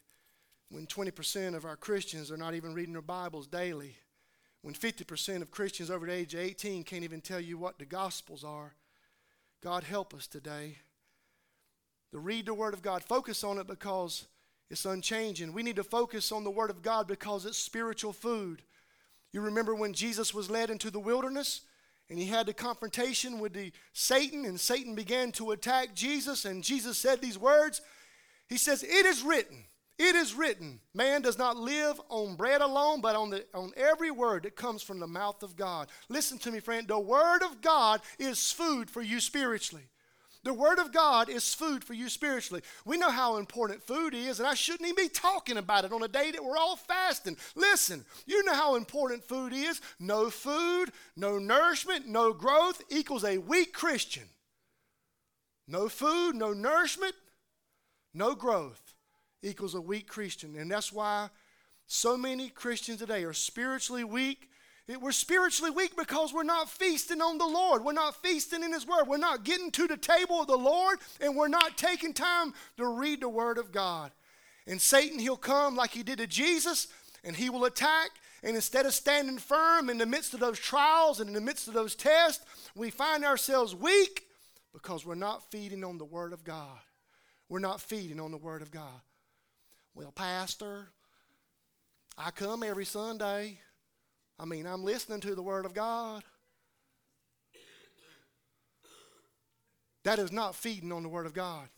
when 0.71 0.87
20% 0.87 1.55
of 1.55 1.65
our 1.65 1.77
Christians 1.77 2.31
are 2.31 2.37
not 2.37 2.55
even 2.55 2.75
reading 2.75 2.93
their 2.93 3.03
Bibles 3.03 3.47
daily, 3.47 3.97
when 4.63 4.75
50% 4.75 5.41
of 5.41 5.51
Christians 5.51 5.91
over 5.91 6.07
the 6.07 6.13
age 6.13 6.35
of 6.35 6.41
18 6.41 6.85
can't 6.85 7.05
even 7.05 7.23
tell 7.23 7.41
you 7.41 7.57
what 7.57 7.79
the 7.79 7.87
Gospels 7.87 8.45
are. 8.45 8.75
God 9.63 9.85
help 9.85 10.13
us 10.13 10.27
today. 10.27 10.77
To 12.13 12.19
read 12.19 12.47
the 12.47 12.55
Word 12.55 12.75
of 12.75 12.83
God, 12.83 13.03
focus 13.03 13.43
on 13.43 13.59
it 13.59 13.67
because 13.67 14.27
it's 14.69 14.85
unchanging. 14.85 15.53
We 15.53 15.63
need 15.63 15.77
to 15.77 15.85
focus 15.85 16.31
on 16.31 16.45
the 16.45 16.51
Word 16.51 16.71
of 16.71 16.83
God 16.83 17.07
because 17.07 17.47
it's 17.47 17.59
spiritual 17.59 18.13
food. 18.13 18.63
You 19.33 19.41
remember 19.41 19.75
when 19.75 19.95
Jesus 19.95 20.35
was 20.35 20.51
led 20.51 20.71
into 20.71 20.91
the 20.91 21.01
wilderness? 21.01 21.63
And 22.11 22.19
he 22.19 22.27
had 22.27 22.47
the 22.47 22.53
confrontation 22.53 23.39
with 23.39 23.55
the 23.55 23.73
Satan, 23.93 24.45
and 24.45 24.59
Satan 24.59 24.97
began 24.97 25.31
to 25.33 25.53
attack 25.53 25.95
Jesus, 25.95 26.45
and 26.45 26.65
Jesus 26.65 26.99
said 26.99 27.21
these 27.23 27.39
words. 27.39 27.81
He 28.49 28.59
says, 28.59 28.83
It 28.83 29.07
is 29.07 29.23
written, 29.23 29.65
it 29.97 30.17
is 30.17 30.35
written, 30.35 30.81
man 30.93 31.23
does 31.23 31.39
not 31.39 31.57
live 31.57 32.01
on 32.09 32.35
bread 32.35 32.63
alone, 32.63 33.01
but 33.01 33.15
on, 33.15 33.31
the, 33.31 33.45
on 33.55 33.73
every 33.77 34.11
word 34.11 34.43
that 34.43 34.57
comes 34.57 34.83
from 34.83 34.99
the 34.99 35.07
mouth 35.07 35.43
of 35.43 35.57
God. 35.57 35.89
Listen 36.09 36.37
to 36.39 36.51
me, 36.51 36.59
friend. 36.59 36.89
The 36.89 36.99
word 36.99 37.43
of 37.43 37.61
God 37.61 38.01
is 38.19 38.51
food 38.51 38.91
for 38.91 39.03
you 39.03 39.21
spiritually. 39.21 39.85
The 40.43 40.55
Word 40.55 40.79
of 40.79 40.93
God 40.93 41.29
is 41.29 41.55
food 41.55 41.85
for 41.85 41.93
you 41.93 42.09
spiritually. 42.09 42.63
We 42.87 42.97
know 42.97 43.11
how 43.11 43.37
important 43.37 43.83
food 43.83 44.15
is, 44.15 44.39
and 44.39 44.49
I 44.49 44.55
shouldn't 44.55 44.89
even 44.89 45.05
be 45.05 45.11
talking 45.11 45.59
about 45.59 45.85
it 45.85 45.93
on 45.93 46.03
a 46.03 46.09
day 46.09 46.31
that 46.31 46.43
we're 46.43 46.57
all 46.57 46.77
fasting. 46.77 47.37
Listen, 47.55 48.07
you 48.27 48.43
know 48.45 48.55
how 48.55 48.77
important 48.77 49.23
food 49.23 49.53
is. 49.53 49.83
No 49.99 50.31
food, 50.31 50.93
no 51.15 51.39
nourishment, 51.39 52.07
no 52.07 52.33
growth 52.33 52.83
equals 52.89 53.25
a 53.25 53.37
weak 53.37 53.75
Christian. 53.75 54.25
No 55.69 55.89
food, 55.89 56.35
no 56.35 56.53
nourishment, 56.55 57.15
no 58.15 58.35
growth 58.35 58.95
equals 59.43 59.75
a 59.75 59.81
weak 59.81 60.09
Christian. 60.09 60.57
And 60.57 60.71
that's 60.71 60.93
why 60.93 61.29
so 61.87 62.17
many 62.17 62.49
Christians 62.49 62.99
today 62.99 63.25
are 63.25 63.33
spiritually 63.33 64.05
weak 64.05 64.50
we're 64.97 65.13
spiritually 65.13 65.71
weak 65.71 65.97
because 65.97 66.33
we're 66.33 66.43
not 66.43 66.69
feasting 66.69 67.21
on 67.21 67.39
the 67.39 67.47
Lord. 67.47 67.85
We're 67.85 67.93
not 67.93 68.23
feasting 68.23 68.63
in 68.63 68.73
His 68.73 68.87
Word. 68.87 69.05
We're 69.07 69.19
not 69.19 69.45
getting 69.45 69.71
to 69.73 69.87
the 69.87 69.97
table 69.97 70.41
of 70.41 70.47
the 70.47 70.57
Lord, 70.57 70.99
and 71.21 71.37
we're 71.37 71.49
not 71.49 71.77
taking 71.77 72.13
time 72.13 72.55
to 72.77 72.87
read 72.87 73.21
the 73.21 73.29
Word 73.29 73.59
of 73.59 73.73
God. 73.73 74.11
And 74.67 74.81
Satan, 74.81 75.19
he'll 75.19 75.37
come 75.37 75.77
like 75.77 75.91
he 75.91 76.03
did 76.03 76.19
to 76.19 76.27
Jesus, 76.27 76.89
and 77.25 77.37
he 77.37 77.51
will 77.51 77.65
attack. 77.65 78.11
And 78.43 78.57
instead 78.57 78.87
of 78.87 78.95
standing 78.95 79.39
firm 79.39 79.91
in 79.91 79.99
the 79.99 80.07
midst 80.07 80.33
of 80.33 80.41
those 80.41 80.59
trials 80.59 81.21
and 81.21 81.29
in 81.29 81.35
the 81.35 81.41
midst 81.41 81.69
of 81.69 81.75
those 81.75 81.95
tests, 81.95 82.45
we 82.75 82.91
find 82.91 83.25
ourselves 83.25 83.75
weak 83.75 84.25
because 84.73 85.05
we're 85.05 85.15
not 85.15 85.51
feeding 85.51 85.85
on 85.85 85.99
the 85.99 86.05
Word 86.05 86.33
of 86.33 86.43
God. 86.43 86.79
We're 87.49 87.59
not 87.59 87.81
feeding 87.81 88.21
on 88.21 88.31
the 88.31 88.39
Word 88.39 88.63
of 88.63 88.71
God. 88.71 89.01
Well, 89.95 90.13
Pastor, 90.13 90.89
I 92.17 92.31
come 92.31 92.63
every 92.63 92.85
Sunday. 92.85 93.59
I 94.41 94.47
mean, 94.47 94.67
I'm 94.67 94.83
listening 94.83 95.21
to 95.21 95.35
the 95.35 95.43
Word 95.43 95.67
of 95.67 95.75
God. 95.75 96.25
That 100.05 100.19
is 100.19 100.33
not 100.33 100.55
feeding 100.55 100.93
on 100.93 101.03
the 101.03 101.11
Word 101.11 101.27
of 101.27 101.35
God. 101.35 101.69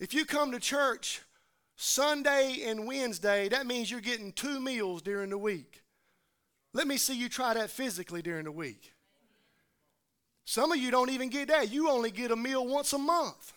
If 0.00 0.14
you 0.14 0.24
come 0.24 0.52
to 0.52 0.60
church 0.60 1.20
Sunday 1.76 2.62
and 2.64 2.86
Wednesday, 2.86 3.50
that 3.50 3.66
means 3.66 3.90
you're 3.90 4.00
getting 4.00 4.32
two 4.32 4.58
meals 4.58 5.02
during 5.02 5.28
the 5.28 5.38
week. 5.38 5.82
Let 6.72 6.86
me 6.86 6.96
see 6.96 7.14
you 7.14 7.28
try 7.28 7.52
that 7.52 7.68
physically 7.68 8.22
during 8.22 8.44
the 8.44 8.52
week. 8.52 8.94
Some 10.46 10.72
of 10.72 10.78
you 10.78 10.90
don't 10.90 11.10
even 11.10 11.28
get 11.28 11.48
that. 11.48 11.70
You 11.70 11.90
only 11.90 12.10
get 12.10 12.30
a 12.30 12.36
meal 12.36 12.66
once 12.66 12.94
a 12.94 12.98
month. 12.98 13.52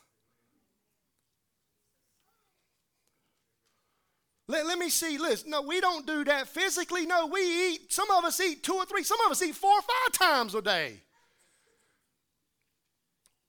Let, 4.52 4.66
let 4.66 4.78
me 4.78 4.90
see, 4.90 5.18
listen. 5.18 5.50
No, 5.50 5.62
we 5.62 5.80
don't 5.80 6.06
do 6.06 6.26
that 6.26 6.46
physically. 6.50 7.06
No, 7.06 7.26
we 7.26 7.70
eat, 7.70 7.94
some 7.94 8.12
of 8.12 8.26
us 8.26 8.38
eat 8.42 8.64
two 8.64 8.74
or 8.74 8.86
three, 8.86 9.02
some 9.02 9.20
of 9.26 9.32
us 9.32 9.42
eat 9.42 9.56
four 9.56 9.72
or 9.72 9.82
five 9.82 10.12
times 10.12 10.54
a 10.54 10.62
day. 10.62 10.96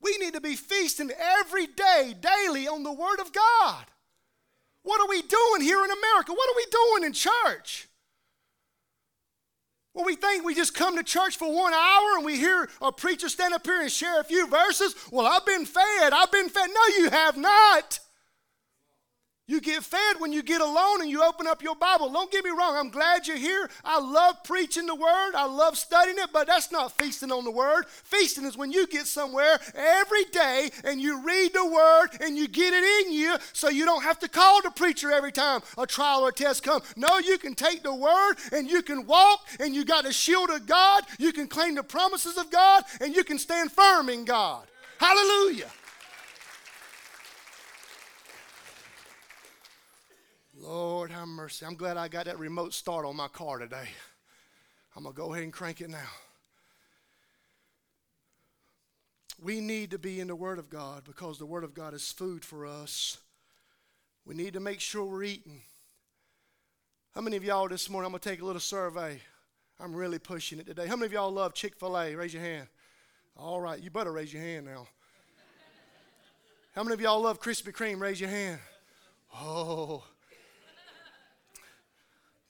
We 0.00 0.16
need 0.18 0.34
to 0.34 0.40
be 0.40 0.54
feasting 0.54 1.10
every 1.40 1.66
day, 1.66 2.14
daily 2.20 2.68
on 2.68 2.84
the 2.84 2.92
Word 2.92 3.18
of 3.20 3.32
God. 3.32 3.84
What 4.84 5.00
are 5.00 5.08
we 5.08 5.22
doing 5.22 5.62
here 5.62 5.84
in 5.84 5.90
America? 5.90 6.32
What 6.32 6.50
are 6.50 6.56
we 6.56 6.66
doing 6.70 7.04
in 7.06 7.12
church? 7.12 7.88
Well, 9.92 10.04
we 10.04 10.14
think 10.14 10.44
we 10.44 10.54
just 10.54 10.74
come 10.74 10.96
to 10.96 11.02
church 11.02 11.36
for 11.36 11.52
one 11.52 11.74
hour 11.74 12.16
and 12.16 12.24
we 12.24 12.36
hear 12.36 12.68
a 12.80 12.92
preacher 12.92 13.28
stand 13.28 13.54
up 13.54 13.66
here 13.66 13.80
and 13.80 13.90
share 13.90 14.20
a 14.20 14.24
few 14.24 14.46
verses. 14.46 14.94
Well, 15.10 15.26
I've 15.26 15.44
been 15.44 15.66
fed. 15.66 16.12
I've 16.12 16.30
been 16.30 16.48
fed. 16.48 16.70
No, 16.72 16.96
you 16.96 17.10
have 17.10 17.36
not. 17.36 17.98
You 19.52 19.60
get 19.60 19.84
fed 19.84 20.16
when 20.18 20.32
you 20.32 20.42
get 20.42 20.62
alone 20.62 21.02
and 21.02 21.10
you 21.10 21.22
open 21.22 21.46
up 21.46 21.62
your 21.62 21.76
Bible. 21.76 22.10
Don't 22.10 22.32
get 22.32 22.42
me 22.42 22.48
wrong, 22.48 22.74
I'm 22.74 22.88
glad 22.88 23.26
you're 23.26 23.36
here. 23.36 23.68
I 23.84 24.00
love 24.00 24.42
preaching 24.44 24.86
the 24.86 24.94
Word, 24.94 25.32
I 25.34 25.44
love 25.44 25.76
studying 25.76 26.16
it, 26.16 26.30
but 26.32 26.46
that's 26.46 26.72
not 26.72 26.96
feasting 26.96 27.30
on 27.30 27.44
the 27.44 27.50
Word. 27.50 27.84
Feasting 27.86 28.46
is 28.46 28.56
when 28.56 28.72
you 28.72 28.86
get 28.86 29.06
somewhere 29.06 29.60
every 29.74 30.24
day 30.32 30.70
and 30.84 31.02
you 31.02 31.20
read 31.20 31.52
the 31.52 31.66
Word 31.66 32.16
and 32.22 32.34
you 32.34 32.48
get 32.48 32.72
it 32.72 33.06
in 33.06 33.12
you 33.12 33.36
so 33.52 33.68
you 33.68 33.84
don't 33.84 34.02
have 34.02 34.18
to 34.20 34.28
call 34.30 34.62
the 34.62 34.70
preacher 34.70 35.12
every 35.12 35.32
time 35.32 35.60
a 35.76 35.86
trial 35.86 36.22
or 36.22 36.30
a 36.30 36.32
test 36.32 36.62
comes. 36.62 36.84
No, 36.96 37.18
you 37.18 37.36
can 37.36 37.54
take 37.54 37.82
the 37.82 37.94
Word 37.94 38.36
and 38.52 38.70
you 38.70 38.80
can 38.80 39.04
walk 39.04 39.40
and 39.60 39.74
you 39.74 39.84
got 39.84 40.04
the 40.04 40.14
shield 40.14 40.48
of 40.48 40.64
God. 40.64 41.04
You 41.18 41.30
can 41.30 41.46
claim 41.46 41.74
the 41.74 41.82
promises 41.82 42.38
of 42.38 42.50
God 42.50 42.84
and 43.02 43.14
you 43.14 43.22
can 43.22 43.38
stand 43.38 43.70
firm 43.70 44.08
in 44.08 44.24
God. 44.24 44.64
Hallelujah. 44.96 45.68
Lord 50.72 51.10
have 51.10 51.28
mercy. 51.28 51.66
I'm 51.66 51.74
glad 51.74 51.98
I 51.98 52.08
got 52.08 52.24
that 52.24 52.38
remote 52.38 52.72
start 52.72 53.04
on 53.04 53.14
my 53.14 53.28
car 53.28 53.58
today. 53.58 53.88
I'm 54.96 55.02
going 55.02 55.14
to 55.14 55.20
go 55.20 55.30
ahead 55.30 55.44
and 55.44 55.52
crank 55.52 55.82
it 55.82 55.90
now. 55.90 55.98
We 59.38 59.60
need 59.60 59.90
to 59.90 59.98
be 59.98 60.18
in 60.18 60.28
the 60.28 60.34
Word 60.34 60.58
of 60.58 60.70
God 60.70 61.02
because 61.04 61.38
the 61.38 61.44
Word 61.44 61.62
of 61.62 61.74
God 61.74 61.92
is 61.92 62.10
food 62.10 62.42
for 62.42 62.64
us. 62.64 63.18
We 64.24 64.34
need 64.34 64.54
to 64.54 64.60
make 64.60 64.80
sure 64.80 65.04
we're 65.04 65.24
eating. 65.24 65.60
How 67.14 67.20
many 67.20 67.36
of 67.36 67.44
y'all 67.44 67.68
this 67.68 67.90
morning? 67.90 68.06
I'm 68.06 68.12
going 68.12 68.20
to 68.20 68.28
take 68.30 68.40
a 68.40 68.46
little 68.46 68.58
survey. 68.58 69.20
I'm 69.78 69.94
really 69.94 70.18
pushing 70.18 70.58
it 70.58 70.64
today. 70.64 70.86
How 70.86 70.96
many 70.96 71.04
of 71.04 71.12
y'all 71.12 71.30
love 71.30 71.52
Chick 71.52 71.76
fil 71.78 71.98
A? 71.98 72.14
Raise 72.14 72.32
your 72.32 72.42
hand. 72.42 72.66
All 73.36 73.60
right, 73.60 73.78
you 73.78 73.90
better 73.90 74.12
raise 74.12 74.32
your 74.32 74.42
hand 74.42 74.64
now. 74.64 74.86
How 76.74 76.82
many 76.82 76.94
of 76.94 77.00
y'all 77.02 77.20
love 77.20 77.42
Krispy 77.42 77.74
Kreme? 77.74 78.00
Raise 78.00 78.18
your 78.18 78.30
hand. 78.30 78.58
Oh, 79.34 80.04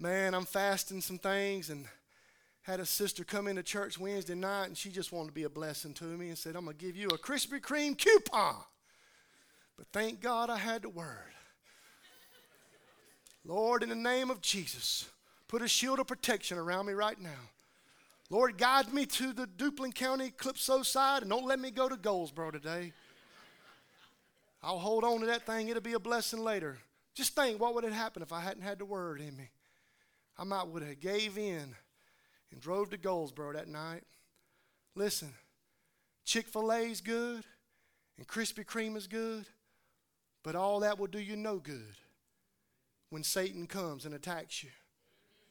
man, 0.02 0.34
I'm 0.34 0.44
fasting 0.44 1.00
some 1.00 1.18
things 1.18 1.70
and 1.70 1.86
had 2.62 2.80
a 2.80 2.86
sister 2.86 3.22
come 3.22 3.46
into 3.46 3.62
church 3.62 4.00
Wednesday 4.00 4.34
night 4.34 4.66
and 4.66 4.76
she 4.76 4.90
just 4.90 5.12
wanted 5.12 5.28
to 5.28 5.32
be 5.32 5.44
a 5.44 5.48
blessing 5.48 5.94
to 5.94 6.04
me 6.04 6.28
and 6.28 6.36
said, 6.36 6.56
I'm 6.56 6.64
going 6.64 6.76
to 6.76 6.84
give 6.84 6.96
you 6.96 7.06
a 7.08 7.18
Krispy 7.18 7.60
Kreme 7.60 7.96
coupon. 7.96 8.56
But 9.76 9.86
thank 9.92 10.20
God 10.20 10.50
I 10.50 10.58
had 10.58 10.82
the 10.82 10.88
word. 10.88 11.32
Lord, 13.44 13.84
in 13.84 13.90
the 13.90 13.94
name 13.94 14.28
of 14.28 14.40
Jesus, 14.40 15.08
put 15.46 15.62
a 15.62 15.68
shield 15.68 16.00
of 16.00 16.08
protection 16.08 16.58
around 16.58 16.86
me 16.86 16.94
right 16.94 17.20
now. 17.20 17.50
Lord, 18.28 18.58
guide 18.58 18.92
me 18.92 19.06
to 19.06 19.32
the 19.32 19.46
Duplin 19.46 19.94
County 19.94 20.32
Calypso 20.36 20.82
side 20.82 21.22
and 21.22 21.30
don't 21.30 21.46
let 21.46 21.60
me 21.60 21.70
go 21.70 21.88
to 21.88 21.96
Goldsboro 21.96 22.50
today. 22.50 22.92
I'll 24.64 24.78
hold 24.78 25.04
on 25.04 25.20
to 25.20 25.26
that 25.26 25.46
thing. 25.46 25.68
It'll 25.68 25.80
be 25.80 25.92
a 25.92 26.00
blessing 26.00 26.40
later. 26.40 26.78
Just 27.14 27.36
think, 27.36 27.60
what 27.60 27.74
would 27.74 27.84
have 27.84 27.92
happened 27.92 28.24
if 28.24 28.32
I 28.32 28.40
hadn't 28.40 28.62
had 28.62 28.80
the 28.80 28.84
word 28.84 29.20
in 29.20 29.36
me? 29.36 29.50
I 30.38 30.44
might 30.44 30.68
would 30.68 30.82
have 30.82 31.00
gave 31.00 31.38
in 31.38 31.74
and 32.50 32.60
drove 32.60 32.90
to 32.90 32.96
Goldsboro 32.96 33.52
that 33.52 33.68
night. 33.68 34.04
Listen, 34.94 35.32
Chick-fil-A 36.24 36.90
is 36.90 37.00
good 37.00 37.44
and 38.18 38.26
Krispy 38.26 38.64
Kreme 38.64 38.96
is 38.96 39.06
good, 39.06 39.46
but 40.42 40.54
all 40.54 40.80
that 40.80 40.98
will 40.98 41.06
do 41.06 41.20
you 41.20 41.36
no 41.36 41.58
good 41.58 41.96
when 43.10 43.22
Satan 43.22 43.66
comes 43.66 44.04
and 44.04 44.14
attacks 44.14 44.62
you. 44.62 44.70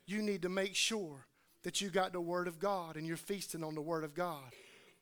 You 0.05 0.21
need 0.21 0.41
to 0.41 0.49
make 0.49 0.75
sure 0.75 1.25
that 1.63 1.81
you 1.81 1.89
got 1.89 2.11
the 2.13 2.21
Word 2.21 2.47
of 2.47 2.59
God 2.59 2.97
and 2.97 3.05
you're 3.05 3.17
feasting 3.17 3.63
on 3.63 3.75
the 3.75 3.81
Word 3.81 4.03
of 4.03 4.13
God 4.13 4.51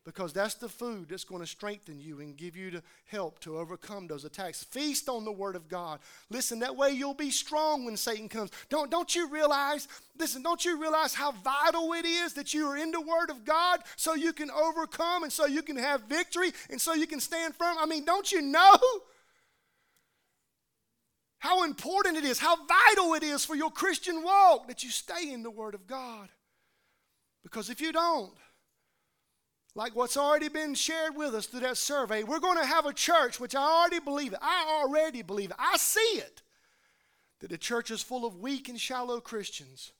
because 0.10 0.34
that's 0.34 0.56
the 0.56 0.68
food 0.68 1.08
that's 1.08 1.24
going 1.24 1.40
to 1.40 1.46
strengthen 1.46 2.00
you 2.00 2.20
and 2.20 2.36
give 2.36 2.56
you 2.56 2.72
the 2.72 2.84
help 3.06 3.38
to 3.38 3.60
overcome 3.60 4.08
those 4.08 4.26
attacks. 4.26 4.64
Feast 4.64 5.08
on 5.08 5.24
the 5.24 5.32
Word 5.32 5.56
of 5.56 5.70
God. 5.70 6.00
Listen, 6.32 6.58
that 6.60 6.76
way 6.76 6.90
you'll 6.90 7.14
be 7.14 7.30
strong 7.30 7.86
when 7.86 7.96
Satan 7.96 8.28
comes. 8.28 8.50
Don't, 8.70 8.90
don't 8.90 9.16
you 9.16 9.30
realize, 9.30 9.88
listen, 10.18 10.42
don't 10.42 10.66
you 10.66 10.82
realize 10.82 11.14
how 11.14 11.32
vital 11.32 11.94
it 11.94 12.06
is 12.06 12.34
that 12.34 12.56
you 12.56 12.66
are 12.66 12.76
in 12.76 12.90
the 12.90 13.00
Word 13.00 13.30
of 13.30 13.46
God 13.46 13.82
so 13.98 14.16
you 14.16 14.34
can 14.34 14.50
overcome 14.50 15.22
and 15.22 15.32
so 15.32 15.46
you 15.46 15.62
can 15.62 15.76
have 15.76 16.02
victory 16.06 16.54
and 16.72 16.82
so 16.82 16.96
you 16.96 17.06
can 17.06 17.20
stand 17.20 17.54
firm? 17.54 17.78
I 17.80 17.86
mean, 17.86 18.04
don't 18.04 18.32
you 18.32 18.42
know? 18.42 18.78
How 21.38 21.66
important 21.66 22.18
it 22.18 22.24
is, 22.24 22.40
how 22.40 22.56
vital 22.66 23.14
it 23.14 23.22
is 23.22 23.46
for 23.46 23.56
your 23.56 23.70
Christian 23.70 24.24
walk 24.24 24.70
that 24.70 24.84
you 24.84 24.90
stay 24.90 25.32
in 25.32 25.44
the 25.44 25.52
Word 25.52 25.76
of 25.76 25.86
God. 25.86 26.30
Because 27.44 27.70
if 27.70 27.80
you 27.80 27.92
don't, 27.92 28.34
like 29.80 29.96
what's 29.96 30.18
already 30.18 30.50
been 30.50 30.74
shared 30.74 31.16
with 31.16 31.34
us 31.34 31.46
through 31.46 31.62
that 31.62 31.78
survey, 31.78 32.24
we're 32.24 32.42
going 32.42 32.58
to 32.58 32.66
have 32.66 32.86
a 32.86 32.92
church, 32.92 33.40
which 33.40 33.56
I 33.56 33.62
already 33.62 34.02
believe 34.02 34.34
it. 34.34 34.40
I 34.42 34.82
already 34.84 35.22
believe 35.22 35.52
it. 35.52 35.56
I 35.58 35.78
see 35.78 36.18
it. 36.18 36.42
That 37.40 37.50
the 37.50 37.58
church 37.58 37.90
is 37.90 38.02
full 38.02 38.26
of 38.26 38.36
weak 38.36 38.68
and 38.68 38.78
shallow 38.78 39.22
Christians 39.22 39.94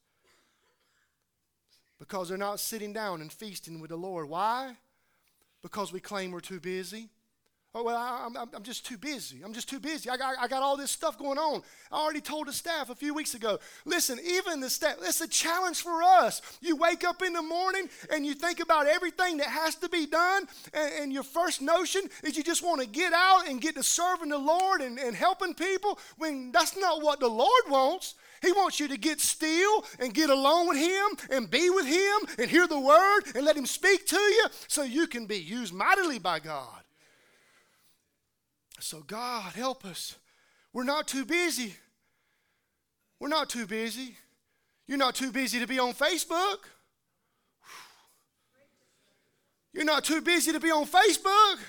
because 1.98 2.28
they're 2.28 2.38
not 2.38 2.60
sitting 2.60 2.92
down 2.92 3.22
and 3.22 3.32
feasting 3.32 3.80
with 3.80 3.92
the 3.92 3.96
Lord. 3.96 4.28
Why? 4.28 4.76
Because 5.62 5.94
we 5.94 6.02
claim 6.02 6.32
we're 6.32 6.42
too 6.42 6.60
busy. 6.60 7.08
Oh, 7.76 7.84
well, 7.84 7.98
I, 7.98 8.26
am 8.26 8.36
I'm, 8.36 8.50
I'm 8.56 8.64
just 8.64 8.84
too 8.84 8.98
busy. 8.98 9.44
I'm 9.46 9.54
just 9.54 9.70
too 9.70 9.80
busy. 9.80 10.10
I 10.10 10.18
got, 10.18 10.36
I 10.40 10.48
got 10.48 10.64
all 10.64 10.76
this 10.76 10.90
stuff 10.90 11.20
going 11.20 11.38
on. 11.38 11.62
I 11.92 12.02
already 12.02 12.20
told 12.20 12.48
the 12.48 12.54
staff 12.54 12.90
a 12.90 12.96
few 12.96 13.14
weeks 13.14 13.36
ago. 13.36 13.60
Listen, 13.86 14.20
even 14.26 14.60
the 14.60 14.72
staff, 14.72 14.96
it's 15.04 15.22
a 15.22 15.28
challenge 15.28 15.84
for 15.84 16.02
us. 16.02 16.42
You 16.62 16.78
wake 16.78 17.04
up 17.04 17.22
in 17.22 17.34
the 17.34 17.44
morning 17.44 17.88
and 18.12 18.26
you 18.26 18.34
think 18.34 18.60
about 18.60 18.88
everything 18.88 19.38
that 19.38 19.50
has 19.50 19.76
to 19.76 19.90
be 19.90 20.08
done, 20.08 20.48
and, 20.74 20.94
and 21.00 21.14
your 21.14 21.22
first 21.22 21.62
notion 21.62 22.02
is 22.24 22.36
you 22.36 22.44
just 22.44 22.64
want 22.64 22.82
to 22.82 22.88
get 22.88 23.14
out 23.14 23.48
and 23.48 23.62
get 23.62 23.76
to 23.76 23.84
serving 23.84 24.30
the 24.30 24.40
Lord 24.40 24.82
and, 24.82 24.98
and 24.98 25.16
helping 25.16 25.54
people 25.54 26.00
when 26.18 26.52
that's 26.52 26.76
not 26.76 27.04
what 27.04 27.20
the 27.20 27.30
Lord 27.30 27.64
wants. 27.70 28.16
He 28.42 28.52
wants 28.52 28.80
you 28.80 28.88
to 28.88 28.98
get 28.98 29.20
still 29.20 29.86
and 30.00 30.12
get 30.12 30.32
alone 30.32 30.70
with 30.70 30.78
Him 30.78 31.36
and 31.38 31.52
be 31.52 31.70
with 31.70 31.86
Him 31.86 32.36
and 32.40 32.50
hear 32.50 32.66
the 32.66 32.80
Word 32.80 33.22
and 33.36 33.46
let 33.46 33.56
Him 33.56 33.68
speak 33.68 34.08
to 34.08 34.18
you 34.18 34.46
so 34.68 34.82
you 34.82 35.06
can 35.06 35.28
be 35.28 35.38
used 35.38 35.72
mightily 35.72 36.18
by 36.18 36.40
God. 36.40 36.79
So, 38.80 39.02
God, 39.02 39.54
help 39.54 39.86
us. 39.86 40.16
We're 40.72 40.84
not 40.84 41.08
too 41.08 41.26
busy. 41.26 41.76
We're 43.20 43.28
not 43.28 43.50
too 43.50 43.66
busy. 43.66 44.16
You're 44.88 44.98
not 44.98 45.16
too 45.16 45.32
busy 45.32 45.60
to 45.60 45.68
be 45.68 45.78
on 45.78 45.94
Facebook. 45.94 46.60
You're 49.74 49.86
not 49.86 50.04
too 50.04 50.22
busy 50.22 50.52
to 50.52 50.60
be 50.60 50.72
on 50.72 50.86
Facebook. 50.86 51.60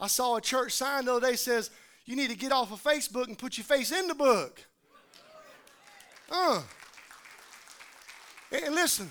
I 0.00 0.06
saw 0.06 0.36
a 0.36 0.40
church 0.40 0.72
sign 0.72 1.04
the 1.04 1.14
other 1.14 1.28
day 1.28 1.36
says, 1.36 1.70
you 2.04 2.16
need 2.16 2.30
to 2.30 2.36
get 2.36 2.52
off 2.52 2.72
of 2.72 2.82
Facebook 2.82 3.26
and 3.26 3.36
put 3.36 3.58
your 3.58 3.64
face 3.64 3.92
in 3.92 4.06
the 4.06 4.14
book. 4.14 4.64
Uh. 6.30 6.62
And 8.50 8.74
listen, 8.74 9.10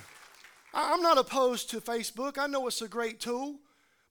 I'm 0.73 1.01
not 1.01 1.17
opposed 1.17 1.69
to 1.71 1.81
Facebook. 1.81 2.37
I 2.37 2.47
know 2.47 2.65
it's 2.67 2.81
a 2.81 2.87
great 2.87 3.19
tool. 3.19 3.59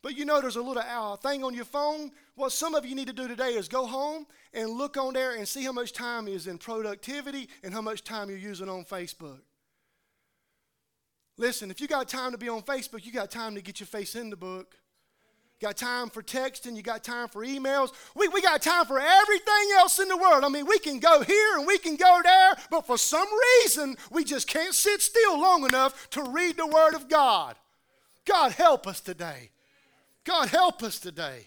But 0.07 0.17
you 0.17 0.25
know, 0.25 0.41
there's 0.41 0.55
a 0.55 0.63
little 0.63 0.85
uh, 0.87 1.17
thing 1.17 1.43
on 1.43 1.53
your 1.53 1.65
phone. 1.65 2.13
What 2.37 2.53
some 2.53 2.77
of 2.77 2.87
you 2.87 2.95
need 2.95 3.09
to 3.09 3.13
do 3.13 3.27
today 3.27 3.55
is 3.55 3.67
go 3.67 3.87
home 3.87 4.25
and 4.55 4.71
look 4.71 4.97
on 4.97 5.15
there 5.15 5.35
and 5.35 5.49
see 5.49 5.65
how 5.65 5.73
much 5.73 5.93
time 5.93 6.29
is 6.29 6.47
in 6.47 6.59
productivity 6.59 7.49
and 7.65 7.75
how 7.75 7.81
much 7.81 8.05
time 8.05 8.31
you're 8.31 8.39
using 8.39 8.69
on 8.69 8.85
Facebook. 8.85 9.41
Listen, 11.37 11.73
if 11.73 11.81
you 11.81 11.89
got 11.89 12.07
time 12.07 12.31
to 12.31 12.39
be 12.39 12.49
on 12.49 12.63
Facebook, 12.63 13.05
you 13.05 13.11
got 13.11 13.33
time 13.33 13.57
to 13.57 13.61
get 13.61 13.81
your 13.81 13.89
face 13.89 14.15
in 14.15 14.31
the 14.31 14.37
book. 14.37 14.77
Got 15.61 15.77
time 15.77 16.09
for 16.09 16.23
texting, 16.23 16.77
you 16.77 16.83
got 16.83 17.03
time 17.03 17.27
for 17.27 17.45
emails. 17.45 17.91
We, 18.15 18.29
we 18.29 18.41
got 18.41 18.63
time 18.63 18.85
for 18.85 19.01
everything 19.01 19.71
else 19.77 19.99
in 19.99 20.07
the 20.07 20.17
world. 20.17 20.45
I 20.45 20.49
mean, 20.49 20.67
we 20.67 20.79
can 20.79 21.01
go 21.01 21.23
here 21.23 21.59
and 21.59 21.67
we 21.67 21.79
can 21.79 21.97
go 21.97 22.21
there, 22.23 22.55
but 22.71 22.87
for 22.87 22.97
some 22.97 23.27
reason, 23.61 23.97
we 24.13 24.23
just 24.23 24.47
can't 24.47 24.73
sit 24.73 25.03
still 25.03 25.41
long 25.41 25.65
enough 25.65 26.09
to 26.11 26.23
read 26.23 26.57
the 26.57 26.67
Word 26.69 26.95
of 26.95 27.09
God. 27.09 27.57
God, 28.25 28.53
help 28.53 28.87
us 28.87 29.01
today. 29.01 29.51
God, 30.27 30.49
help 30.49 30.83
us 30.83 30.99
today. 30.99 31.47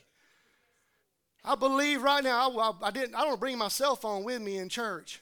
I 1.43 1.55
believe 1.55 2.01
right 2.01 2.23
now, 2.23 2.49
I, 2.57 2.71
I, 2.81 2.91
didn't, 2.91 3.13
I 3.13 3.25
don't 3.25 3.39
bring 3.39 3.57
my 3.57 3.67
cell 3.67 3.97
phone 3.97 4.23
with 4.23 4.41
me 4.41 4.57
in 4.57 4.69
church. 4.69 5.21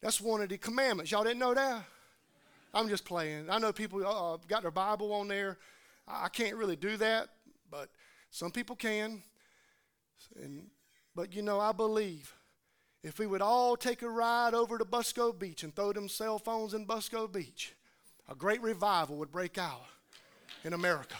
That's 0.00 0.20
one 0.20 0.40
of 0.40 0.48
the 0.48 0.56
commandments. 0.56 1.10
Y'all 1.10 1.24
didn't 1.24 1.40
know 1.40 1.52
that? 1.52 1.82
I'm 2.72 2.88
just 2.88 3.04
playing. 3.04 3.50
I 3.50 3.58
know 3.58 3.72
people 3.72 4.06
uh, 4.06 4.38
got 4.46 4.62
their 4.62 4.70
Bible 4.70 5.12
on 5.12 5.26
there. 5.26 5.58
I 6.06 6.28
can't 6.28 6.56
really 6.56 6.76
do 6.76 6.96
that, 6.98 7.28
but 7.70 7.88
some 8.30 8.52
people 8.52 8.76
can. 8.76 9.22
And, 10.40 10.68
but 11.16 11.34
you 11.34 11.42
know, 11.42 11.58
I 11.58 11.72
believe 11.72 12.32
if 13.02 13.18
we 13.18 13.26
would 13.26 13.42
all 13.42 13.76
take 13.76 14.02
a 14.02 14.08
ride 14.08 14.54
over 14.54 14.78
to 14.78 14.84
Busco 14.84 15.36
Beach 15.36 15.64
and 15.64 15.74
throw 15.74 15.92
them 15.92 16.08
cell 16.08 16.38
phones 16.38 16.72
in 16.72 16.86
Busco 16.86 17.30
Beach, 17.30 17.74
a 18.28 18.34
great 18.36 18.62
revival 18.62 19.16
would 19.16 19.32
break 19.32 19.58
out 19.58 19.82
in 20.62 20.72
America. 20.72 21.16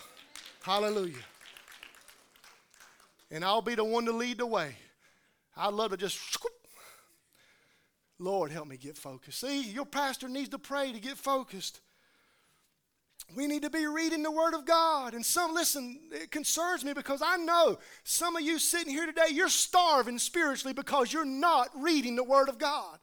Hallelujah 0.63 1.25
and 3.31 3.45
I'll 3.45 3.63
be 3.63 3.75
the 3.75 3.85
one 3.85 4.07
to 4.07 4.13
lead 4.13 4.39
the 4.39 4.47
way. 4.47 4.75
I'd 5.57 5.75
love 5.75 5.91
to 5.91 5.97
just, 5.97 6.39
Lord, 8.19 8.51
help 8.51 8.69
me 8.69 8.77
get 8.77 8.97
focused. 8.97 9.41
See, 9.41 9.63
your 9.63 9.87
pastor 9.87 10.29
needs 10.29 10.49
to 10.51 10.59
pray 10.59 10.93
to 10.93 11.01
get 11.01 11.17
focused. 11.17 11.81
We 13.37 13.47
need 13.47 13.63
to 13.63 13.71
be 13.71 13.87
reading 13.87 14.23
the 14.23 14.31
Word 14.31 14.55
of 14.55 14.65
God. 14.65 15.15
And 15.15 15.25
some, 15.25 15.55
listen, 15.55 16.01
it 16.11 16.31
concerns 16.31 16.85
me 16.85 16.93
because 16.93 17.23
I 17.23 17.37
know 17.37 17.79
some 18.03 18.35
of 18.35 18.43
you 18.43 18.59
sitting 18.59 18.93
here 18.93 19.07
today, 19.07 19.29
you're 19.31 19.49
starving 19.49 20.19
spiritually 20.19 20.73
because 20.73 21.13
you're 21.13 21.25
not 21.25 21.69
reading 21.77 22.17
the 22.17 22.25
Word 22.25 22.49
of 22.49 22.59
God. 22.59 22.99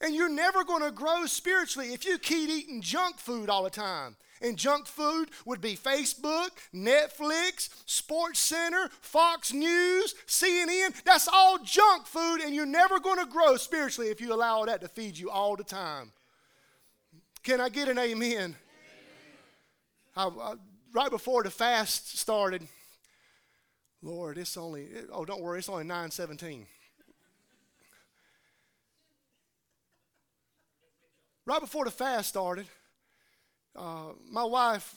And 0.00 0.14
you're 0.14 0.30
never 0.30 0.64
going 0.64 0.82
to 0.82 0.90
grow 0.90 1.26
spiritually 1.26 1.92
if 1.92 2.04
you 2.06 2.18
keep 2.18 2.48
eating 2.48 2.80
junk 2.80 3.18
food 3.18 3.50
all 3.50 3.64
the 3.64 3.70
time. 3.70 4.16
And 4.42 4.56
junk 4.56 4.86
food 4.86 5.30
would 5.44 5.60
be 5.60 5.76
Facebook, 5.76 6.48
Netflix, 6.74 7.68
Sports 7.84 8.40
Center, 8.40 8.88
Fox 9.02 9.52
News, 9.52 10.14
CNN. 10.26 10.94
That's 11.04 11.28
all 11.28 11.58
junk 11.58 12.06
food, 12.06 12.38
and 12.40 12.54
you're 12.54 12.64
never 12.64 12.98
going 12.98 13.18
to 13.18 13.26
grow 13.26 13.56
spiritually 13.56 14.10
if 14.10 14.20
you 14.20 14.32
allow 14.32 14.64
that 14.64 14.80
to 14.80 14.88
feed 14.88 15.18
you 15.18 15.28
all 15.28 15.56
the 15.56 15.64
time. 15.64 16.12
Can 17.42 17.60
I 17.60 17.68
get 17.68 17.88
an 17.88 17.98
amen? 17.98 18.56
I, 20.16 20.26
I, 20.26 20.54
right 20.94 21.10
before 21.10 21.42
the 21.42 21.50
fast 21.50 22.18
started, 22.18 22.66
Lord, 24.02 24.38
it's 24.38 24.56
only, 24.56 24.88
oh, 25.12 25.26
don't 25.26 25.42
worry, 25.42 25.58
it's 25.58 25.68
only 25.68 25.84
917. 25.84 26.66
Right 31.46 31.60
before 31.60 31.84
the 31.84 31.90
fast 31.90 32.28
started, 32.28 32.66
uh, 33.74 34.12
my 34.30 34.44
wife, 34.44 34.94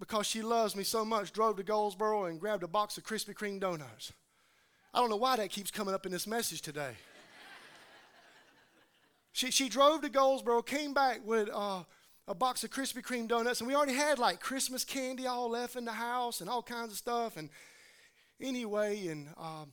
because 0.00 0.26
she 0.26 0.42
loves 0.42 0.74
me 0.74 0.82
so 0.82 1.04
much, 1.04 1.32
drove 1.32 1.56
to 1.56 1.62
Goldsboro 1.62 2.24
and 2.24 2.40
grabbed 2.40 2.62
a 2.62 2.68
box 2.68 2.96
of 2.96 3.04
Krispy 3.04 3.34
Kreme 3.34 3.60
donuts. 3.60 4.12
I 4.92 4.98
don't 4.98 5.10
know 5.10 5.16
why 5.16 5.36
that 5.36 5.50
keeps 5.50 5.70
coming 5.70 5.94
up 5.94 6.06
in 6.06 6.12
this 6.12 6.26
message 6.26 6.62
today. 6.62 6.92
she, 9.32 9.50
she 9.50 9.68
drove 9.68 10.00
to 10.02 10.08
Goldsboro, 10.08 10.62
came 10.62 10.94
back 10.94 11.20
with 11.24 11.50
uh, 11.52 11.82
a 12.26 12.34
box 12.34 12.64
of 12.64 12.70
Krispy 12.70 13.02
Kreme 13.02 13.28
donuts, 13.28 13.60
and 13.60 13.68
we 13.68 13.74
already 13.74 13.94
had 13.94 14.18
like 14.18 14.40
Christmas 14.40 14.84
candy 14.84 15.26
all 15.26 15.50
left 15.50 15.76
in 15.76 15.84
the 15.84 15.92
house 15.92 16.40
and 16.40 16.48
all 16.48 16.62
kinds 16.62 16.92
of 16.92 16.98
stuff. 16.98 17.36
And 17.36 17.50
anyway, 18.40 19.08
and 19.08 19.28
um, 19.36 19.72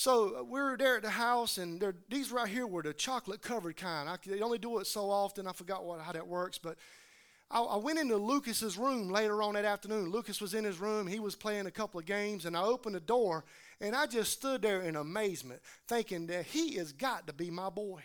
so 0.00 0.46
we 0.48 0.62
were 0.62 0.78
there 0.78 0.96
at 0.96 1.02
the 1.02 1.10
house, 1.10 1.58
and 1.58 1.84
these 2.08 2.32
right 2.32 2.48
here 2.48 2.66
were 2.66 2.82
the 2.82 2.94
chocolate 2.94 3.42
covered 3.42 3.76
kind. 3.76 4.08
I, 4.08 4.16
they 4.24 4.40
only 4.40 4.56
do 4.56 4.78
it 4.78 4.86
so 4.86 5.10
often, 5.10 5.46
I 5.46 5.52
forgot 5.52 5.84
what, 5.84 6.00
how 6.00 6.12
that 6.12 6.26
works, 6.26 6.56
but 6.56 6.78
I, 7.50 7.60
I 7.60 7.76
went 7.76 7.98
into 7.98 8.16
Lucas's 8.16 8.78
room 8.78 9.10
later 9.10 9.42
on 9.42 9.52
that 9.54 9.66
afternoon. 9.66 10.10
Lucas 10.10 10.40
was 10.40 10.54
in 10.54 10.64
his 10.64 10.80
room. 10.80 11.06
He 11.06 11.20
was 11.20 11.36
playing 11.36 11.66
a 11.66 11.70
couple 11.70 12.00
of 12.00 12.06
games, 12.06 12.46
and 12.46 12.56
I 12.56 12.62
opened 12.62 12.94
the 12.94 13.00
door, 13.00 13.44
and 13.78 13.94
I 13.94 14.06
just 14.06 14.32
stood 14.32 14.62
there 14.62 14.80
in 14.80 14.96
amazement, 14.96 15.60
thinking 15.86 16.28
that 16.28 16.46
he 16.46 16.76
has 16.76 16.92
got 16.92 17.26
to 17.26 17.34
be 17.34 17.50
my 17.50 17.68
boy 17.68 18.00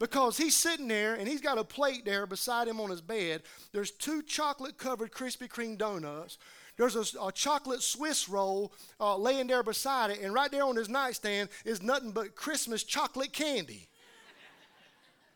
because 0.00 0.36
he's 0.36 0.56
sitting 0.56 0.88
there 0.88 1.14
and 1.14 1.28
he's 1.28 1.40
got 1.40 1.56
a 1.56 1.62
plate 1.62 2.04
there 2.04 2.26
beside 2.26 2.66
him 2.66 2.80
on 2.80 2.90
his 2.90 3.00
bed. 3.00 3.44
There's 3.70 3.92
two 3.92 4.22
chocolate 4.22 4.76
covered 4.76 5.12
Krispy 5.12 5.46
Kreme 5.48 5.78
donuts. 5.78 6.38
There's 6.76 6.96
a, 6.96 7.24
a 7.24 7.32
chocolate 7.32 7.82
Swiss 7.82 8.28
roll 8.28 8.72
uh, 8.98 9.16
laying 9.16 9.46
there 9.46 9.62
beside 9.62 10.10
it, 10.10 10.20
and 10.20 10.32
right 10.32 10.50
there 10.50 10.64
on 10.64 10.76
his 10.76 10.88
nightstand 10.88 11.50
is 11.64 11.82
nothing 11.82 12.12
but 12.12 12.34
Christmas 12.34 12.82
chocolate 12.82 13.32
candy. 13.32 13.88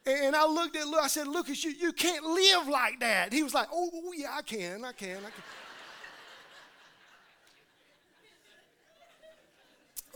And 0.07 0.37
I 0.37 0.47
looked 0.47 0.77
at 0.77 0.87
Luke, 0.87 1.01
I 1.03 1.09
said, 1.09 1.27
Lucas, 1.27 1.65
you, 1.65 1.73
you 1.73 1.93
can't 1.93 2.25
live 2.25 2.69
like 2.69 3.01
that. 3.01 3.33
He 3.33 3.43
was 3.43 3.55
like, 3.55 3.67
oh, 3.73 3.91
oh 3.93 4.13
yeah, 4.17 4.35
I 4.37 4.43
can, 4.43 4.85
I 4.85 4.93
can, 4.93 5.17
I 5.19 5.31
can. 5.31 5.43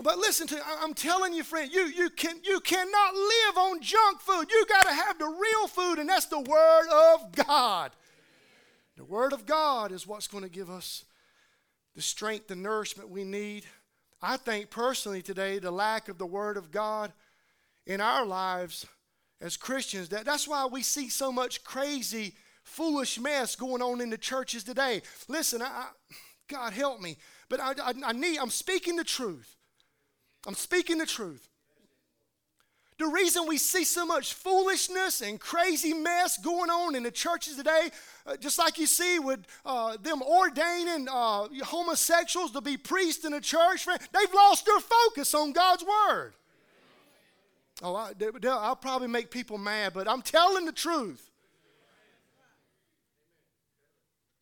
But 0.02 0.16
listen 0.16 0.46
to 0.46 0.54
me, 0.54 0.60
I'm 0.80 0.94
telling 0.94 1.34
you, 1.34 1.42
friend, 1.42 1.70
you, 1.70 1.86
you, 1.86 2.08
can, 2.08 2.36
you 2.42 2.60
cannot 2.60 3.14
live 3.14 3.58
on 3.58 3.82
junk 3.82 4.20
food. 4.20 4.50
You 4.50 4.64
got 4.66 4.84
to 4.84 4.94
have 4.94 5.18
the 5.18 5.26
real 5.26 5.68
food, 5.68 5.98
and 5.98 6.08
that's 6.08 6.26
the 6.26 6.40
Word 6.40 6.88
of 6.88 7.32
God. 7.32 7.90
The 8.96 9.04
Word 9.04 9.32
of 9.32 9.44
God 9.44 9.92
is 9.92 10.06
what's 10.06 10.26
going 10.26 10.44
to 10.44 10.48
give 10.48 10.70
us 10.70 11.04
the 11.94 12.02
strength 12.02 12.50
and 12.50 12.62
nourishment 12.62 13.08
we 13.08 13.24
need. 13.24 13.64
I 14.22 14.36
think 14.36 14.70
personally 14.70 15.22
today, 15.22 15.58
the 15.58 15.70
lack 15.70 16.08
of 16.08 16.18
the 16.18 16.26
Word 16.26 16.56
of 16.56 16.70
God 16.70 17.12
in 17.86 18.00
our 18.00 18.24
lives 18.26 18.86
as 19.40 19.56
Christians. 19.56 20.10
That, 20.10 20.24
that's 20.24 20.46
why 20.46 20.66
we 20.66 20.82
see 20.82 21.08
so 21.08 21.32
much 21.32 21.64
crazy, 21.64 22.34
foolish 22.62 23.18
mess 23.18 23.56
going 23.56 23.82
on 23.82 24.00
in 24.00 24.10
the 24.10 24.18
churches 24.18 24.64
today. 24.64 25.02
Listen, 25.28 25.62
I, 25.62 25.66
I, 25.66 25.86
God 26.48 26.72
help 26.72 27.00
me, 27.00 27.16
but 27.48 27.60
I, 27.60 27.72
I, 27.82 27.92
I 28.06 28.12
need, 28.12 28.38
I'm 28.38 28.50
speaking 28.50 28.96
the 28.96 29.04
truth. 29.04 29.56
I'm 30.46 30.54
speaking 30.54 30.98
the 30.98 31.06
truth. 31.06 31.48
The 33.00 33.06
reason 33.06 33.46
we 33.48 33.56
see 33.56 33.84
so 33.84 34.04
much 34.04 34.34
foolishness 34.34 35.22
and 35.22 35.40
crazy 35.40 35.94
mess 35.94 36.36
going 36.36 36.68
on 36.68 36.94
in 36.94 37.02
the 37.02 37.10
churches 37.10 37.56
today, 37.56 37.88
uh, 38.26 38.36
just 38.36 38.58
like 38.58 38.76
you 38.76 38.86
see 38.86 39.18
with 39.18 39.40
uh, 39.64 39.96
them 39.96 40.20
ordaining 40.20 41.08
uh, 41.10 41.48
homosexuals 41.64 42.50
to 42.50 42.60
be 42.60 42.76
priests 42.76 43.24
in 43.24 43.32
the 43.32 43.40
church, 43.40 43.86
they've 43.86 44.34
lost 44.34 44.66
their 44.66 44.80
focus 44.80 45.32
on 45.32 45.52
God's 45.52 45.82
word. 45.82 46.34
Oh, 47.82 47.94
I, 47.94 48.12
will 48.20 48.76
probably 48.76 49.08
make 49.08 49.30
people 49.30 49.56
mad, 49.56 49.94
but 49.94 50.06
I'm 50.06 50.20
telling 50.20 50.66
the 50.66 50.72
truth. 50.72 51.29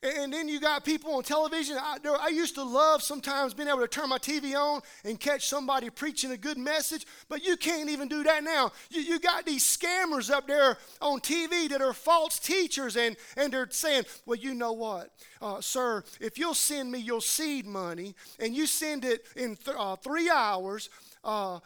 And 0.00 0.32
then 0.32 0.48
you 0.48 0.60
got 0.60 0.84
people 0.84 1.14
on 1.14 1.24
television. 1.24 1.76
I, 1.76 1.96
I, 2.20 2.28
used 2.28 2.54
to 2.54 2.62
love 2.62 3.02
sometimes 3.02 3.52
being 3.52 3.68
able 3.68 3.80
to 3.80 3.88
turn 3.88 4.08
my 4.08 4.18
TV 4.18 4.54
on 4.54 4.80
and 5.04 5.18
catch 5.18 5.48
somebody 5.48 5.90
preaching 5.90 6.30
a 6.30 6.36
good 6.36 6.56
message, 6.56 7.04
but 7.28 7.44
you 7.44 7.56
can't 7.56 7.90
even 7.90 8.06
do 8.06 8.22
that 8.22 8.44
now. 8.44 8.70
You, 8.90 9.00
you 9.00 9.18
got 9.18 9.44
these 9.44 9.64
scammers 9.64 10.30
up 10.30 10.46
there 10.46 10.78
on 11.00 11.18
TV 11.18 11.68
that 11.70 11.82
are 11.82 11.92
false 11.92 12.38
teachers, 12.38 12.96
and, 12.96 13.16
and 13.36 13.52
they're 13.52 13.68
saying, 13.70 14.04
Well, 14.24 14.38
you 14.38 14.54
know 14.54 14.72
what, 14.72 15.10
uh, 15.42 15.60
sir, 15.60 16.04
if 16.20 16.38
you'll 16.38 16.54
send 16.54 16.92
me 16.92 17.00
your 17.00 17.20
seed 17.20 17.66
money 17.66 18.14
and 18.38 18.54
you 18.54 18.68
send 18.68 19.04
it 19.04 19.24
in 19.34 19.56
th- 19.56 19.76
uh, 19.76 19.96
three 19.96 20.30
hours, 20.30 20.90
uh, 21.24 21.58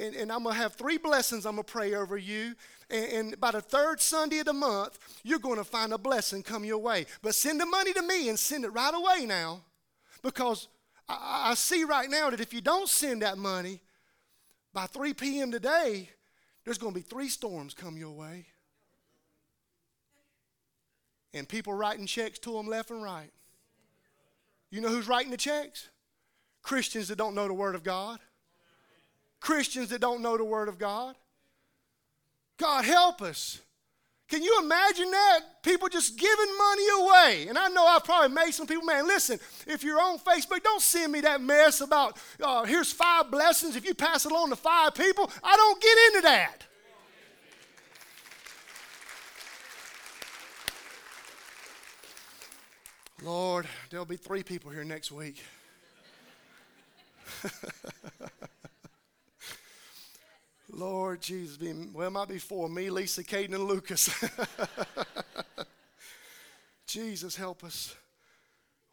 and, 0.00 0.14
and 0.14 0.30
I'm 0.30 0.44
going 0.44 0.54
to 0.54 0.62
have 0.62 0.74
three 0.74 0.96
blessings 0.96 1.44
I'm 1.44 1.56
going 1.56 1.64
to 1.64 1.72
pray 1.72 1.94
over 1.94 2.16
you 2.16 2.54
and, 2.90 3.12
and 3.12 3.40
by 3.40 3.52
the 3.52 3.60
third 3.60 4.00
Sunday 4.00 4.38
of 4.38 4.46
the 4.46 4.52
month, 4.52 4.98
you're 5.22 5.38
going 5.38 5.58
to 5.58 5.64
find 5.64 5.92
a 5.92 5.98
blessing 5.98 6.42
come 6.42 6.64
your 6.64 6.78
way. 6.78 7.06
But 7.22 7.34
send 7.34 7.60
the 7.60 7.66
money 7.66 7.92
to 7.92 8.02
me 8.02 8.28
and 8.28 8.38
send 8.38 8.64
it 8.64 8.70
right 8.70 8.94
away 8.94 9.26
now 9.26 9.62
because 10.22 10.68
I, 11.08 11.50
I 11.50 11.54
see 11.54 11.84
right 11.84 12.08
now 12.08 12.30
that 12.30 12.40
if 12.40 12.52
you 12.52 12.60
don't 12.60 12.88
send 12.88 13.22
that 13.22 13.38
money 13.38 13.80
by 14.72 14.86
3 14.86 15.14
p.m. 15.14 15.50
today, 15.50 16.10
there's 16.64 16.78
going 16.78 16.92
to 16.92 16.98
be 16.98 17.04
three 17.04 17.28
storms 17.28 17.74
come 17.74 17.96
your 17.96 18.12
way. 18.12 18.46
And 21.32 21.48
people 21.48 21.72
writing 21.72 22.06
checks 22.06 22.38
to 22.40 22.52
them 22.52 22.66
left 22.66 22.90
and 22.90 23.02
right. 23.02 23.30
You 24.70 24.80
know 24.80 24.88
who's 24.88 25.08
writing 25.08 25.30
the 25.30 25.36
checks? 25.36 25.88
Christians 26.62 27.08
that 27.08 27.18
don't 27.18 27.34
know 27.34 27.46
the 27.46 27.54
Word 27.54 27.74
of 27.74 27.82
God. 27.82 28.18
Christians 29.40 29.88
that 29.90 30.00
don't 30.00 30.22
know 30.22 30.36
the 30.36 30.44
Word 30.44 30.68
of 30.68 30.78
God. 30.78 31.16
God, 32.60 32.84
help 32.84 33.22
us. 33.22 33.58
Can 34.28 34.42
you 34.42 34.60
imagine 34.62 35.10
that? 35.10 35.40
People 35.62 35.88
just 35.88 36.18
giving 36.18 36.58
money 36.58 36.84
away. 37.00 37.46
And 37.48 37.56
I 37.56 37.68
know 37.68 37.86
I've 37.86 38.04
probably 38.04 38.34
made 38.34 38.50
some 38.50 38.66
people, 38.66 38.84
man, 38.84 39.06
listen, 39.06 39.40
if 39.66 39.82
you're 39.82 39.98
on 39.98 40.18
Facebook, 40.18 40.62
don't 40.62 40.82
send 40.82 41.10
me 41.10 41.22
that 41.22 41.40
mess 41.40 41.80
about 41.80 42.18
uh, 42.40 42.64
here's 42.64 42.92
five 42.92 43.30
blessings. 43.30 43.76
If 43.76 43.86
you 43.86 43.94
pass 43.94 44.26
it 44.26 44.32
on 44.32 44.50
to 44.50 44.56
five 44.56 44.94
people, 44.94 45.32
I 45.42 45.56
don't 45.56 45.80
get 45.80 45.98
into 46.08 46.20
that. 46.20 46.66
Lord, 53.22 53.66
there'll 53.88 54.04
be 54.04 54.18
three 54.18 54.42
people 54.42 54.70
here 54.70 54.84
next 54.84 55.10
week. 55.10 55.42
Lord 60.72 61.20
Jesus, 61.20 61.56
be, 61.56 61.72
well, 61.92 62.06
it 62.06 62.10
might 62.10 62.28
be 62.28 62.38
four 62.38 62.68
me, 62.68 62.90
Lisa, 62.90 63.24
Caden, 63.24 63.54
and 63.54 63.64
Lucas. 63.64 64.08
Jesus, 66.86 67.36
help 67.36 67.64
us. 67.64 67.94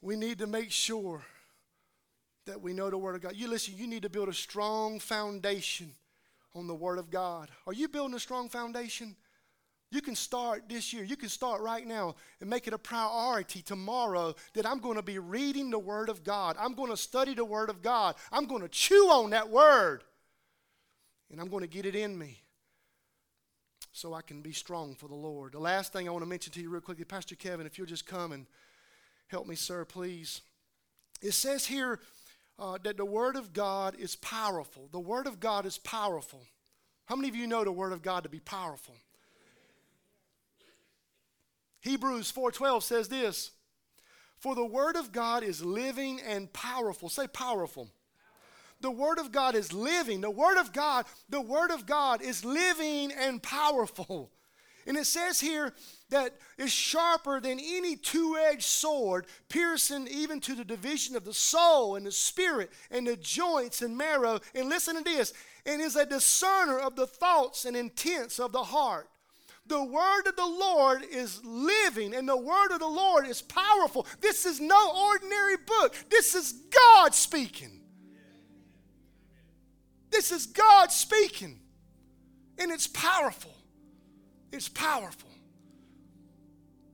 We 0.02 0.16
need 0.16 0.40
to 0.40 0.48
make 0.48 0.72
sure 0.72 1.24
that 2.46 2.62
we 2.62 2.74
know 2.74 2.90
the 2.90 2.98
Word 2.98 3.16
of 3.16 3.22
God. 3.22 3.36
You 3.36 3.48
listen, 3.48 3.76
you 3.78 3.88
need 3.88 4.04
to 4.04 4.10
build 4.10 4.30
a 4.30 4.34
strong 4.34 5.00
foundation 5.00 5.94
on 6.56 6.68
the 6.68 6.76
Word 6.76 6.98
of 6.98 7.12
God. 7.12 7.50
Are 7.66 7.74
you 7.74 7.88
building 7.88 8.16
a 8.16 8.20
strong 8.20 8.50
foundation? 8.50 9.16
You 9.92 10.02
can 10.02 10.16
start 10.16 10.64
this 10.68 10.92
year. 10.92 11.04
You 11.04 11.16
can 11.16 11.30
start 11.30 11.62
right 11.62 11.86
now 11.86 12.16
and 12.42 12.50
make 12.50 12.68
it 12.68 12.74
a 12.74 12.78
priority 12.78 13.62
tomorrow 13.62 14.36
that 14.54 14.66
I'm 14.66 14.80
going 14.80 14.96
to 14.96 15.04
be 15.04 15.20
reading 15.20 15.70
the 15.70 15.80
Word 15.80 16.10
of 16.10 16.24
God. 16.24 16.56
I'm 16.60 16.74
going 16.74 16.90
to 16.90 16.98
study 16.98 17.34
the 17.34 17.46
Word 17.46 17.70
of 17.70 17.82
God. 17.82 18.16
I'm 18.32 18.46
going 18.46 18.64
to 18.64 18.68
chew 18.68 19.10
on 19.10 19.30
that 19.30 19.50
Word 19.50 20.04
and 21.32 21.40
I'm 21.40 21.50
going 21.50 21.62
to 21.62 21.68
get 21.68 21.86
it 21.86 21.96
in 21.96 22.18
me 22.18 22.42
so 23.92 24.14
I 24.14 24.22
can 24.22 24.42
be 24.42 24.54
strong 24.54 24.96
for 24.96 25.08
the 25.08 25.16
Lord. 25.16 25.54
The 25.54 25.60
last 25.60 25.92
thing 25.92 26.08
I 26.08 26.12
want 26.12 26.24
to 26.24 26.30
mention 26.30 26.54
to 26.54 26.62
you, 26.62 26.70
real 26.70 26.82
quickly, 26.82 27.06
Pastor 27.06 27.36
Kevin, 27.36 27.66
if 27.66 27.78
you'll 27.78 27.88
just 27.88 28.06
come 28.06 28.32
and 28.32 28.46
help 29.28 29.48
me, 29.48 29.56
sir, 29.56 29.86
please. 29.86 30.42
It 31.22 31.34
says 31.34 31.66
here 31.66 32.00
uh, 32.60 32.78
that 32.84 32.98
the 32.98 33.06
Word 33.06 33.36
of 33.36 33.54
God 33.54 33.96
is 33.98 34.16
powerful. 34.16 34.90
The 34.92 35.00
Word 35.00 35.28
of 35.28 35.40
God 35.40 35.66
is 35.66 35.78
powerful. 35.78 36.44
How 37.06 37.16
many 37.16 37.30
of 37.30 37.36
you 37.36 37.48
know 37.48 37.64
the 37.64 37.72
Word 37.72 37.94
of 37.94 38.02
God 38.02 38.24
to 38.24 38.30
be 38.30 38.40
powerful? 38.40 38.96
Hebrews 41.82 42.32
4:12 42.32 42.84
says 42.84 43.08
this, 43.08 43.52
"For 44.38 44.56
the 44.56 44.66
word 44.66 44.98
of 44.98 45.12
God 45.12 45.42
is 45.42 45.64
living 45.64 46.20
and 46.22 46.52
powerful." 46.52 47.08
Say 47.08 47.28
powerful 47.28 47.90
the 48.82 48.92
Word 48.92 49.20
of 49.20 49.32
God 49.32 49.56
is 49.56 49.74
living. 49.74 50.22
The 50.22 50.32
Word 50.32 50.60
of 50.60 50.74
God, 50.74 51.06
the 51.30 51.42
Word 51.42 51.72
of 51.72 51.86
God 51.86 52.22
is 52.22 52.46
living 52.46 53.12
and 53.12 53.42
powerful. 53.42 54.32
And 54.88 54.96
it 54.96 55.06
says 55.06 55.42
here 55.42 55.74
that 56.10 56.38
it's 56.58 56.72
sharper 56.72 57.42
than 57.42 57.60
any 57.60 57.98
two 57.98 58.38
edged 58.38 58.64
sword, 58.64 59.28
piercing 59.50 60.08
even 60.08 60.40
to 60.42 60.56
the 60.56 60.64
division 60.64 61.18
of 61.18 61.26
the 61.26 61.34
soul 61.34 61.98
and 61.98 62.06
the 62.06 62.12
spirit 62.12 62.72
and 62.90 63.06
the 63.06 63.18
joints 63.18 63.82
and 63.82 63.98
marrow. 63.98 64.40
And 64.56 64.70
listen 64.70 64.96
to 64.96 65.04
this 65.04 65.34
and 65.66 65.82
is 65.82 65.98
a 65.98 66.06
discerner 66.06 66.80
of 66.80 66.96
the 66.96 67.06
thoughts 67.06 67.66
and 67.66 67.76
intents 67.76 68.40
of 68.40 68.54
the 68.54 68.64
heart. 68.64 69.10
The 69.66 69.84
word 69.84 70.28
of 70.28 70.38
the 70.38 70.46
Lord 70.46 71.04
is 71.12 71.44
living 71.44 72.16
and 72.16 72.30
the 72.30 72.38
word 72.38 72.72
of 72.72 72.80
the 72.80 72.88
Lord 72.88 73.28
is 73.28 73.42
powerful. 73.42 74.08
This 74.22 74.46
is 74.46 74.62
no 74.62 75.10
ordinary 75.10 75.58
book, 75.58 75.94
this 76.10 76.34
is 76.34 76.54
God 76.94 77.14
speaking. 77.14 77.77
This 80.18 80.32
is 80.32 80.48
God 80.48 80.92
speaking, 80.92 81.60
and 82.58 82.72
it's 82.72 82.88
powerful. 82.88 83.54
It's 84.52 84.68
powerful. 84.68 85.30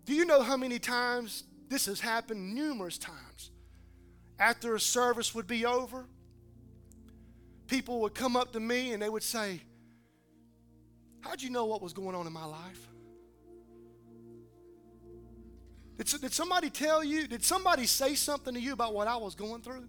Do 0.03 0.13
you 0.13 0.25
know 0.25 0.41
how 0.41 0.57
many 0.57 0.77
times 0.77 1.45
this 1.69 1.85
has 1.85 2.01
happened? 2.01 2.53
Numerous 2.53 2.97
times. 2.97 3.51
After 4.37 4.75
a 4.75 4.79
service 4.79 5.33
would 5.33 5.47
be 5.47 5.65
over, 5.65 6.05
people 7.67 8.01
would 8.01 8.13
come 8.13 8.35
up 8.35 8.51
to 8.51 8.59
me 8.59 8.91
and 8.91 9.01
they 9.01 9.07
would 9.07 9.23
say, 9.23 9.61
How'd 11.21 11.41
you 11.41 11.49
know 11.49 11.63
what 11.63 11.81
was 11.81 11.93
going 11.93 12.17
on 12.17 12.27
in 12.27 12.33
my 12.33 12.43
life? 12.43 12.87
Did, 15.95 16.07
did 16.19 16.33
somebody 16.33 16.69
tell 16.69 17.01
you? 17.01 17.25
Did 17.25 17.45
somebody 17.45 17.85
say 17.85 18.15
something 18.15 18.53
to 18.53 18.59
you 18.59 18.73
about 18.73 18.93
what 18.93 19.07
I 19.07 19.15
was 19.15 19.33
going 19.33 19.61
through? 19.61 19.87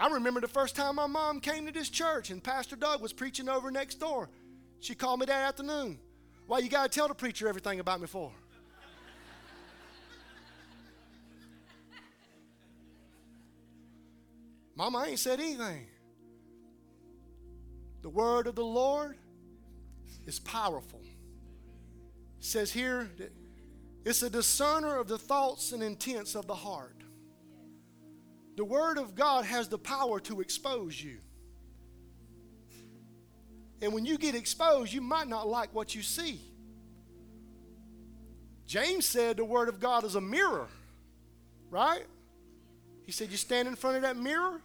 I 0.00 0.08
remember 0.08 0.40
the 0.40 0.48
first 0.48 0.74
time 0.76 0.96
my 0.96 1.06
mom 1.06 1.40
came 1.40 1.66
to 1.66 1.72
this 1.72 1.90
church 1.90 2.30
and 2.30 2.42
Pastor 2.42 2.74
Doug 2.74 3.02
was 3.02 3.12
preaching 3.12 3.50
over 3.50 3.70
next 3.70 3.96
door. 3.96 4.30
She 4.80 4.94
called 4.94 5.20
me 5.20 5.26
that 5.26 5.48
afternoon. 5.48 5.98
Why 6.46 6.60
you 6.60 6.70
got 6.70 6.90
to 6.90 6.98
tell 6.98 7.06
the 7.06 7.14
preacher 7.14 7.46
everything 7.46 7.80
about 7.80 8.00
me 8.00 8.06
for? 8.06 8.32
Mama 14.74 14.98
I 14.98 15.08
ain't 15.08 15.18
said 15.18 15.38
anything. 15.38 15.86
The 18.00 18.08
word 18.08 18.46
of 18.46 18.54
the 18.54 18.64
Lord 18.64 19.18
is 20.26 20.38
powerful. 20.38 21.02
It 22.38 22.44
says 22.46 22.72
here 22.72 23.10
that 23.18 23.32
it's 24.06 24.22
a 24.22 24.30
discerner 24.30 24.98
of 24.98 25.08
the 25.08 25.18
thoughts 25.18 25.72
and 25.72 25.82
intents 25.82 26.34
of 26.34 26.46
the 26.46 26.54
heart. 26.54 26.99
The 28.56 28.64
Word 28.64 28.98
of 28.98 29.14
God 29.14 29.44
has 29.44 29.68
the 29.68 29.78
power 29.78 30.20
to 30.20 30.40
expose 30.40 31.02
you. 31.02 31.18
And 33.82 33.92
when 33.92 34.04
you 34.04 34.18
get 34.18 34.34
exposed, 34.34 34.92
you 34.92 35.00
might 35.00 35.28
not 35.28 35.48
like 35.48 35.74
what 35.74 35.94
you 35.94 36.02
see. 36.02 36.40
James 38.66 39.06
said 39.06 39.36
the 39.36 39.44
Word 39.44 39.68
of 39.68 39.80
God 39.80 40.04
is 40.04 40.14
a 40.14 40.20
mirror, 40.20 40.68
right? 41.70 42.06
He 43.04 43.12
said 43.12 43.30
you 43.30 43.36
stand 43.36 43.66
in 43.66 43.74
front 43.74 43.96
of 43.96 44.02
that 44.02 44.16
mirror 44.16 44.60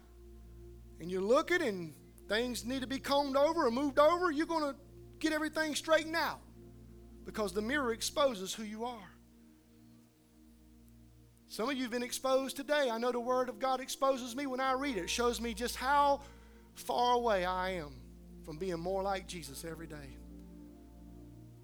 and 0.99 1.09
you 1.09 1.21
look 1.21 1.51
at 1.51 1.61
and 1.61 1.93
things 2.27 2.65
need 2.65 2.81
to 2.81 2.87
be 2.87 2.99
combed 2.99 3.37
over 3.37 3.65
or 3.65 3.71
moved 3.71 3.99
over, 3.99 4.31
you're 4.31 4.45
going 4.45 4.73
to 4.73 4.75
get 5.19 5.33
everything 5.33 5.75
straightened 5.75 6.15
out 6.15 6.39
because 7.25 7.53
the 7.53 7.61
mirror 7.61 7.93
exposes 7.93 8.53
who 8.53 8.63
you 8.63 8.85
are. 8.85 9.14
Some 11.55 11.69
of 11.69 11.77
you 11.77 11.83
have 11.83 11.91
been 11.91 12.03
exposed 12.03 12.57
today. 12.57 12.89
I 12.91 12.97
know 12.97 13.13
the 13.13 13.19
Word 13.21 13.47
of 13.47 13.59
God 13.59 13.79
exposes 13.79 14.35
me 14.35 14.45
when 14.45 14.59
I 14.59 14.73
read 14.73 14.97
it. 14.97 15.03
It 15.03 15.09
shows 15.09 15.39
me 15.39 15.53
just 15.53 15.77
how 15.77 16.19
far 16.73 17.15
away 17.15 17.45
I 17.45 17.69
am 17.75 17.95
from 18.43 18.57
being 18.57 18.77
more 18.77 19.01
like 19.01 19.25
Jesus 19.25 19.63
every 19.63 19.87
day. 19.87 20.17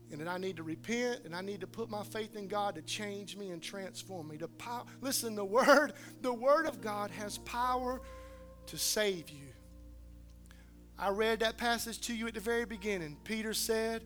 And 0.09 0.21
that 0.21 0.29
I 0.29 0.37
need 0.37 0.55
to 0.55 0.63
repent 0.63 1.25
and 1.25 1.35
I 1.35 1.41
need 1.41 1.59
to 1.59 1.67
put 1.67 1.89
my 1.89 2.03
faith 2.03 2.37
in 2.37 2.47
God 2.47 2.75
to 2.75 2.81
change 2.83 3.35
me 3.35 3.49
and 3.49 3.61
transform 3.61 4.29
me. 4.29 4.37
To 4.37 4.47
power, 4.47 4.85
listen, 5.01 5.35
the 5.35 5.43
Word, 5.43 5.91
the 6.21 6.31
Word 6.31 6.67
of 6.67 6.79
God 6.79 7.11
has 7.11 7.39
power 7.39 8.01
to 8.67 8.77
save 8.77 9.29
you. 9.29 9.49
I 10.97 11.09
read 11.09 11.41
that 11.41 11.57
passage 11.57 11.99
to 12.07 12.15
you 12.15 12.27
at 12.27 12.33
the 12.33 12.39
very 12.39 12.63
beginning. 12.63 13.17
Peter 13.25 13.53
said, 13.53 14.05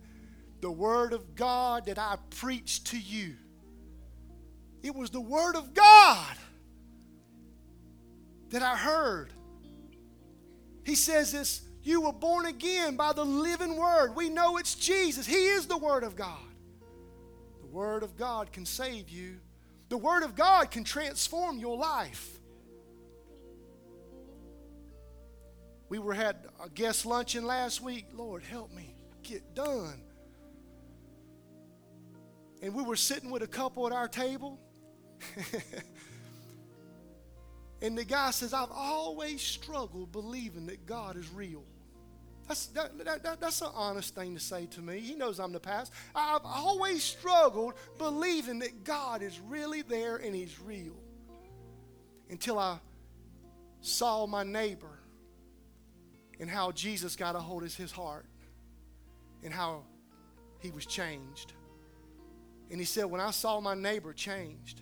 The 0.61 0.71
Word 0.71 1.13
of 1.13 1.35
God 1.35 1.85
that 1.85 1.99
I 1.99 2.17
preach 2.31 2.83
to 2.85 2.97
you 2.97 3.35
it 4.85 4.93
was 4.93 5.09
the 5.09 5.19
Word 5.19 5.55
of 5.55 5.73
God 5.73 6.35
that 8.49 8.61
I 8.61 8.77
heard. 8.77 9.33
He 10.83 10.93
says 10.93 11.31
this 11.31 11.63
you 11.81 12.01
were 12.01 12.13
born 12.13 12.45
again 12.45 12.95
by 12.95 13.11
the 13.11 13.25
living 13.25 13.77
Word. 13.77 14.15
We 14.15 14.29
know 14.29 14.57
it's 14.57 14.75
Jesus, 14.75 15.25
He 15.25 15.47
is 15.47 15.65
the 15.65 15.77
Word 15.77 16.03
of 16.03 16.15
God. 16.15 16.37
The 17.61 17.67
Word 17.67 18.03
of 18.03 18.15
God 18.15 18.51
can 18.51 18.63
save 18.65 19.09
you. 19.09 19.37
The 19.89 19.97
Word 19.97 20.21
of 20.21 20.35
God 20.35 20.69
can 20.69 20.83
transform 20.83 21.57
your 21.57 21.77
life. 21.77 22.37
We 25.89 25.97
were 25.97 26.13
had 26.13 26.37
a 26.63 26.69
guest 26.69 27.07
luncheon 27.07 27.45
last 27.45 27.81
week. 27.81 28.05
Lord, 28.13 28.43
help 28.43 28.71
me 28.71 28.95
get 29.23 29.55
done. 29.55 30.01
And 32.61 32.73
we 32.75 32.83
were 32.83 32.95
sitting 32.95 33.31
with 33.31 33.41
a 33.41 33.47
couple 33.47 33.87
at 33.87 33.93
our 33.93 34.07
table. 34.07 34.59
and 37.81 37.97
the 37.97 38.05
guy 38.05 38.31
says, 38.31 38.53
I've 38.53 38.71
always 38.71 39.41
struggled 39.41 40.11
believing 40.11 40.67
that 40.67 40.85
God 40.85 41.17
is 41.17 41.29
real. 41.31 41.63
That's, 42.47 42.67
that, 42.67 42.97
that, 43.03 43.23
that, 43.23 43.41
that's 43.41 43.61
an 43.61 43.71
honest 43.73 44.13
thing 44.13 44.35
to 44.35 44.39
say 44.39 44.67
to 44.67 44.81
me. 44.81 44.99
He 44.99 45.15
knows 45.15 45.39
I'm 45.39 45.51
the 45.51 45.59
past. 45.59 45.91
I've 46.13 46.45
always 46.45 47.03
struggled 47.03 47.73
believing 47.97 48.59
that 48.59 48.83
God 48.83 49.23
is 49.23 49.39
really 49.39 49.81
there 49.81 50.17
and 50.17 50.35
He's 50.35 50.59
real 50.59 50.95
until 52.29 52.59
I 52.59 52.79
saw 53.81 54.25
my 54.25 54.43
neighbor 54.43 54.99
and 56.39 56.49
how 56.49 56.71
Jesus 56.71 57.15
got 57.15 57.35
a 57.35 57.39
hold 57.39 57.63
of 57.63 57.75
his 57.75 57.91
heart 57.91 58.25
and 59.43 59.53
how 59.53 59.83
he 60.59 60.71
was 60.71 60.85
changed. 60.85 61.53
And 62.69 62.79
he 62.79 62.85
said, 62.85 63.05
When 63.05 63.21
I 63.21 63.31
saw 63.31 63.59
my 63.59 63.75
neighbor 63.75 64.11
changed, 64.11 64.81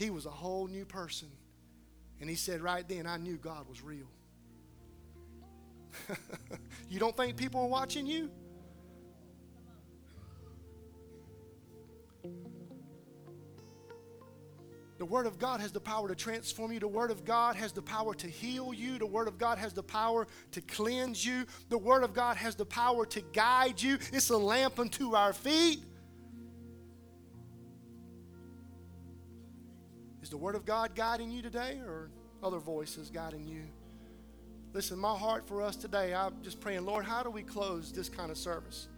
he 0.00 0.08
was 0.10 0.24
a 0.24 0.30
whole 0.30 0.66
new 0.66 0.86
person. 0.86 1.28
And 2.20 2.30
he 2.30 2.36
said, 2.36 2.62
Right 2.62 2.88
then, 2.88 3.06
I 3.06 3.18
knew 3.18 3.36
God 3.36 3.68
was 3.68 3.82
real. 3.82 4.06
you 6.88 6.98
don't 6.98 7.16
think 7.16 7.36
people 7.36 7.60
are 7.60 7.68
watching 7.68 8.06
you? 8.06 8.30
The 14.98 15.06
Word 15.06 15.26
of 15.26 15.38
God 15.38 15.60
has 15.60 15.72
the 15.72 15.80
power 15.80 16.08
to 16.08 16.14
transform 16.14 16.72
you. 16.72 16.80
The 16.80 16.88
Word 16.88 17.10
of 17.10 17.24
God 17.24 17.56
has 17.56 17.72
the 17.72 17.82
power 17.82 18.14
to 18.14 18.26
heal 18.26 18.74
you. 18.74 18.98
The 18.98 19.06
Word 19.06 19.28
of 19.28 19.38
God 19.38 19.58
has 19.58 19.72
the 19.72 19.82
power 19.82 20.26
to 20.52 20.60
cleanse 20.62 21.24
you. 21.24 21.46
The 21.70 21.78
Word 21.78 22.04
of 22.04 22.12
God 22.12 22.36
has 22.36 22.54
the 22.54 22.66
power 22.66 23.06
to 23.06 23.20
guide 23.32 23.80
you. 23.80 23.98
It's 24.12 24.30
a 24.30 24.36
lamp 24.36 24.78
unto 24.78 25.14
our 25.14 25.32
feet. 25.32 25.84
The 30.30 30.36
Word 30.36 30.54
of 30.54 30.64
God 30.64 30.94
guiding 30.94 31.32
you 31.32 31.42
today 31.42 31.80
or 31.84 32.08
other 32.40 32.58
voices 32.58 33.10
guiding 33.10 33.48
you? 33.48 33.64
Listen, 34.72 34.96
my 34.96 35.16
heart 35.16 35.48
for 35.48 35.60
us 35.60 35.74
today, 35.74 36.14
I'm 36.14 36.40
just 36.42 36.60
praying, 36.60 36.86
Lord, 36.86 37.04
how 37.04 37.24
do 37.24 37.30
we 37.30 37.42
close 37.42 37.90
this 37.90 38.08
kind 38.08 38.30
of 38.30 38.38
service? 38.38 38.88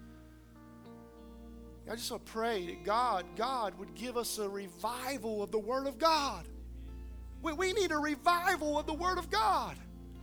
I 1.90 1.94
just 1.94 2.10
want 2.10 2.26
to 2.26 2.32
pray 2.32 2.66
that 2.66 2.84
God, 2.84 3.24
God 3.34 3.78
would 3.78 3.94
give 3.94 4.18
us 4.18 4.38
a 4.38 4.48
revival 4.48 5.42
of 5.42 5.50
the 5.50 5.58
Word 5.58 5.86
of 5.86 5.98
God. 5.98 6.46
We, 7.40 7.54
we 7.54 7.72
need 7.72 7.92
a 7.92 7.98
revival 7.98 8.78
of 8.78 8.86
the 8.86 8.92
Word 8.92 9.16
of 9.16 9.30
God. 9.30 9.76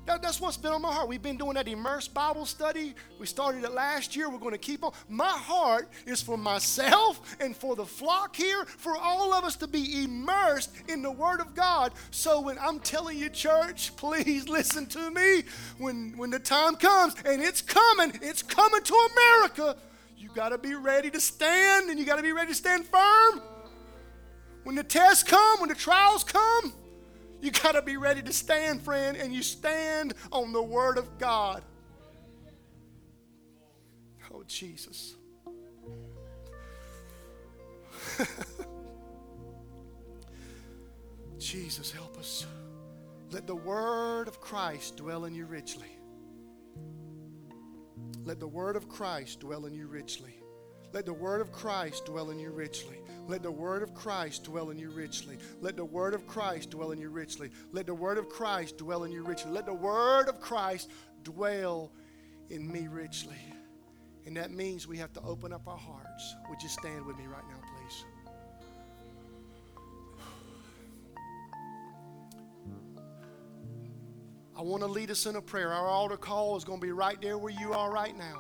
That, 0.10 0.24
that's 0.24 0.42
what's 0.42 0.58
been 0.58 0.72
on 0.72 0.82
my 0.82 0.92
heart. 0.92 1.08
We've 1.08 1.22
been 1.22 1.38
doing 1.38 1.54
that 1.54 1.68
immersed 1.68 2.16
Bible 2.16 2.48
study. 2.48 2.96
We 3.20 3.28
started 3.28 3.64
it 3.64 3.74
last 3.74 4.16
year. 4.16 4.28
We're 4.28 4.40
going 4.40 4.54
to 4.54 4.58
keep 4.58 4.84
on. 4.84 4.92
My 5.08 5.30
heart 5.30 5.88
is 6.08 6.20
for 6.20 6.36
myself 6.36 7.38
and 7.40 7.56
for 7.56 7.76
the 7.76 7.86
flock 7.86 8.36
here, 8.36 8.66
for 8.66 8.98
all 8.98 9.36
of 9.36 9.44
us 9.44 9.56
to 9.58 9.68
be 9.68 10.04
immersed 10.04 10.72
in 10.88 11.04
the 11.04 11.12
Word 11.12 11.42
of 11.42 11.54
God. 11.54 11.94
So 12.10 12.42
when 12.42 12.58
I'm 12.58 12.80
telling 12.80 13.20
you, 13.20 13.30
church, 13.30 13.96
please 13.98 14.50
listen 14.50 14.88
to 14.88 15.12
me. 15.12 15.44
When, 15.78 16.18
when 16.18 16.32
the 16.32 16.40
time 16.40 16.76
comes, 16.76 17.14
and 17.24 17.40
it's 17.40 17.62
coming, 17.62 18.12
it's 18.24 18.42
coming 18.42 18.82
to 18.82 19.10
America 19.14 19.76
you 20.18 20.30
got 20.34 20.50
to 20.50 20.58
be 20.58 20.74
ready 20.74 21.12
to 21.12 21.22
stand 21.22 21.92
and 21.92 22.00
you 22.00 22.06
got 22.06 22.16
to 22.16 22.24
be 22.24 22.32
ready 22.32 22.50
to 22.50 22.56
stand 22.56 22.86
firm. 22.86 23.42
When 24.64 24.76
the 24.76 24.84
tests 24.84 25.24
come, 25.24 25.60
when 25.60 25.70
the 25.70 25.76
trials 25.76 26.24
come, 26.24 26.74
you 27.42 27.52
got 27.52 27.74
to 27.74 27.82
be 27.82 27.98
ready 27.98 28.22
to 28.22 28.34
stand, 28.34 28.82
friend, 28.82 29.18
and 29.18 29.34
you 29.34 29.42
stand 29.44 30.14
on 30.32 30.54
the 30.54 30.62
Word 30.62 30.98
of 30.98 31.18
God. 31.18 31.64
Oh, 34.34 34.44
Jesus. 34.48 35.16
Jesus, 41.38 41.92
help 41.92 42.18
us. 42.18 42.46
Let 43.32 43.48
the 43.48 43.56
Word 43.56 44.28
of 44.28 44.42
Christ 44.42 44.98
dwell 44.98 45.26
in 45.26 45.34
you 45.34 45.46
richly. 45.46 46.00
Let 48.30 48.40
the 48.40 48.48
word 48.48 48.76
of 48.76 48.88
Christ 48.88 49.40
dwell 49.40 49.66
in 49.66 49.74
you 49.74 49.88
richly. 49.88 50.36
Let 50.92 51.06
the 51.06 51.14
word 51.14 51.42
of 51.42 51.52
Christ 51.52 52.06
dwell 52.06 52.32
in 52.32 52.40
you 52.40 52.52
richly. 52.52 52.98
Let 53.28 53.44
the 53.44 53.52
word 53.52 53.84
of 53.84 53.94
Christ 53.94 54.46
dwell 54.46 54.72
in 54.72 54.80
you 54.80 54.90
richly. 54.90 55.38
Let 55.62 55.76
the 55.76 55.86
word 55.86 56.16
of 56.16 56.26
Christ 56.28 56.72
dwell 56.72 56.92
in 56.92 57.00
you 57.00 57.10
richly. 57.10 57.52
Let 57.72 57.86
the 57.86 57.94
word 57.94 58.18
of 58.18 58.28
Christ 58.28 58.78
dwell 58.78 59.04
in 59.04 59.12
you 59.12 59.24
richly. 59.24 59.52
Let 59.52 59.68
the 59.68 59.74
word 59.74 60.28
of 60.28 60.42
Christ 60.42 60.90
dwell 61.24 61.92
in 62.50 62.72
me 62.72 62.88
richly. 62.88 63.38
And 64.26 64.36
that 64.38 64.52
means 64.52 64.88
we 64.88 64.98
have 64.98 65.14
to 65.14 65.22
open 65.22 65.54
up 65.54 65.68
our 65.68 65.78
hearts. 65.78 66.36
Would 66.50 66.62
you 66.64 66.70
stand 66.70 67.06
with 67.06 67.18
me 67.18 67.26
right 67.28 67.44
now, 67.50 67.62
please? 67.78 68.06
I 74.58 74.62
want 74.62 74.82
to 74.82 74.88
lead 74.88 75.10
us 75.10 75.26
in 75.26 75.36
a 75.36 75.42
prayer. 75.42 75.72
Our 75.72 75.88
altar 75.88 76.18
call 76.18 76.58
is 76.58 76.64
going 76.64 76.82
to 76.82 76.86
be 76.86 76.92
right 76.92 77.22
there 77.22 77.38
where 77.38 77.54
you 77.54 77.74
are 77.74 77.92
right 77.92 78.18
now. 78.18 78.40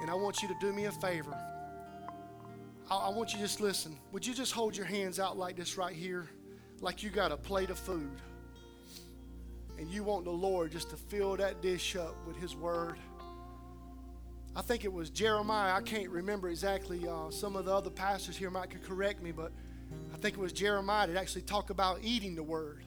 And 0.00 0.10
I 0.10 0.14
want 0.14 0.42
you 0.42 0.48
to 0.48 0.54
do 0.60 0.72
me 0.72 0.84
a 0.86 0.92
favor. 0.92 1.36
I, 2.90 2.96
I 2.96 3.08
want 3.10 3.32
you 3.32 3.38
to 3.38 3.44
just 3.44 3.60
listen. 3.60 3.96
Would 4.12 4.26
you 4.26 4.34
just 4.34 4.52
hold 4.52 4.76
your 4.76 4.86
hands 4.86 5.18
out 5.18 5.36
like 5.36 5.56
this 5.56 5.76
right 5.76 5.94
here? 5.94 6.28
Like 6.80 7.02
you 7.02 7.10
got 7.10 7.32
a 7.32 7.36
plate 7.36 7.70
of 7.70 7.78
food. 7.78 8.20
And 9.78 9.88
you 9.88 10.02
want 10.02 10.24
the 10.24 10.30
Lord 10.30 10.72
just 10.72 10.90
to 10.90 10.96
fill 10.96 11.36
that 11.36 11.62
dish 11.62 11.96
up 11.96 12.14
with 12.26 12.36
His 12.36 12.56
Word. 12.56 12.98
I 14.56 14.62
think 14.62 14.84
it 14.84 14.92
was 14.92 15.08
Jeremiah. 15.10 15.74
I 15.74 15.82
can't 15.82 16.08
remember 16.08 16.48
exactly. 16.48 17.06
Uh, 17.06 17.30
some 17.30 17.54
of 17.54 17.64
the 17.66 17.74
other 17.74 17.90
pastors 17.90 18.36
here 18.36 18.50
might 18.50 18.70
could 18.70 18.82
correct 18.82 19.22
me, 19.22 19.30
but 19.30 19.52
I 20.12 20.16
think 20.16 20.36
it 20.36 20.40
was 20.40 20.52
Jeremiah 20.52 21.06
that 21.06 21.16
actually 21.16 21.42
talked 21.42 21.70
about 21.70 22.00
eating 22.02 22.34
the 22.34 22.42
Word. 22.42 22.82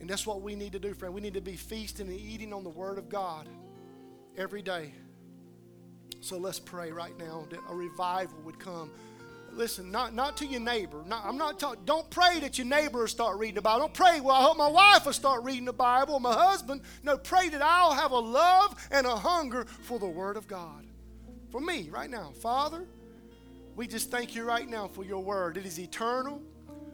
And 0.00 0.08
that's 0.08 0.26
what 0.26 0.42
we 0.42 0.54
need 0.54 0.72
to 0.72 0.78
do, 0.78 0.94
friend. 0.94 1.14
We 1.14 1.20
need 1.20 1.34
to 1.34 1.40
be 1.40 1.56
feasting 1.56 2.08
and 2.08 2.18
eating 2.18 2.52
on 2.52 2.64
the 2.64 2.70
Word 2.70 2.98
of 2.98 3.08
God 3.08 3.48
every 4.36 4.62
day. 4.62 4.92
So 6.24 6.38
let's 6.38 6.58
pray 6.58 6.90
right 6.90 7.16
now 7.18 7.44
that 7.50 7.60
a 7.68 7.74
revival 7.74 8.38
would 8.46 8.58
come. 8.58 8.90
Listen, 9.52 9.90
not, 9.90 10.14
not 10.14 10.38
to 10.38 10.46
your 10.46 10.60
neighbor. 10.60 11.02
Not, 11.06 11.22
I'm 11.22 11.36
not 11.36 11.60
talking, 11.60 11.84
don't 11.84 12.08
pray 12.08 12.40
that 12.40 12.56
your 12.56 12.66
neighbor 12.66 13.00
will 13.00 13.08
start 13.08 13.38
reading 13.38 13.56
the 13.56 13.60
Bible. 13.60 13.80
Don't 13.80 13.92
pray, 13.92 14.22
well, 14.22 14.34
I 14.34 14.42
hope 14.42 14.56
my 14.56 14.66
wife 14.66 15.04
will 15.04 15.12
start 15.12 15.44
reading 15.44 15.66
the 15.66 15.74
Bible, 15.74 16.18
my 16.20 16.32
husband. 16.32 16.80
No, 17.02 17.18
pray 17.18 17.50
that 17.50 17.60
I'll 17.60 17.92
have 17.92 18.10
a 18.10 18.18
love 18.18 18.74
and 18.90 19.06
a 19.06 19.14
hunger 19.14 19.66
for 19.82 19.98
the 19.98 20.06
Word 20.06 20.38
of 20.38 20.48
God. 20.48 20.86
For 21.50 21.60
me, 21.60 21.90
right 21.90 22.08
now. 22.08 22.32
Father, 22.40 22.86
we 23.76 23.86
just 23.86 24.10
thank 24.10 24.34
you 24.34 24.44
right 24.44 24.66
now 24.66 24.88
for 24.88 25.04
your 25.04 25.22
Word. 25.22 25.58
It 25.58 25.66
is 25.66 25.78
eternal. 25.78 26.40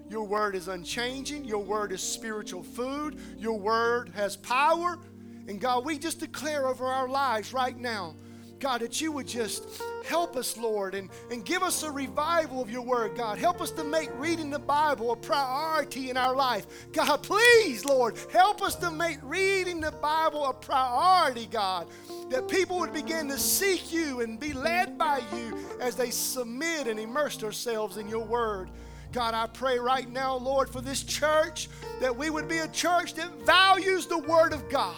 Your 0.09 0.25
word 0.25 0.57
is 0.57 0.67
unchanging. 0.67 1.45
Your 1.45 1.63
word 1.63 1.93
is 1.93 2.03
spiritual 2.03 2.65
food. 2.65 3.17
Your 3.39 3.57
word 3.57 4.09
has 4.17 4.35
power. 4.35 4.99
And 5.47 5.61
God, 5.61 5.85
we 5.85 5.99
just 5.99 6.19
declare 6.19 6.67
over 6.67 6.85
our 6.85 7.09
lives 7.09 7.53
right 7.53 7.79
now, 7.79 8.17
God, 8.61 8.83
that 8.83 9.01
you 9.01 9.11
would 9.13 9.27
just 9.27 9.83
help 10.05 10.37
us, 10.37 10.57
Lord, 10.57 10.95
and, 10.95 11.09
and 11.31 11.45
give 11.45 11.63
us 11.63 11.83
a 11.83 11.91
revival 11.91 12.61
of 12.61 12.71
your 12.71 12.83
word, 12.83 13.17
God. 13.17 13.39
Help 13.39 13.61
us 13.61 13.71
to 13.73 13.85
make 13.85 14.11
reading 14.19 14.51
the 14.51 14.59
Bible 14.59 15.13
a 15.13 15.17
priority 15.17 16.11
in 16.11 16.17
our 16.17 16.37
life. 16.37 16.67
God, 16.93 17.23
please, 17.23 17.85
Lord, 17.85 18.17
help 18.31 18.63
us 18.63 18.77
to 18.77 18.91
make 18.91 19.19
reading 19.23 19.81
the 19.81 19.93
Bible 19.93 20.45
a 20.47 20.53
priority, 20.53 21.47
God. 21.47 21.89
That 22.31 22.49
people 22.49 22.79
would 22.79 22.93
begin 22.93 23.29
to 23.29 23.39
seek 23.39 23.93
you 23.93 24.21
and 24.21 24.39
be 24.39 24.53
led 24.53 24.99
by 24.99 25.23
you 25.35 25.57
as 25.81 25.97
they 25.97 26.11
submit 26.11 26.87
and 26.87 27.01
immerse 27.01 27.39
themselves 27.39 27.97
in 27.97 28.09
your 28.09 28.25
word. 28.25 28.71
God, 29.13 29.35
I 29.35 29.47
pray 29.47 29.79
right 29.79 30.09
now, 30.09 30.37
Lord, 30.37 30.71
for 30.71 30.81
this 30.81 31.03
church 31.03 31.69
that 32.01 32.17
we 32.17 32.31
would 32.31 32.47
be 32.47 32.59
a 32.59 32.69
church 32.69 33.15
that 33.15 33.31
values 33.45 34.07
the 34.07 34.19
Word 34.19 34.53
of 34.53 34.69
God, 34.69 34.95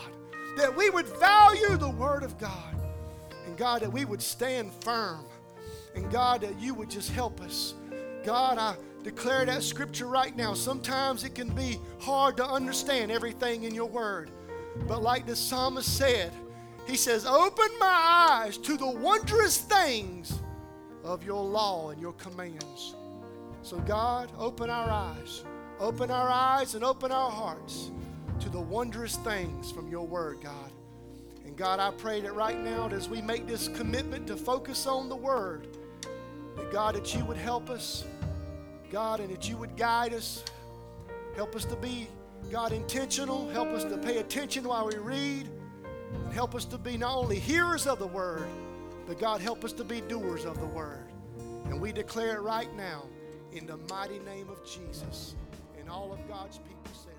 that 0.56 0.76
we 0.76 0.90
would 0.90 1.06
value 1.18 1.76
the 1.78 1.88
Word 1.88 2.22
of 2.22 2.38
God, 2.38 2.71
and 3.52 3.58
God, 3.58 3.82
that 3.82 3.92
we 3.92 4.06
would 4.06 4.22
stand 4.22 4.72
firm, 4.80 5.26
and 5.94 6.10
God, 6.10 6.40
that 6.40 6.58
you 6.58 6.72
would 6.72 6.88
just 6.88 7.10
help 7.10 7.38
us. 7.42 7.74
God, 8.24 8.56
I 8.56 8.76
declare 9.04 9.44
that 9.44 9.62
scripture 9.62 10.06
right 10.06 10.34
now. 10.34 10.54
Sometimes 10.54 11.22
it 11.22 11.34
can 11.34 11.50
be 11.50 11.78
hard 12.00 12.38
to 12.38 12.46
understand 12.46 13.10
everything 13.10 13.64
in 13.64 13.74
your 13.74 13.90
Word, 13.90 14.30
but 14.88 15.02
like 15.02 15.26
the 15.26 15.36
psalmist 15.36 15.98
said, 15.98 16.32
he 16.86 16.96
says, 16.96 17.26
Open 17.26 17.68
my 17.78 18.30
eyes 18.30 18.56
to 18.56 18.78
the 18.78 18.88
wondrous 18.88 19.58
things 19.58 20.40
of 21.04 21.22
your 21.22 21.44
law 21.44 21.90
and 21.90 22.00
your 22.00 22.14
commands. 22.14 22.94
So, 23.60 23.80
God, 23.80 24.32
open 24.38 24.70
our 24.70 24.88
eyes. 24.88 25.44
Open 25.78 26.10
our 26.10 26.30
eyes 26.30 26.74
and 26.74 26.82
open 26.82 27.12
our 27.12 27.30
hearts 27.30 27.90
to 28.40 28.48
the 28.48 28.60
wondrous 28.60 29.16
things 29.16 29.70
from 29.70 29.90
your 29.90 30.06
word, 30.06 30.40
God. 30.40 30.72
And 31.44 31.56
God, 31.56 31.80
I 31.80 31.90
pray 31.90 32.20
that 32.20 32.34
right 32.34 32.58
now, 32.58 32.88
as 32.88 33.08
we 33.08 33.20
make 33.20 33.46
this 33.46 33.68
commitment 33.68 34.26
to 34.28 34.36
focus 34.36 34.86
on 34.86 35.08
the 35.08 35.16
word, 35.16 35.68
that 36.56 36.70
God, 36.70 36.94
that 36.94 37.14
you 37.14 37.24
would 37.24 37.36
help 37.36 37.70
us 37.70 38.04
God, 38.92 39.20
and 39.20 39.30
that 39.30 39.48
you 39.48 39.56
would 39.56 39.74
guide 39.74 40.12
us. 40.12 40.44
Help 41.34 41.56
us 41.56 41.64
to 41.64 41.76
be, 41.76 42.08
God, 42.50 42.72
intentional. 42.72 43.48
Help 43.48 43.68
us 43.68 43.84
to 43.84 43.96
pay 43.96 44.18
attention 44.18 44.64
while 44.64 44.86
we 44.86 44.96
read. 44.96 45.48
And 46.12 46.32
help 46.32 46.54
us 46.54 46.66
to 46.66 46.78
be 46.78 46.98
not 46.98 47.16
only 47.16 47.38
hearers 47.38 47.86
of 47.86 47.98
the 47.98 48.06
word, 48.06 48.46
but 49.06 49.18
God, 49.18 49.40
help 49.40 49.64
us 49.64 49.72
to 49.72 49.84
be 49.84 50.02
doers 50.02 50.44
of 50.44 50.60
the 50.60 50.66
word. 50.66 51.06
And 51.64 51.80
we 51.80 51.90
declare 51.90 52.36
it 52.36 52.42
right 52.42 52.72
now 52.76 53.04
in 53.52 53.66
the 53.66 53.78
mighty 53.88 54.18
name 54.18 54.50
of 54.50 54.62
Jesus. 54.62 55.34
And 55.80 55.88
all 55.88 56.12
of 56.12 56.18
God's 56.28 56.58
people 56.58 56.92
say, 56.92 57.11